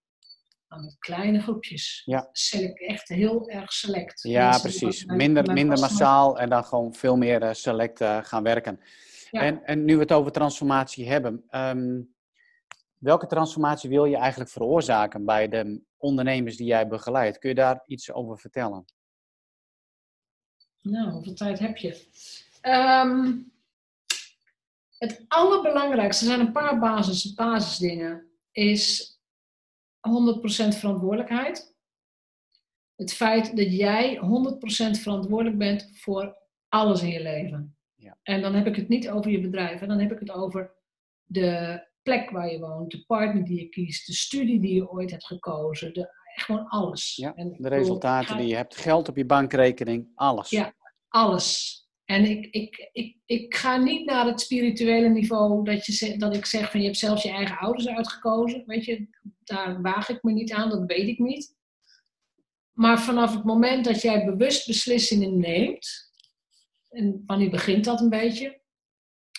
maar 0.68 0.80
met 0.80 0.98
kleine 1.00 1.40
groepjes. 1.40 2.02
Ja. 2.06 2.30
Select, 2.32 2.82
echt 2.82 3.08
heel 3.08 3.50
erg 3.50 3.74
select. 3.74 4.22
Ja, 4.22 4.44
Mensen 4.44 4.62
precies. 4.62 5.06
Minder, 5.06 5.54
minder 5.54 5.80
massaal 5.80 6.40
en 6.40 6.50
dan 6.50 6.64
gewoon 6.64 6.94
veel 6.94 7.18
meer 7.18 7.44
uh, 7.44 7.54
select 7.54 8.02
uh, 8.02 8.24
gaan 8.24 8.44
werken. 8.44 8.80
Ja. 9.32 9.42
En, 9.42 9.64
en 9.64 9.86
nu 9.86 9.94
we 9.94 10.02
het 10.02 10.12
over 10.12 10.32
transformatie 10.32 11.10
hebben, 11.10 11.44
um, 11.52 12.16
welke 13.08 13.28
transformatie 13.28 13.90
wil 13.90 14.06
je 14.06 14.18
eigenlijk 14.18 14.50
veroorzaken 14.50 15.26
bij 15.26 15.48
de 15.48 15.82
ondernemers 15.98 16.58
die 16.58 16.68
jij 16.68 16.88
begeleidt? 16.88 17.38
Kun 17.38 17.50
je 17.50 17.56
daar 17.56 17.84
iets 17.86 18.12
over 18.12 18.40
vertellen? 18.40 18.86
Nou, 20.82 21.12
hoeveel 21.12 21.34
tijd 21.34 21.60
heb 21.60 21.78
je? 21.78 22.06
Um, 22.62 23.52
het 24.98 25.26
allerbelangrijkste 25.28 26.26
zijn 26.26 26.40
een 26.40 26.52
paar 26.52 26.80
basis, 26.80 27.34
basisdingen. 27.34 28.28
Is 28.52 29.16
100% 29.16 30.78
verantwoordelijkheid. 30.78 31.76
Het 32.96 33.14
feit 33.14 33.58
dat 33.58 33.72
jij 33.72 34.18
100% 34.18 35.00
verantwoordelijk 35.00 35.58
bent 35.58 35.90
voor 35.94 36.38
alles 36.70 37.02
in 37.02 37.10
je 37.10 37.22
leven. 37.22 37.78
Ja. 37.96 38.18
En 38.24 38.42
dan 38.42 38.54
heb 38.54 38.68
ik 38.68 38.76
het 38.76 38.88
niet 38.88 39.10
over 39.10 39.32
je 39.32 39.42
bedrijf. 39.42 39.82
En 39.82 39.88
dan 39.88 40.00
heb 40.00 40.12
ik 40.12 40.20
het 40.20 40.32
over 40.32 40.76
de 41.26 41.87
plek 42.08 42.30
waar 42.30 42.52
je 42.52 42.60
woont, 42.60 42.92
de 42.92 43.04
partner 43.06 43.44
die 43.44 43.60
je 43.60 43.70
kiest, 43.70 44.08
de 44.08 44.14
studie 44.14 44.60
die 44.60 44.74
je 44.74 44.92
ooit 44.92 45.12
hebt 45.12 45.26
gekozen, 45.26 45.94
de, 45.94 46.10
gewoon 46.24 46.68
alles. 46.68 47.16
Ja, 47.16 47.36
en 47.36 47.56
de 47.58 47.70
resultaten 47.70 48.38
die 48.38 48.48
je 48.48 48.56
hebt, 48.56 48.76
geld 48.76 49.10
op 49.10 49.18
je 49.18 49.26
bankrekening, 49.26 50.08
alles. 50.16 50.50
Ja, 50.50 50.74
alles. 51.08 51.82
En 52.06 52.26
ik, 52.26 52.46
ik, 52.46 52.90
ik, 52.92 53.18
ik 53.26 53.56
ga 53.56 53.78
niet 53.78 54.06
naar 54.06 54.26
het 54.26 54.42
spirituele 54.42 55.10
niveau 55.10 55.64
dat, 55.64 55.86
je, 55.86 56.18
dat 56.18 56.36
ik 56.36 56.46
zeg 56.46 56.72
van 56.72 56.80
je 56.80 56.86
hebt 56.86 56.98
zelfs 56.98 57.24
je 57.24 57.30
eigen 57.30 57.58
ouders 57.58 57.88
uitgekozen. 57.88 58.64
Weet 58.66 58.86
je, 58.86 59.08
daar 59.44 59.82
waag 59.82 60.10
ik 60.10 60.24
me 60.24 60.32
niet 60.32 60.54
aan, 60.54 60.70
dat 60.70 60.86
weet 60.86 61.08
ik 61.08 61.20
niet. 61.20 61.56
Maar 62.72 63.00
vanaf 63.00 63.36
het 63.36 63.44
moment 63.44 63.86
dat 63.86 64.02
jij 64.02 64.26
bewust 64.26 64.68
beslissingen 64.68 65.40
neemt, 65.40 66.12
en 66.90 67.24
wanneer 67.26 67.50
begint 67.50 67.84
dat 67.84 68.02
een 68.02 68.10
beetje? 68.10 68.62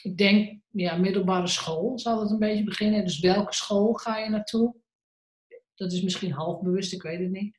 Ik 0.02 0.16
denk, 0.16 0.60
ja, 0.70 0.96
middelbare 0.96 1.46
school 1.46 1.98
zal 1.98 2.20
het 2.20 2.30
een 2.30 2.38
beetje 2.38 2.64
beginnen. 2.64 3.04
Dus 3.04 3.20
welke 3.20 3.54
school 3.54 3.92
ga 3.92 4.18
je 4.18 4.30
naartoe? 4.30 4.74
Dat 5.74 5.92
is 5.92 6.02
misschien 6.02 6.32
half 6.32 6.60
bewust, 6.60 6.92
ik 6.92 7.02
weet 7.02 7.20
het 7.20 7.30
niet. 7.30 7.58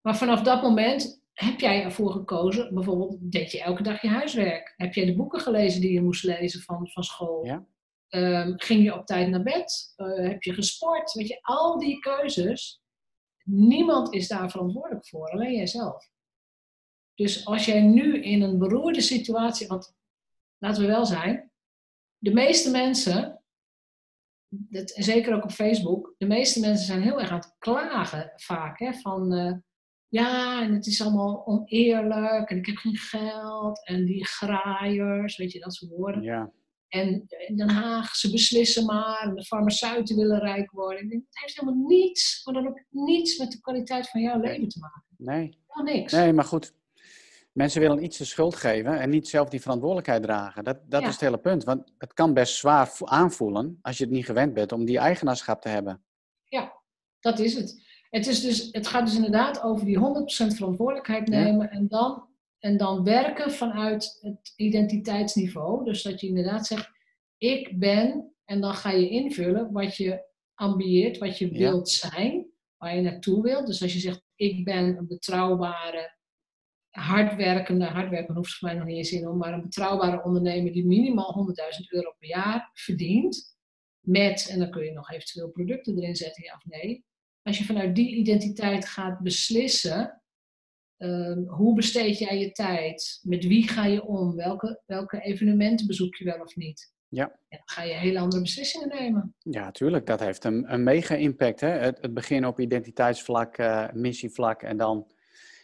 Maar 0.00 0.16
vanaf 0.16 0.42
dat 0.42 0.62
moment 0.62 1.22
heb 1.32 1.60
jij 1.60 1.82
ervoor 1.82 2.10
gekozen, 2.12 2.74
bijvoorbeeld, 2.74 3.16
deed 3.20 3.52
je 3.52 3.62
elke 3.62 3.82
dag 3.82 4.02
je 4.02 4.08
huiswerk? 4.08 4.74
Heb 4.76 4.94
jij 4.94 5.04
de 5.04 5.16
boeken 5.16 5.40
gelezen 5.40 5.80
die 5.80 5.92
je 5.92 6.02
moest 6.02 6.24
lezen 6.24 6.60
van, 6.60 6.88
van 6.88 7.02
school? 7.02 7.44
Ja. 7.44 7.66
Um, 8.08 8.60
ging 8.60 8.82
je 8.82 8.94
op 8.94 9.06
tijd 9.06 9.28
naar 9.28 9.42
bed? 9.42 9.94
Uh, 9.96 10.28
heb 10.28 10.42
je 10.42 10.52
gesport? 10.54 11.12
Weet 11.12 11.28
je, 11.28 11.38
al 11.40 11.78
die 11.78 11.98
keuzes, 11.98 12.82
niemand 13.44 14.14
is 14.14 14.28
daar 14.28 14.50
verantwoordelijk 14.50 15.06
voor, 15.06 15.30
alleen 15.30 15.56
jijzelf. 15.56 16.10
Dus 17.14 17.46
als 17.46 17.64
jij 17.64 17.80
nu 17.80 18.22
in 18.22 18.42
een 18.42 18.58
beroerde 18.58 19.00
situatie, 19.00 19.66
want 19.66 19.94
laten 20.58 20.82
we 20.82 20.88
wel 20.88 21.06
zijn, 21.06 21.49
de 22.20 22.32
meeste 22.32 22.70
mensen, 22.70 23.42
dat, 24.48 24.90
zeker 24.90 25.34
ook 25.34 25.44
op 25.44 25.50
Facebook, 25.50 26.14
de 26.18 26.26
meeste 26.26 26.60
mensen 26.60 26.86
zijn 26.86 27.02
heel 27.02 27.20
erg 27.20 27.30
aan 27.30 27.38
het 27.38 27.56
klagen 27.58 28.32
vaak, 28.36 28.78
hè, 28.78 28.92
van... 28.92 29.34
Uh, 29.34 29.52
ja, 30.08 30.62
en 30.62 30.72
het 30.72 30.86
is 30.86 31.02
allemaal 31.02 31.46
oneerlijk 31.46 32.50
en 32.50 32.56
ik 32.56 32.66
heb 32.66 32.76
geen 32.76 32.96
geld 32.96 33.86
en 33.86 34.04
die 34.04 34.26
graaiers, 34.26 35.36
weet 35.36 35.52
je, 35.52 35.60
dat 35.60 35.74
soort 35.74 35.90
woorden. 35.90 36.22
Ja. 36.22 36.52
En 36.88 37.24
in 37.48 37.56
Den 37.56 37.70
Haag, 37.70 38.14
ze 38.14 38.30
beslissen 38.30 38.84
maar 38.84 39.22
en 39.22 39.34
de 39.34 39.44
farmaceuten 39.44 40.16
willen 40.16 40.38
rijk 40.38 40.70
worden. 40.70 41.02
Ik 41.02 41.10
denk, 41.10 41.22
het 41.26 41.40
heeft 41.40 41.60
helemaal 41.60 41.86
niets, 41.86 42.44
maar 42.44 42.54
dan 42.54 42.68
ook 42.68 42.84
niets 42.88 43.38
met 43.38 43.50
de 43.50 43.60
kwaliteit 43.60 44.08
van 44.08 44.20
jouw 44.20 44.40
leven 44.40 44.68
te 44.68 44.78
maken. 44.78 45.04
Nee. 45.16 45.58
Helemaal 45.66 45.94
niks. 45.94 46.12
Nee, 46.12 46.32
maar 46.32 46.44
goed. 46.44 46.74
Mensen 47.52 47.80
willen 47.80 48.04
iets 48.04 48.18
de 48.18 48.24
schuld 48.24 48.54
geven 48.54 49.00
en 49.00 49.10
niet 49.10 49.28
zelf 49.28 49.48
die 49.48 49.60
verantwoordelijkheid 49.60 50.22
dragen. 50.22 50.64
Dat, 50.64 50.78
dat 50.90 51.00
Ja. 51.00 51.06
is 51.06 51.12
het 51.12 51.22
hele 51.22 51.38
punt. 51.38 51.64
Want 51.64 51.92
het 51.98 52.12
kan 52.12 52.34
best 52.34 52.54
zwaar 52.54 52.88
vo- 52.88 53.06
aanvoelen 53.06 53.78
als 53.82 53.98
je 53.98 54.04
het 54.04 54.12
niet 54.12 54.24
gewend 54.24 54.54
bent 54.54 54.72
om 54.72 54.84
die 54.84 54.98
eigenaarschap 54.98 55.60
te 55.62 55.68
hebben. 55.68 56.04
Dat 57.20 57.38
is 57.38 57.54
het. 57.54 57.82
Het, 58.10 58.26
is 58.26 58.40
dus, 58.40 58.68
het 58.72 58.86
gaat 58.86 59.06
dus 59.06 59.14
inderdaad 59.14 59.62
over 59.62 59.84
die 59.86 59.98
100% 59.98 60.54
verantwoordelijkheid 60.54 61.28
Ja. 61.28 61.42
nemen 61.42 61.70
en 61.70 61.88
dan 61.88 62.28
en 62.58 62.76
dan 62.76 63.04
werken 63.04 63.50
vanuit 63.52 64.18
het 64.20 64.52
identiteitsniveau. 64.56 65.84
Dus 65.84 66.02
dat 66.02 66.20
je 66.20 66.26
inderdaad 66.26 66.66
zegt, 66.66 66.90
ik 67.38 67.78
ben, 67.78 68.34
en 68.44 68.60
dan 68.60 68.74
ga 68.74 68.90
je 68.90 69.08
invullen 69.08 69.72
wat 69.72 69.96
je 69.96 70.24
ambieert, 70.54 71.18
wat 71.18 71.38
je 71.38 71.48
wilt 71.48 71.88
zijn, 71.88 72.46
waar 72.76 72.96
je 72.96 73.02
naartoe 73.02 73.42
wilt. 73.42 73.66
Dus 73.66 73.82
als 73.82 73.92
je 73.92 73.98
zegt, 73.98 74.22
ik 74.34 74.64
ben 74.64 74.96
een 74.96 75.06
betrouwbare, 75.06 76.18
hardwerkende, 76.90 77.84
hardwerken 77.84 78.34
hoeft 78.34 78.54
voor 78.54 78.68
mij 78.68 78.78
nog 78.78 78.86
niet 78.86 78.96
eens 78.96 79.12
in, 79.12 79.36
maar 79.36 79.52
een 79.52 79.62
betrouwbare 79.62 80.24
ondernemer 80.24 80.72
die 80.72 80.86
minimaal 80.86 81.54
100.000 81.80 81.86
euro 81.88 82.14
per 82.18 82.28
jaar 82.28 82.70
verdient. 82.72 83.58
Met, 84.00 84.48
en 84.50 84.58
dan 84.58 84.70
kun 84.70 84.84
je 84.84 84.92
nog 84.92 85.10
eventueel 85.10 85.50
producten 85.50 85.98
erin 85.98 86.16
zetten, 86.16 86.44
ja 86.44 86.54
of 86.54 86.64
nee. 86.64 87.04
Als 87.42 87.58
je 87.58 87.64
vanuit 87.64 87.94
die 87.94 88.16
identiteit 88.16 88.88
gaat 88.88 89.20
beslissen, 89.20 90.22
ehm, 90.96 91.42
hoe 91.46 91.74
besteed 91.74 92.18
jij 92.18 92.38
je 92.38 92.52
tijd? 92.52 93.20
Met 93.22 93.44
wie 93.44 93.68
ga 93.68 93.86
je 93.86 94.04
om? 94.04 94.36
Welke, 94.36 94.82
welke 94.86 95.20
evenementen 95.20 95.86
bezoek 95.86 96.14
je 96.14 96.24
wel 96.24 96.40
of 96.40 96.56
niet? 96.56 96.92
Ja. 97.08 97.24
En 97.24 97.58
dan 97.58 97.62
ga 97.64 97.82
je 97.82 97.92
hele 97.92 98.18
andere 98.18 98.42
beslissingen 98.42 98.88
nemen. 98.88 99.34
Ja, 99.38 99.70
tuurlijk. 99.70 100.06
Dat 100.06 100.20
heeft 100.20 100.44
een, 100.44 100.72
een 100.72 100.82
mega 100.82 101.14
impact. 101.14 101.60
Hè? 101.60 101.68
Het, 101.68 101.98
het 102.00 102.14
begin 102.14 102.46
op 102.46 102.60
identiteitsvlak, 102.60 103.58
uh, 103.58 103.92
missievlak 103.92 104.62
en 104.62 104.76
dan... 104.76 105.06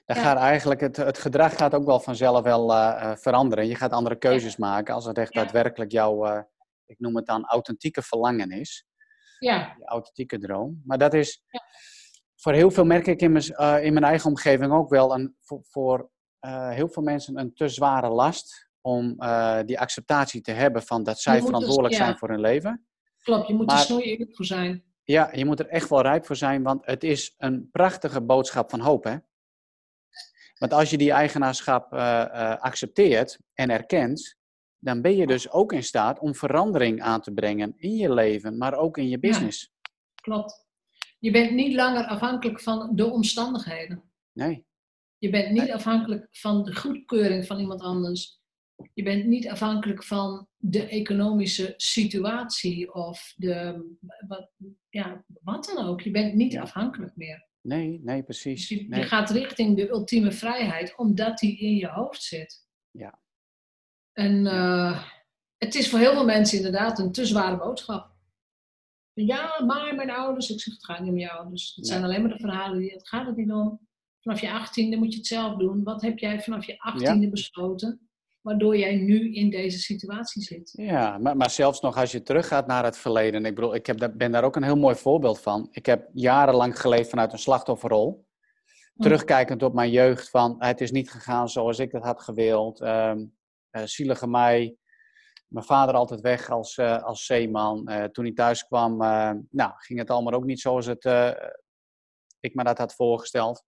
Dan 0.07 0.17
gaat 0.17 0.37
eigenlijk 0.37 0.81
het, 0.81 0.97
het 0.97 1.19
gedrag 1.19 1.57
gaat 1.57 1.75
ook 1.75 1.85
wel 1.85 2.01
vanzelf 2.01 2.43
wel 2.43 2.71
uh, 2.71 3.13
veranderen. 3.17 3.67
Je 3.67 3.75
gaat 3.75 3.91
andere 3.91 4.17
keuzes 4.17 4.57
maken 4.57 4.95
als 4.95 5.05
het 5.05 5.19
echt 5.19 5.35
daadwerkelijk 5.35 5.93
jouw, 5.93 6.47
ik 6.87 6.99
noem 6.99 7.17
het 7.17 7.27
dan, 7.27 7.45
authentieke 7.45 8.03
verlangen 8.03 8.51
is. 8.51 8.87
Ja. 9.39 9.75
Je 9.79 9.85
authentieke 9.85 10.39
droom. 10.39 10.83
Maar 10.85 10.99
dat 10.99 11.15
is, 11.15 11.43
ja. 11.49 11.63
voor 12.37 12.53
heel 12.53 12.71
veel 12.71 12.85
merk 12.85 13.07
ik 13.07 13.21
in 13.21 13.33
mijn, 13.33 13.45
in 13.83 13.93
mijn 13.93 14.05
eigen 14.05 14.31
omgeving 14.31 14.73
ook 14.73 14.91
wel, 14.91 15.15
een, 15.15 15.37
voor, 15.41 15.61
voor 15.63 16.11
heel 16.69 16.89
veel 16.89 17.03
mensen 17.03 17.39
een 17.39 17.55
te 17.55 17.69
zware 17.69 18.09
last 18.09 18.69
om 18.81 19.17
die 19.65 19.81
acceptatie 19.81 20.41
te 20.41 20.53
hebben 20.53 20.83
van 20.83 21.03
dat 21.03 21.21
zij 21.21 21.41
verantwoordelijk 21.41 21.89
dus, 21.89 21.99
ja. 21.99 22.05
zijn 22.05 22.19
voor 22.19 22.29
hun 22.29 22.41
leven. 22.41 22.87
Klopt, 23.23 23.49
je 23.49 23.55
moet 23.55 23.67
maar, 23.67 23.77
er 23.77 23.83
snoei 23.83 24.03
eerlijk 24.03 24.37
voor 24.37 24.45
zijn. 24.45 24.85
Ja, 25.05 25.29
je 25.33 25.45
moet 25.45 25.61
er 25.61 25.69
echt 25.69 25.89
wel 25.89 26.03
rijp 26.03 26.27
voor 26.27 26.37
zijn, 26.37 26.63
want 26.63 26.87
het 26.87 27.05
is 27.05 27.35
een 27.39 27.69
prachtige 27.73 28.23
boodschap 28.23 28.71
van 28.71 28.81
hoop. 28.81 29.05
Hè? 29.05 29.17
Want 30.59 30.73
als 30.73 30.91
je 30.91 30.99
die 30.99 31.13
eigenaarschap 31.13 31.93
uh, 31.93 31.99
uh, 31.99 32.57
accepteert 32.57 33.39
en 33.55 33.71
erkent, 33.71 34.37
dan 34.79 35.03
ben 35.03 35.17
je 35.17 35.27
dus 35.27 35.51
ook 35.51 35.73
in 35.73 35.83
staat 35.83 36.19
om 36.19 36.35
verandering 36.35 37.03
aan 37.03 37.21
te 37.21 37.33
brengen 37.33 37.75
in 37.77 37.97
je 37.97 38.13
leven, 38.13 38.57
maar 38.57 38.75
ook 38.75 38.99
in 38.99 39.09
je 39.09 39.19
business. 39.19 39.61
Ja, 39.61 39.91
klopt. 40.15 40.65
Je 41.19 41.31
bent 41.31 41.51
niet 41.51 41.75
langer 41.75 42.05
afhankelijk 42.05 42.61
van 42.61 42.97
de 42.97 43.11
omstandigheden. 43.11 44.03
Nee. 44.33 44.67
Je 45.19 45.31
bent 45.31 45.51
niet 45.51 45.63
nee. 45.63 45.75
afhankelijk 45.75 46.29
van 46.31 46.65
de 46.65 46.75
goedkeuring 46.77 47.47
van 47.47 47.59
iemand 47.59 47.81
anders. 47.81 48.41
Je 48.95 49.03
bent 49.03 49.27
niet 49.27 49.49
afhankelijk 49.49 50.05
van 50.05 50.49
de 50.57 50.89
economische 50.89 51.75
situatie 51.77 52.95
of 52.95 53.33
de, 53.37 53.85
wat, 54.29 54.51
ja, 54.89 55.25
wat 55.43 55.73
dan 55.75 55.87
ook. 55.87 56.01
Je 56.01 56.11
bent 56.11 56.35
niet 56.35 56.53
ja. 56.53 56.63
afhankelijk 56.63 57.17
meer. 57.17 57.46
Nee, 57.67 58.01
nee, 58.03 58.23
precies. 58.23 58.69
Dus 58.69 58.79
je, 58.79 58.89
nee. 58.89 59.01
je, 59.01 59.07
gaat 59.07 59.31
richting 59.31 59.77
de 59.77 59.89
ultieme 59.89 60.33
vrijheid, 60.33 60.97
omdat 60.97 61.39
die 61.39 61.59
in 61.59 61.77
je 61.77 61.89
hoofd 61.89 62.23
zit. 62.23 62.67
Ja. 62.91 63.21
En 64.13 64.45
uh, 64.45 65.05
het 65.57 65.75
is 65.75 65.89
voor 65.89 65.99
heel 65.99 66.13
veel 66.13 66.25
mensen 66.25 66.57
inderdaad 66.57 66.99
een 66.99 67.13
te 67.13 67.27
zware 67.27 67.57
boodschap. 67.57 68.15
Ja, 69.13 69.65
maar 69.65 69.95
mijn 69.95 70.11
ouders, 70.11 70.51
ik 70.51 70.61
zeg 70.61 70.75
het 70.75 70.85
gaat 70.85 71.01
niet 71.01 71.11
om 71.11 71.19
je 71.19 71.31
ouders. 71.31 71.73
Het 71.75 71.87
zijn 71.87 72.05
alleen 72.05 72.21
maar 72.21 72.31
de 72.31 72.39
verhalen, 72.39 72.79
die, 72.79 72.93
het 72.93 73.09
gaat 73.09 73.27
het 73.27 73.37
niet 73.37 73.53
om. 73.53 73.89
Vanaf 74.21 74.41
je 74.41 74.53
achttiende 74.53 74.97
moet 74.97 75.13
je 75.13 75.19
het 75.19 75.27
zelf 75.27 75.57
doen. 75.57 75.83
Wat 75.83 76.03
heb 76.03 76.19
jij 76.19 76.41
vanaf 76.41 76.67
je 76.67 76.79
achttiende 76.79 77.25
ja. 77.25 77.31
besloten? 77.31 78.06
Waardoor 78.47 78.77
jij 78.77 78.97
nu 78.97 79.35
in 79.35 79.51
deze 79.51 79.79
situatie 79.79 80.43
zit. 80.43 80.71
Ja, 80.73 81.19
maar, 81.19 81.37
maar 81.37 81.51
zelfs 81.51 81.81
nog 81.81 81.97
als 81.97 82.13
je 82.13 82.23
teruggaat 82.23 82.67
naar 82.67 82.85
het 82.85 82.99
verleden. 82.99 83.45
Ik 83.45 83.55
bedoel, 83.55 83.75
ik 83.75 83.87
heb, 83.87 84.13
ben 84.17 84.33
daar 84.33 84.45
ook 84.45 84.57
een 84.57 84.63
heel 84.63 84.77
mooi 84.77 84.95
voorbeeld 84.95 85.41
van. 85.41 85.69
Ik 85.71 85.87
heb 85.87 86.09
jarenlang 86.13 86.81
geleefd 86.81 87.11
vanuit 87.11 87.33
een 87.33 87.39
slachtofferrol. 87.39 88.27
Terugkijkend 88.97 89.63
op 89.63 89.75
mijn 89.75 89.91
jeugd 89.91 90.31
van 90.31 90.55
het 90.59 90.81
is 90.81 90.91
niet 90.91 91.11
gegaan 91.11 91.49
zoals 91.49 91.79
ik 91.79 91.93
het 91.93 92.03
had 92.03 92.23
gewild. 92.23 92.81
Um, 92.81 93.37
uh, 93.71 93.83
zielige 93.85 94.29
mij. 94.29 94.77
Mijn 95.49 95.65
vader 95.65 95.95
altijd 95.95 96.21
weg 96.21 96.51
als, 96.51 96.77
uh, 96.77 97.03
als 97.03 97.27
zeeman. 97.27 97.91
Uh, 97.91 98.05
toen 98.05 98.25
hij 98.25 98.35
thuis 98.35 98.67
kwam, 98.67 98.97
nou, 99.51 99.73
ging 99.77 99.99
het 99.99 100.11
allemaal 100.11 100.33
ook 100.33 100.45
niet 100.45 100.61
zoals 100.61 100.87
het, 100.87 101.05
ik 102.41 102.55
me 102.55 102.65
dat 102.65 102.79
had 102.79 102.95
voorgesteld. 102.95 103.65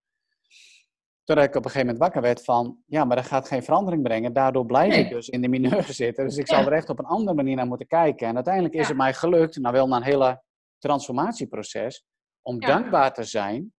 Totdat 1.28 1.46
ik 1.46 1.54
op 1.54 1.64
een 1.64 1.70
gegeven 1.70 1.86
moment 1.86 1.98
wakker 1.98 2.22
werd 2.22 2.44
van, 2.44 2.82
ja, 2.86 3.04
maar 3.04 3.16
dat 3.16 3.26
gaat 3.26 3.48
geen 3.48 3.62
verandering 3.62 4.02
brengen. 4.02 4.32
Daardoor 4.32 4.66
blijf 4.66 4.94
nee. 4.94 5.04
ik 5.04 5.10
dus 5.10 5.28
in 5.28 5.42
de 5.42 5.48
mineur 5.48 5.84
zitten. 6.02 6.24
Dus 6.24 6.36
ik 6.36 6.46
zal 6.46 6.66
er 6.66 6.72
echt 6.72 6.88
op 6.88 6.98
een 6.98 7.04
andere 7.04 7.36
manier 7.36 7.56
naar 7.56 7.66
moeten 7.66 7.86
kijken. 7.86 8.26
En 8.26 8.34
uiteindelijk 8.34 8.74
is 8.74 8.88
het 8.88 8.96
mij 8.96 9.14
gelukt, 9.14 9.56
nou 9.56 9.74
wel 9.74 9.88
na 9.88 9.96
een 9.96 10.02
hele 10.02 10.42
transformatieproces, 10.78 12.04
om 12.42 12.60
ja. 12.60 12.66
dankbaar 12.66 13.14
te 13.14 13.24
zijn 13.24 13.74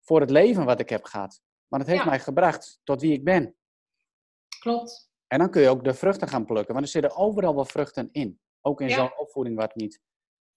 voor 0.00 0.20
het 0.20 0.30
leven 0.30 0.64
wat 0.64 0.80
ik 0.80 0.88
heb 0.88 1.04
gehad. 1.04 1.40
Want 1.68 1.82
het 1.82 1.92
heeft 1.92 2.04
mij 2.04 2.20
gebracht 2.20 2.80
tot 2.84 3.00
wie 3.00 3.12
ik 3.12 3.24
ben. 3.24 3.56
Klopt. 4.58 5.10
En 5.26 5.38
dan 5.38 5.50
kun 5.50 5.62
je 5.62 5.68
ook 5.68 5.84
de 5.84 5.94
vruchten 5.94 6.28
gaan 6.28 6.44
plukken, 6.44 6.74
want 6.74 6.86
er 6.86 6.92
zitten 6.92 7.16
overal 7.16 7.54
wel 7.54 7.64
vruchten 7.64 8.08
in. 8.12 8.40
Ook 8.60 8.80
in 8.80 8.90
zo'n 8.90 9.18
opvoeding 9.18 9.56
wat 9.56 9.74
niet 9.74 10.00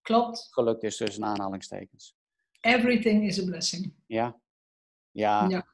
Klopt. 0.02 0.48
gelukt 0.52 0.84
is 0.84 0.98
tussen 0.98 1.26
aanhalingstekens. 1.26 2.16
Everything 2.60 3.24
is 3.26 3.42
a 3.42 3.46
blessing. 3.46 3.94
Ja. 4.06 4.40
Ja. 5.12 5.72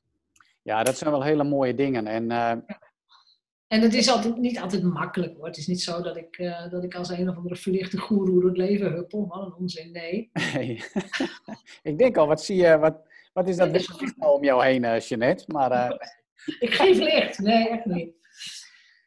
Ja. 0.70 0.84
Dat 0.84 0.98
zijn 0.98 1.12
wel 1.12 1.24
hele 1.24 1.44
mooie 1.44 1.74
dingen. 1.74 2.08
En, 2.08 2.24
uh... 2.24 2.30
ja. 2.30 2.80
en 3.68 3.82
het 3.82 3.94
is 3.94 4.10
altijd, 4.10 4.38
niet 4.38 4.60
altijd 4.60 4.84
makkelijk 4.84 5.36
hoor. 5.38 5.46
Het 5.46 5.58
is 5.58 5.68
niet 5.68 5.82
zo 5.82 6.02
dat 6.02 6.18
ik, 6.18 6.38
uh, 6.38 6.70
dat 6.70 6.84
ik 6.84 6.96
als 6.96 7.10
een 7.10 7.30
of 7.30 7.36
andere 7.36 7.56
verlichte 7.56 7.98
goeroe 7.98 8.46
het 8.46 8.58
leven 8.58 8.92
huppel. 8.92 9.28
Wat 9.28 9.46
een 9.46 9.56
onzin, 9.56 9.92
nee. 9.92 10.30
nee. 10.54 10.84
ik 11.82 11.98
denk 11.98 12.18
al, 12.18 12.28
wat 12.28 12.44
zie 12.44 12.56
je, 12.56 12.78
wat, 12.78 12.96
wat 13.34 13.48
is 13.48 13.58
dat 13.58 13.72
licht 13.72 14.16
om 14.20 14.44
jou 14.44 14.66
heen, 14.66 14.84
uh, 14.84 15.00
Jeanette? 15.00 15.44
Maar, 15.48 15.92
ik 16.66 16.74
geef 16.74 16.98
licht, 16.98 17.40
nee, 17.40 17.70
echt 17.70 17.86
niet. 17.86 18.18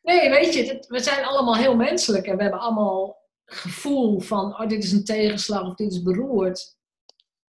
Nee, 0.02 0.30
weet 0.30 0.54
je, 0.54 0.84
we 0.88 1.00
zijn 1.00 1.24
allemaal 1.24 1.56
heel 1.56 1.76
menselijk 1.76 2.26
en 2.26 2.36
we 2.36 2.42
hebben 2.42 2.60
allemaal 2.60 3.20
gevoel 3.44 4.20
van, 4.20 4.60
oh, 4.60 4.68
dit 4.68 4.84
is 4.84 4.92
een 4.92 5.04
tegenslag 5.04 5.66
of 5.66 5.74
dit 5.74 5.92
is 5.92 6.02
beroerd. 6.02 6.76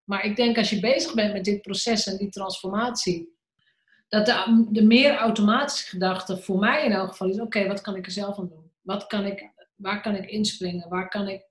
Maar 0.04 0.24
ik 0.24 0.36
denk 0.36 0.56
als 0.56 0.70
je 0.70 0.80
bezig 0.80 1.14
bent 1.14 1.32
met 1.32 1.44
dit 1.44 1.62
proces 1.62 2.06
en 2.06 2.16
die 2.16 2.28
transformatie, 2.28 3.32
dat 4.12 4.26
de, 4.26 4.66
de 4.70 4.82
meer 4.82 5.16
automatische 5.16 5.88
gedachte 5.88 6.36
voor 6.36 6.58
mij 6.58 6.84
in 6.84 6.92
elk 6.92 7.08
geval 7.08 7.28
is: 7.28 7.34
oké, 7.34 7.44
okay, 7.44 7.68
wat 7.68 7.80
kan 7.80 7.96
ik 7.96 8.06
er 8.06 8.12
zelf 8.12 8.38
aan 8.38 8.48
doen? 8.48 8.70
Wat 8.82 9.06
kan 9.06 9.24
ik, 9.24 9.50
waar 9.76 10.02
kan 10.02 10.14
ik 10.14 10.30
inspringen? 10.30 10.88
Waar 10.88 11.08
kan 11.08 11.28
ik. 11.28 11.46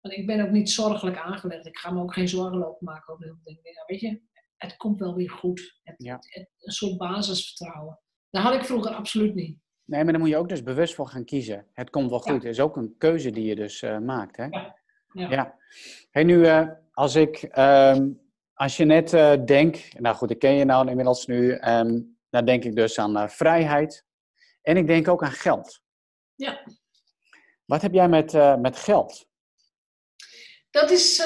Want 0.00 0.14
ik 0.14 0.26
ben 0.26 0.40
ook 0.40 0.50
niet 0.50 0.70
zorgelijk 0.70 1.18
aangelegd. 1.18 1.66
Ik 1.66 1.78
ga 1.78 1.90
me 1.90 2.02
ook 2.02 2.12
geen 2.12 2.28
zorgen 2.28 2.58
lopen 2.58 2.84
maken 2.84 3.12
over 3.12 3.24
heel 3.24 3.34
veel 3.34 3.44
dingen. 3.44 3.72
Ja, 3.72 3.84
weet 3.86 4.00
je, 4.00 4.20
het 4.56 4.76
komt 4.76 4.98
wel 4.98 5.14
weer 5.14 5.30
goed. 5.30 5.80
Het, 5.82 5.94
ja. 5.98 6.14
het, 6.14 6.26
het, 6.34 6.48
een 6.58 6.72
soort 6.72 6.96
basisvertrouwen. 6.96 8.00
Dat 8.30 8.42
had 8.42 8.54
ik 8.54 8.64
vroeger 8.64 8.94
absoluut 8.94 9.34
niet. 9.34 9.58
Nee, 9.84 10.02
maar 10.04 10.12
dan 10.12 10.20
moet 10.20 10.30
je 10.30 10.36
ook 10.36 10.48
dus 10.48 10.62
bewust 10.62 10.94
voor 10.94 11.08
gaan 11.08 11.24
kiezen. 11.24 11.66
Het 11.72 11.90
komt 11.90 12.10
wel 12.10 12.20
goed. 12.20 12.32
Het 12.32 12.42
ja. 12.42 12.48
is 12.48 12.60
ook 12.60 12.76
een 12.76 12.94
keuze 12.98 13.30
die 13.30 13.44
je 13.44 13.54
dus 13.54 13.82
uh, 13.82 13.98
maakt. 13.98 14.36
Hè? 14.36 14.46
Ja. 15.12 15.56
Hey, 16.10 16.24
nu, 16.24 16.34
uh, 16.34 16.68
als 16.92 17.14
ik. 17.14 17.48
Um, 17.58 18.19
als 18.60 18.76
je 18.76 18.84
net 18.84 19.12
uh, 19.12 19.32
denkt, 19.44 20.00
nou 20.00 20.16
goed, 20.16 20.30
ik 20.30 20.38
ken 20.38 20.54
je 20.54 20.64
nou 20.64 20.88
inmiddels 20.88 21.26
nu, 21.26 21.52
um, 21.52 22.18
dan 22.30 22.44
denk 22.44 22.64
ik 22.64 22.76
dus 22.76 22.98
aan 22.98 23.16
uh, 23.16 23.28
vrijheid. 23.28 24.04
En 24.62 24.76
ik 24.76 24.86
denk 24.86 25.08
ook 25.08 25.22
aan 25.22 25.32
geld. 25.32 25.80
Ja. 26.34 26.62
Wat 27.64 27.82
heb 27.82 27.92
jij 27.92 28.08
met, 28.08 28.34
uh, 28.34 28.56
met 28.56 28.76
geld? 28.76 29.28
Dat 30.70 30.90
is 30.90 31.18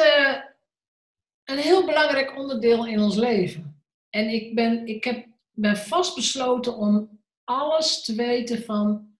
een 1.44 1.58
heel 1.58 1.86
belangrijk 1.86 2.36
onderdeel 2.36 2.86
in 2.86 3.00
ons 3.00 3.16
leven. 3.16 3.84
En 4.10 4.28
ik 4.28 4.54
ben, 4.54 4.86
ik 4.86 5.04
heb, 5.04 5.26
ben 5.50 5.76
vastbesloten 5.76 6.76
om 6.76 7.20
alles 7.44 8.04
te 8.04 8.14
weten 8.14 8.64
van 8.64 9.13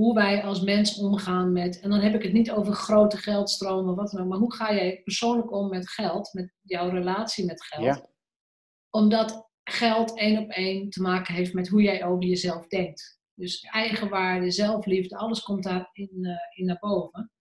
hoe 0.00 0.14
wij 0.14 0.42
als 0.42 0.60
mens 0.60 0.98
omgaan 0.98 1.52
met, 1.52 1.80
en 1.80 1.90
dan 1.90 2.00
heb 2.00 2.14
ik 2.14 2.22
het 2.22 2.32
niet 2.32 2.50
over 2.50 2.72
grote 2.72 3.16
geldstromen, 3.16 3.94
wat 3.94 4.10
dan 4.10 4.20
ook, 4.20 4.28
maar 4.28 4.38
hoe 4.38 4.54
ga 4.54 4.74
jij 4.74 5.00
persoonlijk 5.04 5.52
om 5.52 5.68
met 5.68 5.90
geld, 5.90 6.32
met 6.32 6.54
jouw 6.60 6.88
relatie 6.88 7.44
met 7.44 7.64
geld? 7.64 7.84
Ja. 7.84 8.06
Omdat 8.90 9.50
geld 9.62 10.18
één 10.18 10.42
op 10.42 10.50
één 10.50 10.90
te 10.90 11.02
maken 11.02 11.34
heeft 11.34 11.54
met 11.54 11.68
hoe 11.68 11.82
jij 11.82 12.04
over 12.04 12.24
jezelf 12.24 12.66
denkt. 12.66 13.20
Dus 13.34 13.60
eigenwaarde, 13.60 14.50
zelfliefde, 14.50 15.16
alles 15.16 15.42
komt 15.42 15.64
daarin 15.64 16.18
uh, 16.20 16.32
in 16.54 16.66
naar 16.66 16.78
boven. 16.78 17.32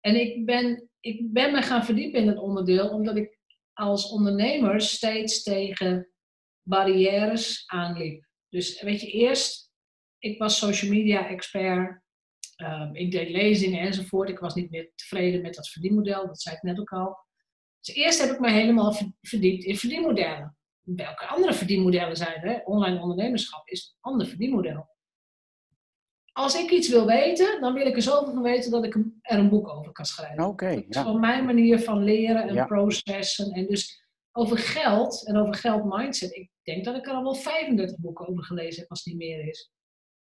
En 0.00 0.20
ik 0.20 0.46
ben, 0.46 0.90
ik 1.00 1.32
ben 1.32 1.52
me 1.52 1.62
gaan 1.62 1.84
verdiepen 1.84 2.20
in 2.20 2.28
het 2.28 2.38
onderdeel, 2.38 2.88
omdat 2.88 3.16
ik 3.16 3.38
als 3.72 4.10
ondernemer 4.10 4.80
steeds 4.80 5.42
tegen 5.42 6.08
barrières 6.62 7.62
aanliep. 7.66 8.26
Dus 8.48 8.82
weet 8.82 9.00
je, 9.00 9.10
eerst 9.10 9.67
ik 10.18 10.38
was 10.38 10.58
social 10.58 10.90
media 10.90 11.28
expert. 11.28 12.02
Um, 12.62 12.94
ik 12.94 13.10
deed 13.10 13.30
lezingen 13.30 13.80
enzovoort. 13.80 14.28
Ik 14.28 14.38
was 14.38 14.54
niet 14.54 14.70
meer 14.70 14.92
tevreden 14.94 15.42
met 15.42 15.54
dat 15.54 15.68
verdienmodel. 15.68 16.26
Dat 16.26 16.40
zei 16.40 16.56
ik 16.56 16.62
net 16.62 16.80
ook 16.80 16.92
al. 16.92 17.16
Dus 17.80 17.94
eerst 17.94 18.20
heb 18.20 18.30
ik 18.30 18.40
me 18.40 18.50
helemaal 18.50 18.96
verdiept 19.20 19.64
in 19.64 19.76
verdienmodellen. 19.76 20.56
welke 20.82 21.26
andere 21.26 21.54
verdienmodellen 21.54 22.16
zijn 22.16 22.42
er. 22.42 22.64
Online 22.64 23.00
ondernemerschap 23.00 23.68
is 23.68 23.86
een 23.86 24.10
ander 24.10 24.26
verdienmodel. 24.26 24.88
Als 26.32 26.54
ik 26.54 26.70
iets 26.70 26.88
wil 26.88 27.06
weten, 27.06 27.60
dan 27.60 27.74
wil 27.74 27.86
ik 27.86 27.96
er 27.96 28.02
zoveel 28.02 28.32
van 28.32 28.42
weten 28.42 28.70
dat 28.70 28.84
ik 28.84 28.94
er 29.20 29.38
een 29.38 29.48
boek 29.48 29.68
over 29.68 29.92
kan 29.92 30.04
schrijven. 30.04 30.44
Oké. 30.44 30.74
dat 30.74 30.84
is 30.88 30.96
gewoon 30.96 31.20
mijn 31.20 31.44
manier 31.44 31.78
van 31.78 32.04
leren 32.04 32.48
en 32.48 32.66
processen. 32.66 33.50
En 33.50 33.66
dus 33.66 34.06
over 34.32 34.58
geld 34.58 35.26
en 35.26 35.36
over 35.36 35.54
geldmindset. 35.54 36.34
Ik 36.34 36.50
denk 36.62 36.84
dat 36.84 36.96
ik 36.96 37.06
er 37.06 37.12
al 37.12 37.22
wel 37.22 37.34
35 37.34 37.98
boeken 37.98 38.28
over 38.28 38.44
gelezen 38.44 38.80
heb, 38.80 38.90
als 38.90 39.04
het 39.04 39.14
niet 39.14 39.22
meer 39.22 39.48
is. 39.48 39.70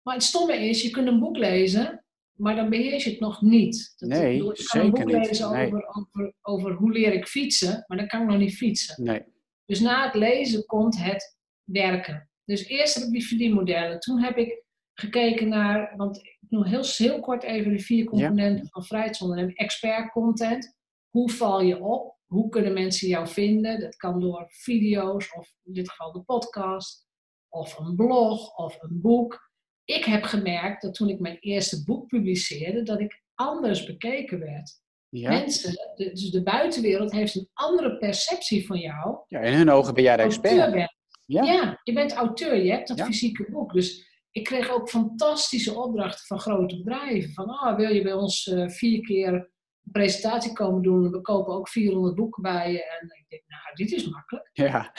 Maar 0.09 0.17
het 0.17 0.27
stomme 0.27 0.69
is, 0.69 0.83
je 0.83 0.91
kunt 0.91 1.09
een 1.09 1.19
boek 1.19 1.37
lezen, 1.37 2.05
maar 2.33 2.57
dan 2.57 2.71
beheers 2.71 3.05
je 3.05 3.11
het 3.11 3.21
nog 3.21 3.43
niet. 3.43 3.95
Dat, 3.97 4.09
nee, 4.09 4.45
ik 4.45 4.67
kan 4.67 4.81
een 4.81 4.91
boek 4.91 5.11
lezen 5.11 5.47
over, 5.47 5.87
over, 5.87 6.35
over 6.43 6.73
hoe 6.73 6.93
leer 6.93 7.13
ik 7.13 7.27
fietsen, 7.27 7.85
maar 7.87 7.99
dan 7.99 8.07
kan 8.07 8.23
ik 8.23 8.29
nog 8.29 8.39
niet 8.39 8.57
fietsen. 8.57 9.05
Nee. 9.05 9.23
Dus 9.65 9.81
na 9.81 10.05
het 10.05 10.15
lezen 10.15 10.67
komt 10.67 10.99
het 10.99 11.39
werken. 11.65 12.31
Dus 12.45 12.67
eerst 12.67 12.95
heb 12.95 13.05
ik 13.05 13.11
die 13.11 13.27
verdienmodellen. 13.27 14.01
Toen 14.01 14.23
heb 14.23 14.37
ik 14.37 14.65
gekeken 14.95 15.49
naar, 15.49 15.97
want 15.97 16.17
ik 16.17 16.39
noem 16.49 16.65
heel, 16.65 16.85
heel 16.97 17.21
kort 17.21 17.43
even 17.43 17.73
de 17.73 17.83
vier 17.83 18.05
componenten 18.05 18.69
van 18.69 18.85
vrijheidsonderneming. 18.85 19.59
Expert 19.59 20.11
content. 20.11 20.77
Hoe 21.09 21.31
val 21.31 21.61
je 21.61 21.83
op? 21.83 22.17
Hoe 22.27 22.49
kunnen 22.49 22.73
mensen 22.73 23.09
jou 23.09 23.29
vinden? 23.29 23.81
Dat 23.81 23.97
kan 23.97 24.21
door 24.21 24.47
video's 24.49 25.37
of 25.37 25.53
in 25.63 25.73
dit 25.73 25.91
geval 25.91 26.13
de 26.13 26.23
podcast 26.23 27.07
of 27.49 27.79
een 27.79 27.97
blog 27.97 28.57
of 28.57 28.83
een 28.83 29.01
boek. 29.01 29.47
Ik 29.89 30.05
heb 30.05 30.22
gemerkt 30.22 30.82
dat 30.82 30.95
toen 30.95 31.09
ik 31.09 31.18
mijn 31.18 31.36
eerste 31.41 31.84
boek 31.84 32.07
publiceerde, 32.07 32.82
dat 32.82 33.01
ik 33.01 33.22
anders 33.34 33.84
bekeken 33.84 34.39
werd. 34.39 34.80
Ja. 35.09 35.30
Mensen, 35.30 35.74
dus 35.97 36.30
de 36.30 36.43
buitenwereld 36.43 37.12
heeft 37.12 37.34
een 37.34 37.49
andere 37.53 37.99
perceptie 37.99 38.66
van 38.66 38.78
jou. 38.78 39.18
Ja, 39.26 39.41
in 39.41 39.53
hun 39.53 39.70
ogen 39.70 39.95
ben 39.95 40.03
jij 40.03 40.16
de 40.16 40.22
expert. 40.22 40.91
Ja. 41.24 41.43
ja. 41.43 41.80
je 41.82 41.93
bent 41.93 42.12
auteur, 42.12 42.57
je 42.57 42.70
hebt 42.70 42.89
dat 42.89 43.01
fysieke 43.01 43.51
boek. 43.51 43.72
Dus 43.72 44.07
ik 44.30 44.45
kreeg 44.45 44.70
ook 44.70 44.89
fantastische 44.89 45.74
opdrachten 45.74 46.26
van 46.26 46.41
grote 46.41 46.76
bedrijven. 46.76 47.32
Van, 47.32 47.49
ah, 47.49 47.76
wil 47.76 47.93
je 47.93 48.03
bij 48.03 48.12
ons 48.12 48.47
uh, 48.47 48.68
vier 48.68 49.01
keer 49.01 49.32
een 49.32 49.93
presentatie 49.93 50.53
komen 50.53 50.82
doen? 50.82 51.11
We 51.11 51.20
kopen 51.20 51.55
ook 51.55 51.68
400 51.68 52.14
boeken 52.14 52.43
bij 52.43 52.72
je. 52.72 52.84
En 52.84 53.07
ik 53.07 53.24
denk, 53.28 53.43
nou, 53.47 53.74
dit 53.74 53.93
is 53.93 54.09
makkelijk. 54.09 54.51
Ja. 54.53 54.93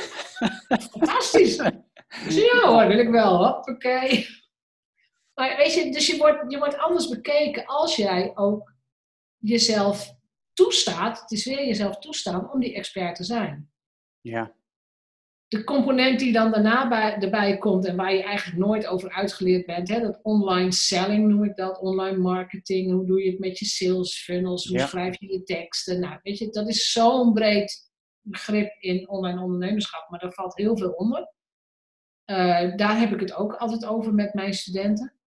Fantastisch. 0.92 1.58
dus 2.26 2.36
ja 2.36 2.68
hoor, 2.68 2.88
wil 2.88 3.00
ik 3.00 3.10
wel. 3.10 3.54
Oké. 3.54 4.08
Maar 5.40 5.58
weet 5.58 5.74
je, 5.74 5.92
dus 5.92 6.08
je 6.08 6.18
wordt, 6.18 6.52
je 6.52 6.58
wordt 6.58 6.78
anders 6.78 7.08
bekeken 7.08 7.66
als 7.66 7.96
jij 7.96 8.32
ook 8.36 8.74
jezelf 9.38 10.14
toestaat, 10.54 11.22
het 11.22 11.32
is 11.32 11.46
weer 11.46 11.66
jezelf 11.66 12.00
toestaan 12.00 12.52
om 12.52 12.60
die 12.60 12.74
expert 12.74 13.16
te 13.16 13.24
zijn. 13.24 13.72
Ja 14.22 14.58
de 15.50 15.64
component 15.64 16.20
die 16.20 16.34
dan 16.34 16.52
daarna 16.52 16.88
bij, 16.88 17.16
erbij 17.16 17.58
komt 17.58 17.86
en 17.86 17.96
waar 17.96 18.14
je 18.14 18.24
eigenlijk 18.24 18.58
nooit 18.58 18.88
over 18.88 19.12
uitgeleerd 19.12 19.66
bent, 19.66 19.90
hè, 19.90 20.02
dat 20.02 20.20
online 20.22 20.72
selling 20.72 21.28
noem 21.28 21.44
ik 21.44 21.56
dat, 21.56 21.80
online 21.80 22.18
marketing, 22.18 22.92
hoe 22.92 23.06
doe 23.06 23.24
je 23.24 23.32
het 23.32 23.40
met 23.40 23.60
je 23.60 23.66
sales 23.66 24.24
funnels, 24.24 24.68
hoe 24.68 24.80
schrijf 24.80 25.20
je 25.20 25.32
je 25.32 25.44
teksten. 25.44 26.00
Nou, 26.00 26.20
weet 26.24 26.38
je, 26.38 26.50
dat 26.50 26.68
is 26.68 26.92
zo'n 26.92 27.34
breed 27.34 27.92
begrip 28.22 28.76
in 28.80 29.10
online 29.10 29.42
ondernemerschap, 29.42 30.10
maar 30.10 30.20
daar 30.20 30.34
valt 30.34 30.58
heel 30.58 30.78
veel 30.78 30.92
onder. 30.92 31.34
Uh, 32.26 32.76
daar 32.76 33.00
heb 33.00 33.12
ik 33.12 33.20
het 33.20 33.34
ook 33.34 33.54
altijd 33.54 33.86
over 33.86 34.14
met 34.14 34.34
mijn 34.34 34.54
studenten. 34.54 35.19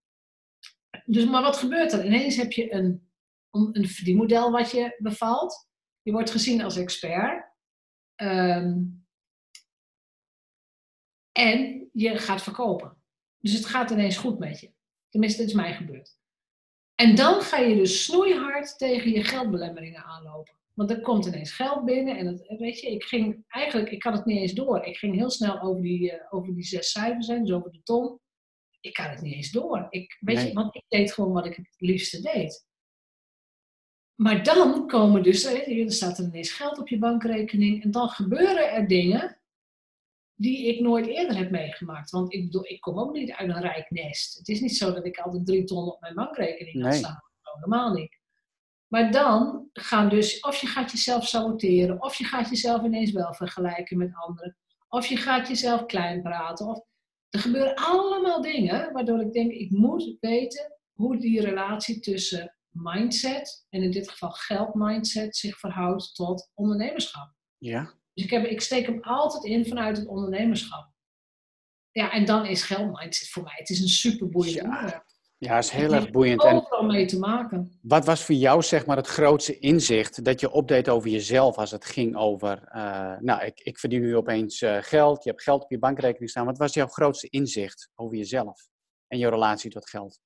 Dus, 1.04 1.24
maar 1.24 1.42
wat 1.42 1.56
gebeurt 1.56 1.92
er? 1.92 2.04
Ineens 2.04 2.36
heb 2.36 2.52
je 2.52 2.72
een, 2.72 3.10
een 3.50 3.88
verdienmodel 3.88 4.50
wat 4.50 4.70
je 4.70 4.96
bevalt. 4.98 5.68
Je 6.02 6.12
wordt 6.12 6.30
gezien 6.30 6.62
als 6.62 6.76
expert. 6.76 7.50
Um, 8.16 9.06
en 11.32 11.88
je 11.92 12.18
gaat 12.18 12.42
verkopen. 12.42 12.96
Dus 13.38 13.52
het 13.52 13.66
gaat 13.66 13.90
ineens 13.90 14.16
goed 14.16 14.38
met 14.38 14.60
je. 14.60 14.72
Tenminste, 15.08 15.40
dat 15.40 15.48
is 15.48 15.56
mij 15.56 15.74
gebeurd. 15.74 16.18
En 16.94 17.14
dan 17.14 17.40
ga 17.40 17.56
je 17.58 17.76
dus 17.76 18.04
snoeihard 18.04 18.78
tegen 18.78 19.10
je 19.10 19.24
geldbelemmeringen 19.24 20.04
aanlopen. 20.04 20.54
Want 20.74 20.90
er 20.90 21.00
komt 21.00 21.26
ineens 21.26 21.52
geld 21.52 21.84
binnen 21.84 22.16
en 22.16 22.24
dat, 22.24 22.58
weet 22.58 22.80
je, 22.80 22.90
ik 22.90 23.04
ging 23.04 23.44
eigenlijk, 23.48 23.90
ik 23.90 24.02
had 24.02 24.16
het 24.16 24.24
niet 24.24 24.38
eens 24.38 24.52
door. 24.52 24.84
Ik 24.84 24.96
ging 24.96 25.14
heel 25.14 25.30
snel 25.30 25.60
over 25.60 25.82
die, 25.82 26.12
uh, 26.12 26.18
over 26.30 26.54
die 26.54 26.64
zes 26.64 26.90
cijfers 26.90 27.26
heen, 27.26 27.44
dus 27.44 27.54
over 27.54 27.72
de 27.72 27.82
ton. 27.82 28.20
Ik 28.82 28.96
had 28.96 29.10
het 29.10 29.20
niet 29.20 29.34
eens 29.34 29.50
door. 29.50 29.86
Ik, 29.90 30.16
weet 30.20 30.42
je, 30.42 30.52
want 30.52 30.74
ik 30.74 30.84
deed 30.88 31.12
gewoon 31.12 31.32
wat 31.32 31.46
ik 31.46 31.56
het 31.56 31.74
liefste 31.76 32.20
deed. 32.20 32.66
Maar 34.14 34.42
dan 34.42 34.86
komen 34.86 35.22
dus, 35.22 35.44
er 35.44 35.92
staat 35.92 36.18
er 36.18 36.24
ineens 36.24 36.52
geld 36.52 36.78
op 36.78 36.88
je 36.88 36.98
bankrekening 36.98 37.82
en 37.82 37.90
dan 37.90 38.08
gebeuren 38.08 38.72
er 38.72 38.88
dingen 38.88 39.40
die 40.34 40.66
ik 40.66 40.80
nooit 40.80 41.06
eerder 41.06 41.36
heb 41.36 41.50
meegemaakt. 41.50 42.10
Want 42.10 42.32
ik, 42.32 42.44
bedoel, 42.44 42.66
ik 42.66 42.80
kom 42.80 42.98
ook 42.98 43.12
niet 43.12 43.32
uit 43.32 43.48
een 43.48 43.60
rijk 43.60 43.90
nest. 43.90 44.38
Het 44.38 44.48
is 44.48 44.60
niet 44.60 44.76
zo 44.76 44.92
dat 44.92 45.06
ik 45.06 45.18
altijd 45.18 45.46
drie 45.46 45.64
ton 45.64 45.92
op 45.92 46.00
mijn 46.00 46.14
bankrekening 46.14 46.76
nee. 46.76 46.84
had 46.84 46.94
staan. 46.94 47.22
Helemaal 47.42 47.92
niet. 47.92 48.20
Maar 48.92 49.10
dan 49.10 49.68
gaan 49.72 50.08
dus, 50.08 50.40
of 50.40 50.56
je 50.56 50.66
gaat 50.66 50.90
jezelf 50.90 51.26
saboteren, 51.26 52.02
of 52.02 52.14
je 52.14 52.24
gaat 52.24 52.48
jezelf 52.48 52.82
ineens 52.82 53.12
wel 53.12 53.34
vergelijken 53.34 53.98
met 53.98 54.14
anderen, 54.14 54.56
of 54.88 55.06
je 55.06 55.16
gaat 55.16 55.48
jezelf 55.48 55.86
klein 55.86 56.22
praten. 56.22 56.66
Of, 56.66 56.80
er 57.32 57.40
gebeuren 57.40 57.74
allemaal 57.74 58.42
dingen 58.42 58.92
waardoor 58.92 59.20
ik 59.20 59.32
denk, 59.32 59.52
ik 59.52 59.70
moet 59.70 60.16
weten 60.20 60.78
hoe 60.92 61.18
die 61.18 61.40
relatie 61.40 62.00
tussen 62.00 62.56
mindset, 62.68 63.66
en 63.68 63.82
in 63.82 63.90
dit 63.90 64.10
geval 64.10 64.30
geldmindset, 64.30 65.36
zich 65.36 65.58
verhoudt 65.58 66.14
tot 66.14 66.50
ondernemerschap. 66.54 67.34
Ja. 67.58 67.82
Dus 68.14 68.24
ik, 68.24 68.30
heb, 68.30 68.44
ik 68.44 68.60
steek 68.60 68.86
hem 68.86 69.02
altijd 69.02 69.44
in 69.44 69.66
vanuit 69.66 69.96
het 69.96 70.06
ondernemerschap. 70.06 70.90
Ja, 71.90 72.10
en 72.12 72.24
dan 72.24 72.46
is 72.46 72.62
geldmindset 72.62 73.28
voor 73.28 73.42
mij. 73.42 73.54
Het 73.56 73.70
is 73.70 73.80
een 73.80 73.88
super 73.88 74.28
boeiend 74.28 74.54
ja. 74.54 74.64
onderwerp. 74.64 75.11
Ja, 75.44 75.58
is 75.58 75.70
heel 75.70 75.92
erg 75.92 76.10
boeiend. 76.10 76.44
En 76.44 76.86
mee 76.86 77.06
te 77.06 77.18
maken. 77.18 77.78
Wat 77.80 78.04
was 78.04 78.24
voor 78.24 78.34
jou 78.34 78.62
zeg 78.62 78.86
maar 78.86 78.96
het 78.96 79.06
grootste 79.06 79.58
inzicht 79.58 80.24
dat 80.24 80.40
je 80.40 80.50
opdeed 80.50 80.88
over 80.88 81.10
jezelf 81.10 81.56
als 81.58 81.70
het 81.70 81.84
ging 81.84 82.16
over, 82.16 82.68
uh, 82.74 83.18
nou, 83.18 83.44
ik, 83.44 83.60
ik 83.60 83.78
verdien 83.78 84.00
nu 84.00 84.16
opeens 84.16 84.60
uh, 84.60 84.76
geld, 84.80 85.24
je 85.24 85.30
hebt 85.30 85.42
geld 85.42 85.62
op 85.62 85.70
je 85.70 85.78
bankrekening 85.78 86.30
staan. 86.30 86.46
Wat 86.46 86.58
was 86.58 86.74
jouw 86.74 86.86
grootste 86.86 87.28
inzicht 87.28 87.90
over 87.94 88.16
jezelf 88.16 88.68
en 89.08 89.18
je 89.18 89.28
relatie 89.28 89.70
tot 89.70 89.88
geld? 89.88 90.20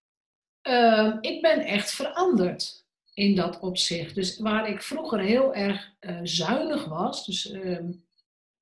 Uh, 0.69 1.17
ik 1.21 1.43
ben 1.43 1.61
echt 1.61 1.91
veranderd 1.91 2.85
in 3.14 3.35
dat 3.35 3.61
opzicht. 3.61 4.14
Dus 4.14 4.39
waar 4.39 4.69
ik 4.69 4.83
vroeger 4.83 5.21
heel 5.21 5.55
erg 5.55 5.91
uh, 6.01 6.21
zuinig 6.23 6.85
was, 6.85 7.27
dus 7.27 7.53
uh, 7.53 7.79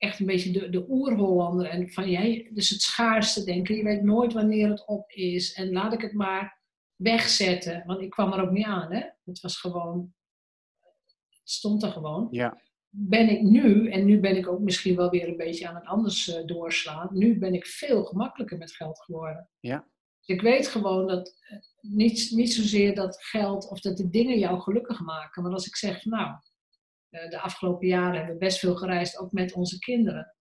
echt 0.05 0.21
een 0.21 0.27
beetje 0.27 0.51
de, 0.51 0.71
de 0.71 0.85
oer-Hollander 0.89 1.67
en 1.67 1.91
van 1.91 2.11
jij, 2.11 2.51
dus 2.53 2.69
het 2.69 2.83
schaarste 2.83 3.45
denken, 3.45 3.77
je 3.77 3.83
weet 3.83 4.03
nooit 4.03 4.33
wanneer 4.33 4.69
het 4.69 4.87
op 4.87 5.11
is 5.11 5.53
en 5.53 5.73
laat 5.73 5.93
ik 5.93 6.01
het 6.01 6.13
maar 6.13 6.63
wegzetten, 6.97 7.83
want 7.87 8.01
ik 8.01 8.11
kwam 8.11 8.33
er 8.33 8.41
ook 8.41 8.51
niet 8.51 8.67
aan, 8.67 8.93
hè? 8.93 9.03
Het 9.25 9.41
was 9.41 9.61
gewoon, 9.61 10.15
het 11.29 11.51
stond 11.51 11.83
er 11.83 11.91
gewoon. 11.91 12.29
Ja. 12.31 12.63
Ben 12.89 13.29
ik 13.29 13.43
nu, 13.43 13.91
en 13.91 14.05
nu 14.05 14.21
ben 14.21 14.37
ik 14.37 14.49
ook 14.49 14.61
misschien 14.61 14.97
wel 14.97 15.11
weer 15.11 15.29
een 15.29 15.37
beetje 15.37 15.69
aan 15.69 15.75
het 15.75 15.87
anders 15.87 16.29
uh, 16.29 16.47
doorslaan, 16.47 17.09
nu 17.13 17.39
ben 17.39 17.55
ik 17.55 17.67
veel 17.67 18.05
gemakkelijker 18.05 18.59
met 18.59 18.73
geld 18.73 19.01
geworden. 19.01 19.49
Ja. 19.61 19.89
Dus 20.19 20.37
ik 20.37 20.43
weet 20.43 20.69
gewoon 20.69 21.07
dat 21.07 21.37
eh, 21.49 21.59
niet, 21.81 22.31
niet 22.31 22.53
zozeer 22.53 22.95
dat 22.95 23.25
geld 23.25 23.69
of 23.69 23.81
dat 23.81 23.97
de 23.97 24.11
dingen 24.11 24.39
jou 24.39 24.61
gelukkig 24.61 25.01
maken. 25.01 25.43
Maar 25.43 25.53
als 25.53 25.67
ik 25.67 25.77
zeg, 25.77 26.05
nou, 26.05 26.27
eh, 26.27 26.37
de 27.29 27.41
afgelopen 27.41 27.87
jaren 27.87 28.17
hebben 28.17 28.33
we 28.33 28.39
best 28.39 28.59
veel 28.59 28.77
gereisd, 28.77 29.19
ook 29.19 29.33
met 29.33 29.53
onze 29.53 29.79
kinderen. 29.79 30.35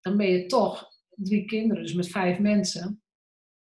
Dan 0.00 0.16
ben 0.16 0.26
je 0.26 0.46
toch 0.46 0.88
drie 1.08 1.44
kinderen, 1.44 1.82
dus 1.82 1.94
met 1.94 2.08
vijf 2.08 2.38
mensen. 2.38 3.02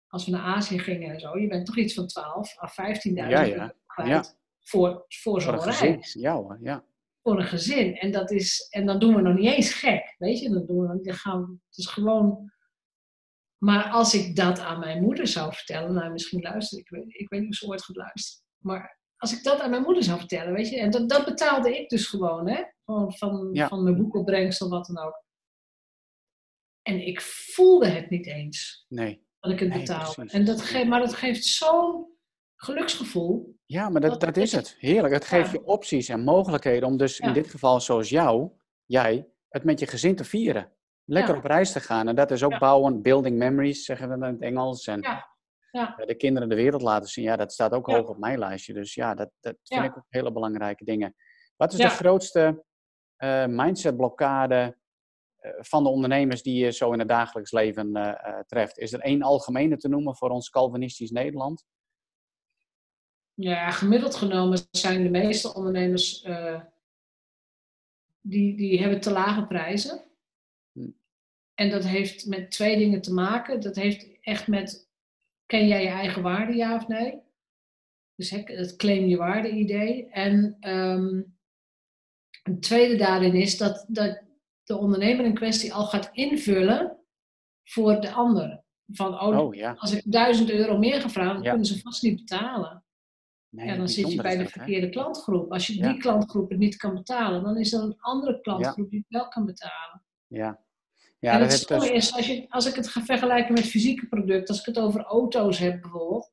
Als 0.06 0.24
we 0.24 0.30
naar 0.30 0.54
Azië 0.54 0.78
gingen 0.78 1.10
en 1.10 1.20
zo, 1.20 1.38
je 1.38 1.48
bent 1.48 1.66
toch 1.66 1.76
iets 1.76 1.94
van 1.94 2.06
12 2.06 2.56
à 2.62 2.70
15.000 2.94 3.12
ja, 3.12 3.42
ja. 3.42 3.74
kwijt 3.86 4.08
ja. 4.08 4.24
voor, 4.60 5.04
voor 5.08 5.42
zo'n 5.42 5.62
reis. 5.62 6.12
Ja, 6.12 6.58
ja. 6.60 6.84
Voor 7.22 7.38
een 7.38 7.46
gezin. 7.46 7.96
En, 7.96 8.10
dat 8.10 8.30
is, 8.30 8.66
en 8.70 8.86
dan 8.86 8.98
doen 8.98 9.14
we 9.14 9.20
nog 9.20 9.34
niet 9.34 9.52
eens 9.52 9.74
gek, 9.74 10.14
weet 10.18 10.38
je. 10.38 10.50
Dan, 10.50 10.66
doen 10.66 10.80
we, 10.80 11.02
dan 11.02 11.14
gaan 11.14 11.40
we, 11.40 11.56
het 11.68 11.78
is 11.78 11.86
gewoon 11.86 12.52
maar 13.58 13.90
als 13.90 14.14
ik 14.14 14.36
dat 14.36 14.58
aan 14.58 14.78
mijn 14.78 15.02
moeder 15.02 15.26
zou 15.26 15.54
vertellen, 15.54 15.92
nou 15.94 16.12
misschien 16.12 16.40
luister 16.42 16.78
ik, 16.78 16.90
ik 17.06 17.28
weet 17.28 17.40
niet 17.40 17.50
of 17.50 17.56
ze 17.56 17.66
ooit 17.66 17.84
gaat 17.84 17.96
luisteren. 17.96 18.46
Maar 18.58 18.97
als 19.18 19.36
ik 19.36 19.42
dat 19.42 19.60
aan 19.60 19.70
mijn 19.70 19.82
moeder 19.82 20.02
zou 20.02 20.18
vertellen, 20.18 20.52
weet 20.52 20.68
je, 20.68 20.78
en 20.78 20.90
dat, 20.90 21.08
dat 21.08 21.24
betaalde 21.24 21.78
ik 21.78 21.88
dus 21.88 22.06
gewoon, 22.06 22.48
hè, 22.48 22.62
van, 22.84 23.12
van, 23.12 23.50
van 23.68 23.82
mijn 23.82 23.96
boekopbrengst 23.96 24.58
wat 24.58 24.86
dan 24.86 24.98
ook. 24.98 25.24
En 26.82 27.06
ik 27.06 27.20
voelde 27.20 27.86
het 27.86 28.10
niet 28.10 28.26
eens. 28.26 28.84
Nee. 28.88 29.26
Dat 29.40 29.52
ik 29.52 29.58
het 29.58 29.72
betaalde. 29.72 30.24
En 30.26 30.44
dat 30.44 30.62
geeft, 30.62 30.88
maar 30.88 31.00
dat 31.00 31.14
geeft 31.14 31.44
zo'n 31.44 32.06
geluksgevoel. 32.56 33.58
Ja, 33.66 33.88
maar 33.88 34.00
dat, 34.00 34.20
dat, 34.20 34.36
is 34.36 34.52
het. 34.52 34.76
Heerlijk. 34.78 35.14
Het 35.14 35.24
geeft 35.24 35.50
je 35.50 35.64
opties 35.64 36.08
en 36.08 36.24
mogelijkheden 36.24 36.88
om 36.88 36.96
dus 36.96 37.18
in 37.18 37.32
dit 37.32 37.50
geval 37.50 37.80
zoals 37.80 38.08
jou, 38.08 38.50
jij, 38.84 39.28
het 39.48 39.64
met 39.64 39.80
je 39.80 39.86
gezin 39.86 40.16
te 40.16 40.24
vieren 40.24 40.72
lekker 41.08 41.36
op 41.36 41.44
reis 41.44 41.72
te 41.72 41.80
gaan. 41.80 42.08
En 42.08 42.14
dat 42.14 42.30
is 42.30 42.42
ook 42.42 42.58
bouwen, 42.58 43.02
building 43.02 43.38
memories, 43.38 43.84
zeggen 43.84 44.08
we 44.08 44.14
in 44.14 44.22
het 44.32 44.40
Engels. 44.42 44.86
En 44.86 45.00
ja. 45.70 45.94
de 46.06 46.14
kinderen 46.14 46.48
de 46.48 46.54
wereld 46.54 46.82
laten 46.82 47.08
zien. 47.08 47.24
Ja, 47.24 47.36
dat 47.36 47.52
staat 47.52 47.72
ook 47.72 47.86
hoog 47.86 48.08
op 48.08 48.18
mijn 48.18 48.38
lijstje. 48.38 48.72
Dus 48.72 48.94
ja, 48.94 49.14
dat, 49.14 49.30
dat 49.40 49.56
vind 49.62 49.84
ik 49.84 49.96
ook 49.96 50.06
hele 50.08 50.32
belangrijke 50.32 50.84
dingen. 50.84 51.14
Wat 51.56 51.72
is 51.72 51.78
de 51.78 51.88
grootste 51.88 52.64
uh, 53.18 53.46
mindset 53.46 53.96
blokkade 53.96 54.76
van 55.58 55.82
de 55.82 55.88
ondernemers 55.88 56.42
die 56.42 56.64
je 56.64 56.72
zo 56.72 56.92
in 56.92 56.98
het 56.98 57.08
dagelijks 57.08 57.52
leven 57.52 58.16
treft? 58.46 58.78
Is 58.78 58.92
er 58.92 59.00
één 59.00 59.22
algemene 59.22 59.76
te 59.76 59.88
noemen 59.88 60.16
voor 60.16 60.30
ons 60.30 60.50
Calvinistisch 60.50 61.10
Nederland? 61.10 61.64
Ja, 63.34 63.70
gemiddeld 63.70 64.14
genomen 64.14 64.58
zijn 64.70 65.02
de 65.02 65.10
meeste 65.10 65.54
ondernemers 65.54 66.26
die, 68.20 68.56
die 68.56 68.80
hebben 68.80 69.00
te 69.00 69.10
lage 69.10 69.46
prijzen. 69.46 70.04
Hm. 70.72 70.90
En 71.54 71.70
dat 71.70 71.84
heeft 71.84 72.26
met 72.26 72.50
twee 72.50 72.76
dingen 72.76 73.00
te 73.00 73.12
maken. 73.12 73.60
Dat 73.60 73.76
heeft 73.76 74.20
echt 74.20 74.46
met, 74.46 74.87
ken 75.48 75.68
jij 75.68 75.82
je 75.82 75.88
eigen 75.88 76.22
waarde, 76.22 76.54
ja 76.54 76.74
of 76.74 76.88
nee? 76.88 77.20
Dus 78.14 78.30
het 78.30 78.76
claim 78.76 79.06
je 79.06 79.16
waarde 79.16 79.50
idee. 79.50 80.08
En 80.08 80.56
um, 80.70 81.36
een 82.42 82.60
tweede 82.60 82.96
daarin 82.96 83.34
is 83.34 83.56
dat, 83.56 83.84
dat 83.88 84.22
de 84.62 84.76
ondernemer 84.76 85.24
in 85.24 85.34
kwestie 85.34 85.74
al 85.74 85.86
gaat 85.86 86.10
invullen 86.12 86.98
voor 87.64 88.00
de 88.00 88.12
ander. 88.12 88.62
Van, 88.86 89.20
oh, 89.20 89.38
oh 89.38 89.54
ja. 89.54 89.74
als 89.78 89.92
ik 89.92 90.02
duizend 90.04 90.50
euro 90.50 90.78
meer 90.78 91.00
ga 91.00 91.08
vragen, 91.08 91.34
dan 91.34 91.42
kunnen 91.42 91.66
ze 91.66 91.80
vast 91.80 92.02
niet 92.02 92.16
betalen. 92.16 92.84
Nee, 93.48 93.66
ja, 93.66 93.76
dan 93.76 93.88
zit 93.88 94.12
je 94.12 94.22
bij 94.22 94.36
de 94.36 94.48
verkeerde 94.48 94.88
klantgroep. 94.88 95.52
Als 95.52 95.66
je 95.66 95.82
die 95.82 95.98
klantgroep 95.98 96.50
het 96.50 96.58
niet 96.58 96.76
kan 96.76 96.94
betalen, 96.94 97.42
dan 97.42 97.58
is 97.58 97.72
er 97.72 97.82
een 97.82 98.00
andere 98.00 98.40
klantgroep 98.40 98.90
die 98.90 98.98
het 98.98 99.08
wel 99.08 99.28
kan 99.28 99.44
betalen. 99.44 100.02
Ja. 100.26 100.66
Ja, 101.18 101.32
en 101.32 101.40
het 101.40 101.52
stomme 101.52 101.86
dus... 101.86 101.94
is, 101.94 102.14
als, 102.14 102.26
je, 102.26 102.46
als 102.48 102.66
ik 102.66 102.74
het 102.74 102.88
ga 102.88 103.04
vergelijken 103.04 103.54
met 103.54 103.66
fysieke 103.66 104.06
producten, 104.06 104.48
als 104.48 104.60
ik 104.60 104.66
het 104.66 104.78
over 104.78 105.00
auto's 105.00 105.58
heb 105.58 105.80
bijvoorbeeld. 105.80 106.32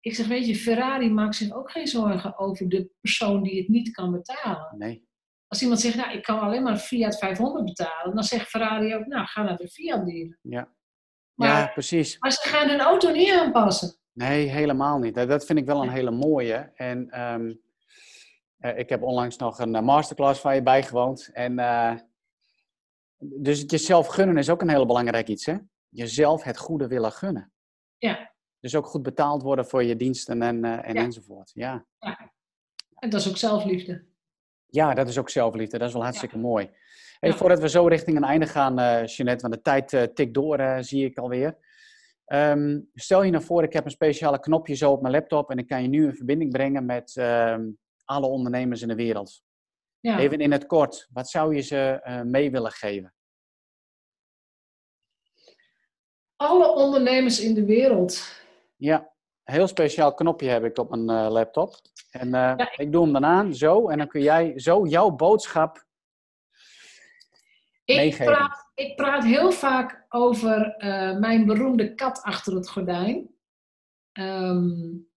Ik 0.00 0.14
zeg, 0.14 0.26
weet 0.26 0.46
je, 0.46 0.56
Ferrari 0.56 1.10
maakt 1.10 1.36
zich 1.36 1.52
ook 1.52 1.70
geen 1.70 1.86
zorgen 1.86 2.38
over 2.38 2.68
de 2.68 2.90
persoon 3.00 3.42
die 3.42 3.58
het 3.58 3.68
niet 3.68 3.90
kan 3.90 4.12
betalen. 4.12 4.74
Nee. 4.78 5.04
Als 5.46 5.62
iemand 5.62 5.80
zegt, 5.80 5.96
nou, 5.96 6.12
ik 6.16 6.22
kan 6.22 6.40
alleen 6.40 6.62
maar 6.62 6.76
Fiat 6.76 7.18
500 7.18 7.64
betalen, 7.64 8.14
dan 8.14 8.24
zegt 8.24 8.48
Ferrari 8.48 8.94
ook, 8.94 9.06
nou, 9.06 9.26
ga 9.26 9.42
naar 9.42 9.56
de 9.56 9.68
Fiat 9.68 10.06
dealer. 10.06 10.38
Ja. 10.42 10.72
ja, 11.34 11.66
precies. 11.66 12.18
Maar 12.18 12.32
ze 12.32 12.48
gaan 12.48 12.68
hun 12.68 12.80
auto 12.80 13.10
niet 13.10 13.32
aanpassen. 13.32 13.98
Nee, 14.12 14.46
helemaal 14.46 14.98
niet. 14.98 15.14
Dat 15.14 15.46
vind 15.46 15.58
ik 15.58 15.66
wel 15.66 15.82
een 15.82 15.90
hele 15.90 16.10
mooie. 16.10 16.72
En 16.74 17.10
ehm, 17.10 17.54
eh, 18.58 18.78
ik 18.78 18.88
heb 18.88 19.02
onlangs 19.02 19.36
nog 19.36 19.58
een 19.58 19.74
eh, 19.74 19.82
masterclass 19.82 20.40
van 20.40 20.54
je 20.54 20.62
bijgewoond. 20.62 21.30
En, 21.32 21.58
uh, 21.58 21.94
dus 23.18 23.60
het 23.60 23.70
jezelf 23.70 24.06
gunnen 24.06 24.36
is 24.36 24.50
ook 24.50 24.62
een 24.62 24.70
heel 24.70 24.86
belangrijk 24.86 25.28
iets. 25.28 25.46
Hè? 25.46 25.56
Jezelf 25.88 26.42
het 26.42 26.58
goede 26.58 26.86
willen 26.86 27.12
gunnen. 27.12 27.52
Ja. 27.98 28.34
Dus 28.60 28.74
ook 28.74 28.86
goed 28.86 29.02
betaald 29.02 29.42
worden 29.42 29.66
voor 29.66 29.84
je 29.84 29.96
diensten 29.96 30.42
en, 30.42 30.64
en 30.64 30.94
enzovoort. 30.94 31.50
Ja. 31.54 31.86
ja. 31.98 32.32
En 32.94 33.10
dat 33.10 33.20
is 33.20 33.28
ook 33.28 33.36
zelfliefde. 33.36 34.04
Ja, 34.66 34.94
dat 34.94 35.08
is 35.08 35.18
ook 35.18 35.30
zelfliefde. 35.30 35.78
Dat 35.78 35.88
is 35.88 35.94
wel 35.94 36.02
hartstikke 36.02 36.38
mooi. 36.38 36.70
Hey, 37.18 37.32
Voordat 37.32 37.60
we 37.60 37.68
zo 37.68 37.86
richting 37.86 38.16
een 38.16 38.24
einde 38.24 38.46
gaan, 38.46 38.80
uh, 38.80 39.06
Jeanette, 39.06 39.48
want 39.48 39.54
de 39.54 39.60
tijd 39.60 40.14
tikt 40.14 40.34
door, 40.34 40.76
zie 40.80 41.04
ik 41.04 41.18
alweer. 41.18 41.56
Ehm, 42.26 42.80
stel 42.94 43.22
je 43.22 43.30
nou 43.30 43.44
voor, 43.44 43.62
ik 43.62 43.72
heb 43.72 43.84
een 43.84 43.90
speciale 43.90 44.40
knopje 44.40 44.74
zo 44.74 44.92
op 44.92 45.00
mijn 45.00 45.14
laptop 45.14 45.50
en 45.50 45.58
ik 45.58 45.66
kan 45.66 45.82
je 45.82 45.88
nu 45.88 46.06
in 46.06 46.14
verbinding 46.14 46.52
brengen 46.52 46.84
met 46.84 47.16
ehm, 47.16 47.64
alle 48.04 48.26
ondernemers 48.26 48.82
in 48.82 48.88
de 48.88 48.94
wereld. 48.94 49.42
Ja. 50.06 50.18
Even 50.18 50.38
in 50.38 50.52
het 50.52 50.66
kort, 50.66 51.08
wat 51.12 51.28
zou 51.28 51.54
je 51.54 51.60
ze 51.60 52.00
eh, 52.02 52.22
mee 52.22 52.50
willen 52.50 52.72
geven? 52.72 53.14
Alle 56.36 56.68
ondernemers 56.74 57.40
in 57.40 57.54
de 57.54 57.64
wereld. 57.64 58.40
Ja, 58.76 59.12
heel 59.42 59.66
speciaal 59.66 60.14
knopje 60.14 60.48
heb 60.48 60.64
ik 60.64 60.78
op 60.78 60.90
mijn 60.90 61.24
uh, 61.24 61.30
laptop. 61.30 61.74
En 62.10 62.28
uh, 62.28 62.54
ik 62.76 62.92
doe 62.92 63.02
hem 63.02 63.12
dan 63.12 63.24
aan, 63.24 63.54
zo, 63.54 63.88
en 63.88 63.98
dan 63.98 64.08
kun 64.08 64.22
jij 64.22 64.58
zo 64.58 64.86
jouw 64.86 65.10
boodschap 65.10 65.86
ik 67.86 68.16
praat, 68.16 68.70
ik 68.74 68.96
praat 68.96 69.24
heel 69.24 69.52
vaak 69.52 70.06
over 70.08 70.74
uh, 70.78 71.18
mijn 71.18 71.46
beroemde 71.46 71.94
kat 71.94 72.22
achter 72.22 72.54
het 72.54 72.68
gordijn. 72.68 73.34
Um, 74.12 75.08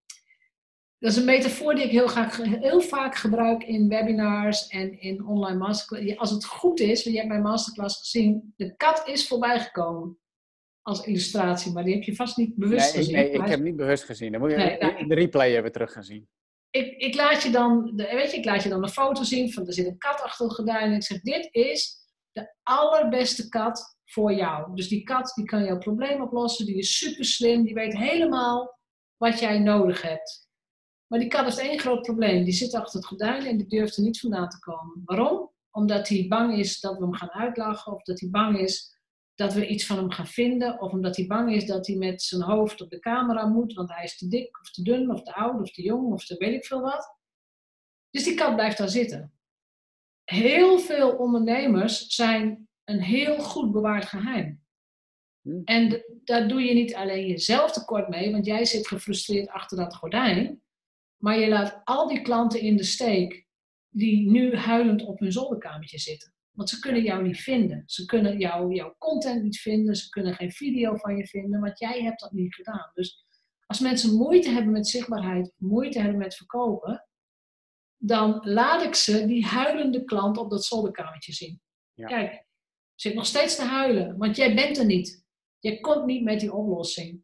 dat 0.99 1.11
is 1.11 1.17
een 1.17 1.25
metafoor 1.25 1.75
die 1.75 1.83
ik 1.83 1.91
heel, 1.91 2.07
graag, 2.07 2.37
heel 2.37 2.81
vaak 2.81 3.15
gebruik 3.15 3.63
in 3.63 3.87
webinars 3.87 4.67
en 4.67 4.99
in 4.99 5.25
online 5.25 5.57
masterclass. 5.57 6.17
Als 6.17 6.29
het 6.29 6.45
goed 6.45 6.79
is, 6.79 7.03
want 7.03 7.15
je 7.15 7.21
hebt 7.21 7.27
mijn 7.27 7.41
masterclass 7.41 7.99
gezien, 7.99 8.53
de 8.55 8.75
kat 8.75 9.07
is 9.07 9.27
voorbijgekomen 9.27 10.17
als 10.81 11.05
illustratie, 11.05 11.71
maar 11.71 11.83
die 11.83 11.93
heb 11.93 12.03
je 12.03 12.15
vast 12.15 12.37
niet 12.37 12.55
bewust 12.55 12.93
nee, 12.93 13.03
gezien. 13.03 13.15
Nee, 13.15 13.31
ik 13.31 13.47
heb 13.47 13.59
niet 13.59 13.75
bewust 13.75 14.03
gezien. 14.03 14.31
Dan 14.31 14.41
moet 14.41 14.51
je 14.51 14.57
nee, 14.57 15.07
de 15.07 15.15
replay 15.15 15.53
hebben 15.53 15.71
teruggezien. 15.71 16.27
Ik, 16.69 16.97
ik, 16.97 17.15
laat 17.15 17.43
je 17.43 17.49
dan, 17.49 17.95
weet 17.95 18.31
je, 18.31 18.37
ik 18.37 18.45
laat 18.45 18.63
je 18.63 18.69
dan 18.69 18.83
een 18.83 18.89
foto 18.89 19.23
zien 19.23 19.53
van 19.53 19.67
er 19.67 19.73
zit 19.73 19.85
een 19.85 19.97
kat 19.97 20.21
achter 20.21 20.45
het 20.45 20.55
gordijn 20.55 20.89
en 20.89 20.95
ik 20.95 21.03
zeg, 21.03 21.21
dit 21.21 21.49
is 21.51 21.97
de 22.31 22.55
allerbeste 22.63 23.49
kat 23.49 23.97
voor 24.05 24.33
jou. 24.33 24.75
Dus 24.75 24.87
die 24.87 25.03
kat 25.03 25.31
die 25.35 25.45
kan 25.45 25.63
jouw 25.63 25.77
probleem 25.77 26.21
oplossen, 26.21 26.65
die 26.65 26.77
is 26.77 26.97
super 26.97 27.25
slim, 27.25 27.63
die 27.63 27.73
weet 27.73 27.97
helemaal 27.97 28.79
wat 29.17 29.39
jij 29.39 29.59
nodig 29.59 30.01
hebt. 30.01 30.48
Maar 31.09 31.19
die 31.19 31.27
kat 31.27 31.45
heeft 31.45 31.59
één 31.59 31.79
groot 31.79 32.01
probleem. 32.01 32.43
Die 32.43 32.53
zit 32.53 32.73
achter 32.73 32.99
het 32.99 33.07
gordijn 33.07 33.45
en 33.45 33.57
die 33.57 33.67
durft 33.67 33.97
er 33.97 34.03
niet 34.03 34.19
vandaan 34.19 34.49
te 34.49 34.59
komen. 34.59 35.01
Waarom? 35.05 35.51
Omdat 35.71 36.07
hij 36.07 36.25
bang 36.27 36.57
is 36.57 36.79
dat 36.79 36.97
we 36.97 37.03
hem 37.03 37.13
gaan 37.13 37.31
uitlachen, 37.31 37.93
of 37.93 38.03
dat 38.03 38.19
hij 38.19 38.29
bang 38.29 38.59
is 38.59 38.97
dat 39.35 39.53
we 39.53 39.67
iets 39.67 39.85
van 39.85 39.97
hem 39.97 40.11
gaan 40.11 40.27
vinden, 40.27 40.81
of 40.81 40.91
omdat 40.91 41.15
hij 41.15 41.27
bang 41.27 41.55
is 41.55 41.65
dat 41.65 41.87
hij 41.87 41.95
met 41.95 42.21
zijn 42.21 42.41
hoofd 42.41 42.81
op 42.81 42.89
de 42.89 42.99
camera 42.99 43.45
moet, 43.45 43.73
want 43.73 43.89
hij 43.89 44.03
is 44.03 44.17
te 44.17 44.27
dik, 44.27 44.59
of 44.59 44.71
te 44.71 44.83
dun, 44.83 45.11
of 45.11 45.23
te 45.23 45.33
oud, 45.33 45.61
of 45.61 45.71
te 45.71 45.81
jong, 45.81 46.13
of 46.13 46.25
te 46.25 46.35
weet 46.37 46.53
ik 46.53 46.65
veel 46.65 46.81
wat. 46.81 47.17
Dus 48.09 48.23
die 48.23 48.35
kat 48.35 48.55
blijft 48.55 48.77
daar 48.77 48.89
zitten 48.89 49.39
heel 50.29 50.79
veel 50.79 51.11
ondernemers 51.11 52.07
zijn 52.07 52.67
een 52.83 53.01
heel 53.01 53.39
goed 53.39 53.71
bewaard 53.71 54.05
geheim. 54.05 54.61
Hm. 55.41 55.61
En 55.63 56.03
daar 56.23 56.47
doe 56.47 56.61
je 56.61 56.73
niet 56.73 56.95
alleen 56.95 57.27
jezelf 57.27 57.71
tekort 57.71 58.09
mee, 58.09 58.31
want 58.31 58.45
jij 58.45 58.65
zit 58.65 58.87
gefrustreerd 58.87 59.49
achter 59.49 59.77
dat 59.77 59.95
gordijn. 59.95 60.58
Maar 61.19 61.39
je 61.39 61.47
laat 61.47 61.81
al 61.83 62.07
die 62.07 62.21
klanten 62.21 62.59
in 62.59 62.77
de 62.77 62.83
steek 62.83 63.47
die 63.89 64.29
nu 64.29 64.55
huilend 64.55 65.01
op 65.01 65.19
hun 65.19 65.31
zolderkamertje 65.31 65.99
zitten. 65.99 66.33
Want 66.51 66.69
ze 66.69 66.79
kunnen 66.79 67.03
jou 67.03 67.23
niet 67.23 67.39
vinden. 67.39 67.83
Ze 67.85 68.05
kunnen 68.05 68.39
jou, 68.39 68.73
jouw 68.73 68.95
content 68.97 69.43
niet 69.43 69.59
vinden. 69.59 69.95
Ze 69.95 70.09
kunnen 70.09 70.35
geen 70.35 70.51
video 70.51 70.95
van 70.95 71.17
je 71.17 71.27
vinden, 71.27 71.59
want 71.59 71.79
jij 71.79 72.01
hebt 72.01 72.19
dat 72.19 72.31
niet 72.31 72.55
gedaan. 72.55 72.91
Dus 72.93 73.25
als 73.65 73.79
mensen 73.79 74.15
moeite 74.15 74.49
hebben 74.49 74.71
met 74.71 74.87
zichtbaarheid, 74.87 75.53
moeite 75.57 75.99
hebben 75.99 76.17
met 76.17 76.35
verkopen, 76.35 77.07
dan 77.97 78.39
laat 78.43 78.83
ik 78.83 78.95
ze 78.95 79.25
die 79.25 79.45
huilende 79.45 80.03
klant 80.03 80.37
op 80.37 80.49
dat 80.49 80.65
zolderkamertje 80.65 81.33
zien. 81.33 81.61
Ja. 81.93 82.07
Kijk, 82.07 82.45
zit 82.95 83.13
nog 83.13 83.25
steeds 83.25 83.55
te 83.55 83.63
huilen, 83.63 84.17
want 84.17 84.35
jij 84.35 84.55
bent 84.55 84.77
er 84.77 84.85
niet. 84.85 85.25
Je 85.59 85.79
komt 85.79 86.05
niet 86.05 86.23
met 86.23 86.39
die 86.39 86.53
oplossing. 86.53 87.23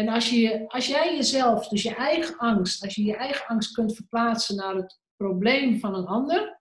En 0.00 0.08
als, 0.08 0.30
je, 0.30 0.68
als 0.68 0.86
jij 0.86 1.16
jezelf, 1.16 1.68
dus 1.68 1.82
je 1.82 1.94
eigen 1.94 2.38
angst, 2.38 2.84
als 2.84 2.94
je 2.94 3.04
je 3.04 3.16
eigen 3.16 3.46
angst 3.46 3.74
kunt 3.74 3.94
verplaatsen 3.94 4.56
naar 4.56 4.74
het 4.74 5.00
probleem 5.16 5.78
van 5.78 5.94
een 5.94 6.06
ander, 6.06 6.60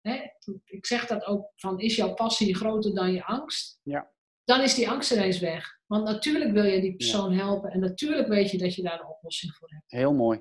hè, 0.00 0.20
ik 0.64 0.86
zeg 0.86 1.06
dat 1.06 1.24
ook 1.24 1.50
van, 1.54 1.80
is 1.80 1.96
jouw 1.96 2.14
passie 2.14 2.54
groter 2.54 2.94
dan 2.94 3.12
je 3.12 3.24
angst? 3.24 3.80
Ja. 3.82 4.10
Dan 4.44 4.60
is 4.60 4.74
die 4.74 4.90
angst 4.90 5.10
er 5.10 5.18
eens 5.18 5.38
weg. 5.38 5.80
Want 5.86 6.04
natuurlijk 6.04 6.52
wil 6.52 6.64
je 6.64 6.80
die 6.80 6.96
persoon 6.96 7.32
helpen 7.32 7.70
en 7.70 7.80
natuurlijk 7.80 8.28
weet 8.28 8.50
je 8.50 8.58
dat 8.58 8.74
je 8.74 8.82
daar 8.82 9.00
een 9.00 9.06
oplossing 9.06 9.54
voor 9.54 9.68
hebt. 9.70 9.90
Heel 9.90 10.14
mooi. 10.14 10.40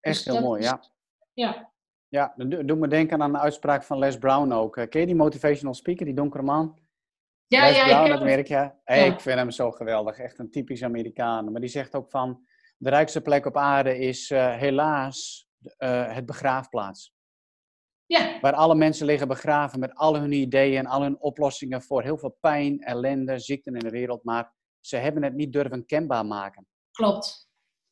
Echt 0.00 0.24
dus 0.24 0.34
heel 0.34 0.42
mooi, 0.42 0.62
ja. 0.62 0.84
Ja. 1.32 1.72
Ja, 2.08 2.32
dat 2.36 2.68
doet 2.68 2.78
me 2.78 2.88
denken 2.88 3.22
aan 3.22 3.32
de 3.32 3.38
uitspraak 3.38 3.82
van 3.82 3.98
Les 3.98 4.18
Brown 4.18 4.52
ook. 4.52 4.86
Ken 4.88 5.00
je 5.00 5.06
die 5.06 5.14
motivational 5.14 5.74
speaker, 5.74 6.06
die 6.06 6.14
donkere 6.14 6.42
man? 6.42 6.78
Ja, 7.52 7.66
Les 7.66 7.76
ja, 7.76 7.84
Brown 7.84 8.10
uit 8.10 8.20
Amerika. 8.20 8.78
Hey, 8.84 9.06
Ik 9.06 9.20
vind 9.20 9.38
hem 9.38 9.50
zo 9.50 9.70
geweldig. 9.70 10.18
Echt 10.18 10.38
een 10.38 10.50
typisch 10.50 10.82
Amerikaan. 10.82 11.52
Maar 11.52 11.60
die 11.60 11.70
zegt 11.70 11.94
ook 11.94 12.10
van... 12.10 12.44
De 12.76 12.90
rijkste 12.90 13.20
plek 13.20 13.46
op 13.46 13.56
aarde 13.56 13.98
is 13.98 14.30
uh, 14.30 14.56
helaas 14.56 15.48
uh, 15.78 16.14
het 16.14 16.26
begraafplaats. 16.26 17.14
Ja. 18.06 18.40
Waar 18.40 18.52
alle 18.52 18.74
mensen 18.74 19.06
liggen 19.06 19.28
begraven 19.28 19.80
met 19.80 19.94
al 19.94 20.16
hun 20.16 20.32
ideeën 20.32 20.78
en 20.78 20.86
al 20.86 21.02
hun 21.02 21.20
oplossingen 21.20 21.82
voor 21.82 22.02
heel 22.02 22.18
veel 22.18 22.36
pijn, 22.40 22.80
ellende, 22.80 23.38
ziekten 23.38 23.74
in 23.74 23.78
de 23.78 23.90
wereld. 23.90 24.24
Maar 24.24 24.52
ze 24.80 24.96
hebben 24.96 25.22
het 25.22 25.34
niet 25.34 25.52
durven 25.52 25.86
kenbaar 25.86 26.26
maken. 26.26 26.66
Klopt. 26.90 27.48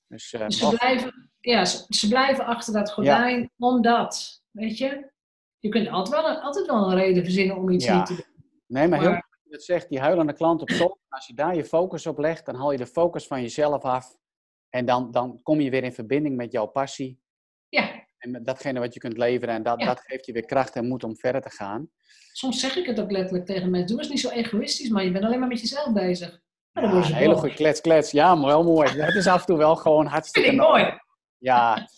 Dus, 0.07 0.33
uh, 0.33 0.49
ze, 0.49 0.77
blijven, 0.77 1.31
ja, 1.41 1.65
ze, 1.65 2.09
blijven 2.09 2.45
achter 2.45 2.73
dat 2.73 2.93
gordijn 2.93 3.51
omdat, 3.57 4.43
weet 4.51 4.79
je, 4.79 5.11
je 5.59 5.69
kunt 5.69 5.89
altijd 5.89 6.23
wel, 6.23 6.31
een, 6.31 6.41
altijd 6.41 6.67
wel 6.67 6.91
een 6.91 6.97
reden 6.97 7.25
verzinnen 7.25 7.57
om 7.57 7.71
iets 7.71 7.89
niet 7.89 8.07
te 8.07 8.15
doen. 8.15 8.45
Nee, 8.67 8.89
maar, 8.89 9.01
heel 9.01 9.11
heel 9.11 9.30
het 9.51 9.65
zegt, 9.65 9.89
die 9.89 10.01
huilende 10.01 10.33
klant 10.33 10.61
op 10.61 10.69
top, 10.69 10.99
als 11.09 11.27
je 11.27 11.35
daar 11.35 11.55
je 11.55 11.65
focus 11.65 12.07
op 12.07 12.19
legt, 12.19 12.47
dan 12.47 12.55
haal 12.55 12.73
je 12.73 12.79
de 12.79 12.87
focus 12.87 13.27
van 13.27 13.41
jezelf 13.41 13.83
af. 13.83 14.17
En 14.69 14.87
dan, 14.87 15.11
dan 15.11 15.43
kom 15.43 15.61
je 15.61 15.71
weer 15.71 15.85
in 15.85 15.93
verbinding 15.93 16.37
met 16.37 16.53
jouw 16.53 16.67
passie. 16.67 17.21
Ja. 17.69 18.05
En 18.19 18.31
met 18.31 18.47
datgene 18.47 18.81
wat 18.81 18.95
je 18.95 19.01
kunt 19.01 19.17
leveren. 19.17 19.55
En 19.55 19.63
dat, 19.63 19.81
dat 19.81 20.01
geeft 20.01 20.27
je 20.27 20.33
weer 20.33 20.45
kracht 20.45 20.77
en 20.77 20.89
moed 20.89 21.05
om 21.05 21.17
verder 21.17 21.41
te 21.41 21.51
gaan. 21.51 21.91
Soms 22.33 22.61
zeg 22.61 22.77
ik 22.77 22.87
het 22.87 23.01
ook 23.01 23.11
letterlijk 23.11 23.47
tegen 23.47 23.71
mensen. 23.71 23.89
Doe 23.89 23.99
eens 23.99 24.09
niet 24.09 24.21
zo 24.21 24.29
egoïstisch, 24.29 24.89
maar 24.89 25.05
je 25.05 25.13
bent 25.13 25.25
alleen 25.25 25.39
maar 25.39 25.49
met 25.49 25.61
jezelf 25.61 25.93
bezig. 25.93 26.41
Ja, 26.73 26.83
een 26.83 27.03
hele 27.03 27.35
goede 27.35 27.55
klets, 27.55 27.81
klets. 27.81 28.11
Ja, 28.11 28.35
maar 28.35 28.47
wel 28.47 28.65
mooi. 28.65 28.89
Het 28.89 29.15
is 29.15 29.27
af 29.27 29.41
en 29.41 29.47
toe 29.47 29.57
wel 29.57 29.77
gewoon 29.77 30.07
hartstikke 30.07 30.49
Vind 30.49 30.61
ik 30.61 30.69
mooi. 30.69 30.99
Ja, 31.39 31.89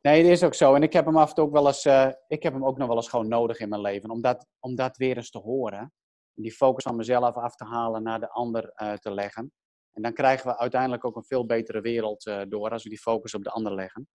nee, 0.00 0.22
het 0.22 0.30
is 0.30 0.42
ook 0.42 0.54
zo. 0.54 0.74
En 0.74 0.82
ik 0.82 0.92
heb 0.92 1.04
hem 1.04 1.16
af 1.16 1.28
en 1.28 1.34
toe 1.34 1.44
ook 1.44 1.52
wel 1.52 1.66
eens, 1.66 1.86
uh, 1.86 2.08
ik 2.28 2.42
heb 2.42 2.52
hem 2.52 2.64
ook 2.64 2.78
nog 2.78 2.88
wel 2.88 2.96
eens 2.96 3.08
gewoon 3.08 3.28
nodig 3.28 3.58
in 3.58 3.68
mijn 3.68 3.80
leven. 3.80 4.10
Om 4.10 4.20
dat, 4.20 4.46
om 4.60 4.74
dat 4.74 4.96
weer 4.96 5.16
eens 5.16 5.30
te 5.30 5.38
horen. 5.38 5.92
Die 6.34 6.52
focus 6.52 6.82
van 6.82 6.96
mezelf 6.96 7.34
af 7.34 7.54
te 7.54 7.64
halen 7.64 8.02
naar 8.02 8.20
de 8.20 8.30
ander 8.30 8.72
te 8.98 9.14
leggen. 9.14 9.52
En 9.92 10.02
dan 10.02 10.12
krijgen 10.12 10.46
we 10.46 10.58
uiteindelijk 10.58 11.04
ook 11.04 11.16
een 11.16 11.24
veel 11.24 11.46
betere 11.46 11.80
wereld 11.80 12.32
door 12.48 12.70
als 12.70 12.82
we 12.82 12.88
die 12.88 12.98
focus 12.98 13.34
op 13.34 13.44
de 13.44 13.50
ander 13.50 13.74
leggen. 13.74 14.08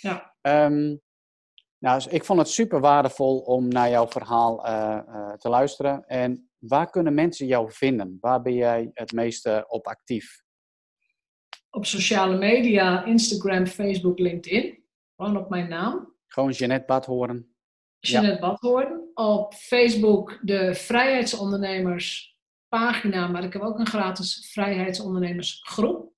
Ja. 0.00 0.34
Ehm, 0.40 0.96
nou, 1.78 1.94
dus 1.96 2.06
ik 2.06 2.24
vond 2.24 2.38
het 2.38 2.48
super 2.48 2.80
waardevol 2.80 3.38
om 3.38 3.68
naar 3.68 3.90
jouw 3.90 4.08
verhaal 4.08 4.56
te 5.36 5.48
luisteren. 5.48 6.04
En 6.06 6.48
waar 6.58 6.90
kunnen 6.90 7.14
mensen 7.14 7.46
jou 7.46 7.72
vinden? 7.72 8.18
Waar 8.20 8.42
ben 8.42 8.54
jij 8.54 8.90
het 8.94 9.12
meeste 9.12 9.64
op 9.68 9.86
actief? 9.86 10.42
Op 11.70 11.86
sociale 11.86 12.36
media, 12.36 13.04
Instagram, 13.04 13.66
Facebook, 13.66 14.18
LinkedIn. 14.18 14.84
Gewoon 15.16 15.36
op 15.36 15.48
mijn 15.48 15.68
naam. 15.68 16.14
Gewoon 16.26 16.50
Jeanette 16.50 16.86
Badhoorn. 16.86 17.56
Jeanette 18.00 18.34
ja. 18.34 18.40
Badhoorn. 18.40 19.10
Op 19.14 19.54
Facebook 19.54 20.38
de 20.42 20.74
Vrijheidsondernemers 20.74 22.36
pagina, 22.68 23.26
maar 23.26 23.44
ik 23.44 23.52
heb 23.52 23.62
ook 23.62 23.78
een 23.78 23.86
gratis 23.86 24.50
vrijheidsondernemersgroep. 24.52 26.12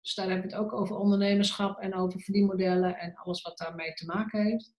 Dus 0.00 0.14
daar 0.14 0.28
heb 0.28 0.38
ik 0.38 0.50
het 0.50 0.54
ook 0.54 0.72
over 0.72 0.96
ondernemerschap 0.96 1.78
en 1.78 1.94
over 1.94 2.20
verdienmodellen 2.20 2.98
en 2.98 3.14
alles 3.14 3.42
wat 3.42 3.58
daarmee 3.58 3.92
te 3.92 4.06
maken 4.06 4.44
heeft. 4.44 4.72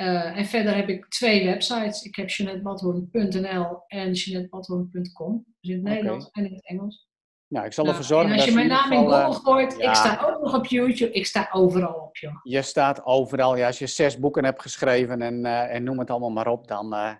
Uh, 0.00 0.36
en 0.36 0.44
verder 0.46 0.74
heb 0.74 0.88
ik 0.88 1.08
twee 1.08 1.44
websites. 1.44 2.02
Ik 2.02 2.16
heb 2.16 2.28
jeanettebadhoorn.nl 2.28 3.82
en 3.86 4.12
jeanettebadhoorn.com. 4.12 5.44
Dus 5.60 5.70
in 5.70 5.76
het 5.76 5.84
Nederlands 5.84 6.30
en 6.30 6.44
in 6.46 6.54
het 6.54 6.66
Engels. 6.66 7.07
Nou, 7.48 7.66
ik 7.66 7.72
zal 7.72 7.86
ervoor 7.86 8.04
zorgen 8.04 8.28
dat. 8.28 8.38
En 8.38 8.42
als 8.44 8.50
je 8.50 8.54
mijn 8.54 8.68
naam 8.68 8.92
in 8.92 8.98
Google 8.98 9.16
eh, 9.16 9.34
gooit, 9.34 9.78
ik 9.78 9.94
sta 9.94 10.20
ook 10.26 10.40
nog 10.40 10.54
op 10.54 10.66
YouTube, 10.66 11.12
ik 11.12 11.26
sta 11.26 11.48
overal 11.52 11.94
op, 11.94 12.16
joh. 12.16 12.40
Je 12.42 12.62
staat 12.62 13.04
overal. 13.04 13.56
Ja, 13.56 13.66
als 13.66 13.78
je 13.78 13.86
zes 13.86 14.18
boeken 14.18 14.44
hebt 14.44 14.62
geschreven 14.62 15.22
en, 15.22 15.44
uh, 15.44 15.74
en 15.74 15.84
noem 15.84 15.98
het 15.98 16.10
allemaal 16.10 16.30
maar 16.30 16.46
op, 16.46 16.68
dan, 16.68 16.94
uh, 16.94 17.14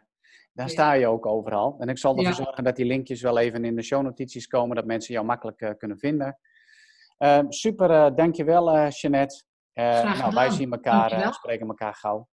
dan 0.53 0.69
sta 0.69 0.93
je 0.93 1.07
ook 1.07 1.27
overal. 1.27 1.77
En 1.79 1.89
ik 1.89 1.99
zal 1.99 2.17
ervoor 2.17 2.35
zorgen 2.35 2.65
dat 2.65 2.77
die 2.77 2.85
linkjes 2.85 3.23
wel 3.23 3.39
even 3.39 3.65
in 3.65 3.77
de 3.77 3.83
shownotities 3.83 4.47
komen, 4.47 4.77
dat 4.77 4.85
mensen 4.85 5.15
jou 5.15 5.27
makkelijk 5.27 5.75
kunnen 5.79 5.99
vinden. 5.99 6.39
Ehm, 7.19 7.51
super, 7.51 8.15
dankjewel 8.15 8.89
Jeanette. 8.89 9.43
nou, 9.75 10.35
wij 10.35 10.51
zien 10.51 10.73
elkaar, 10.73 11.35
spreken 11.35 11.67
elkaar 11.67 11.95
gauw. 11.95 12.29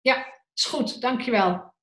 Ja, 0.00 0.26
is 0.54 0.64
goed. 0.64 1.00
Dankjewel. 1.00 1.76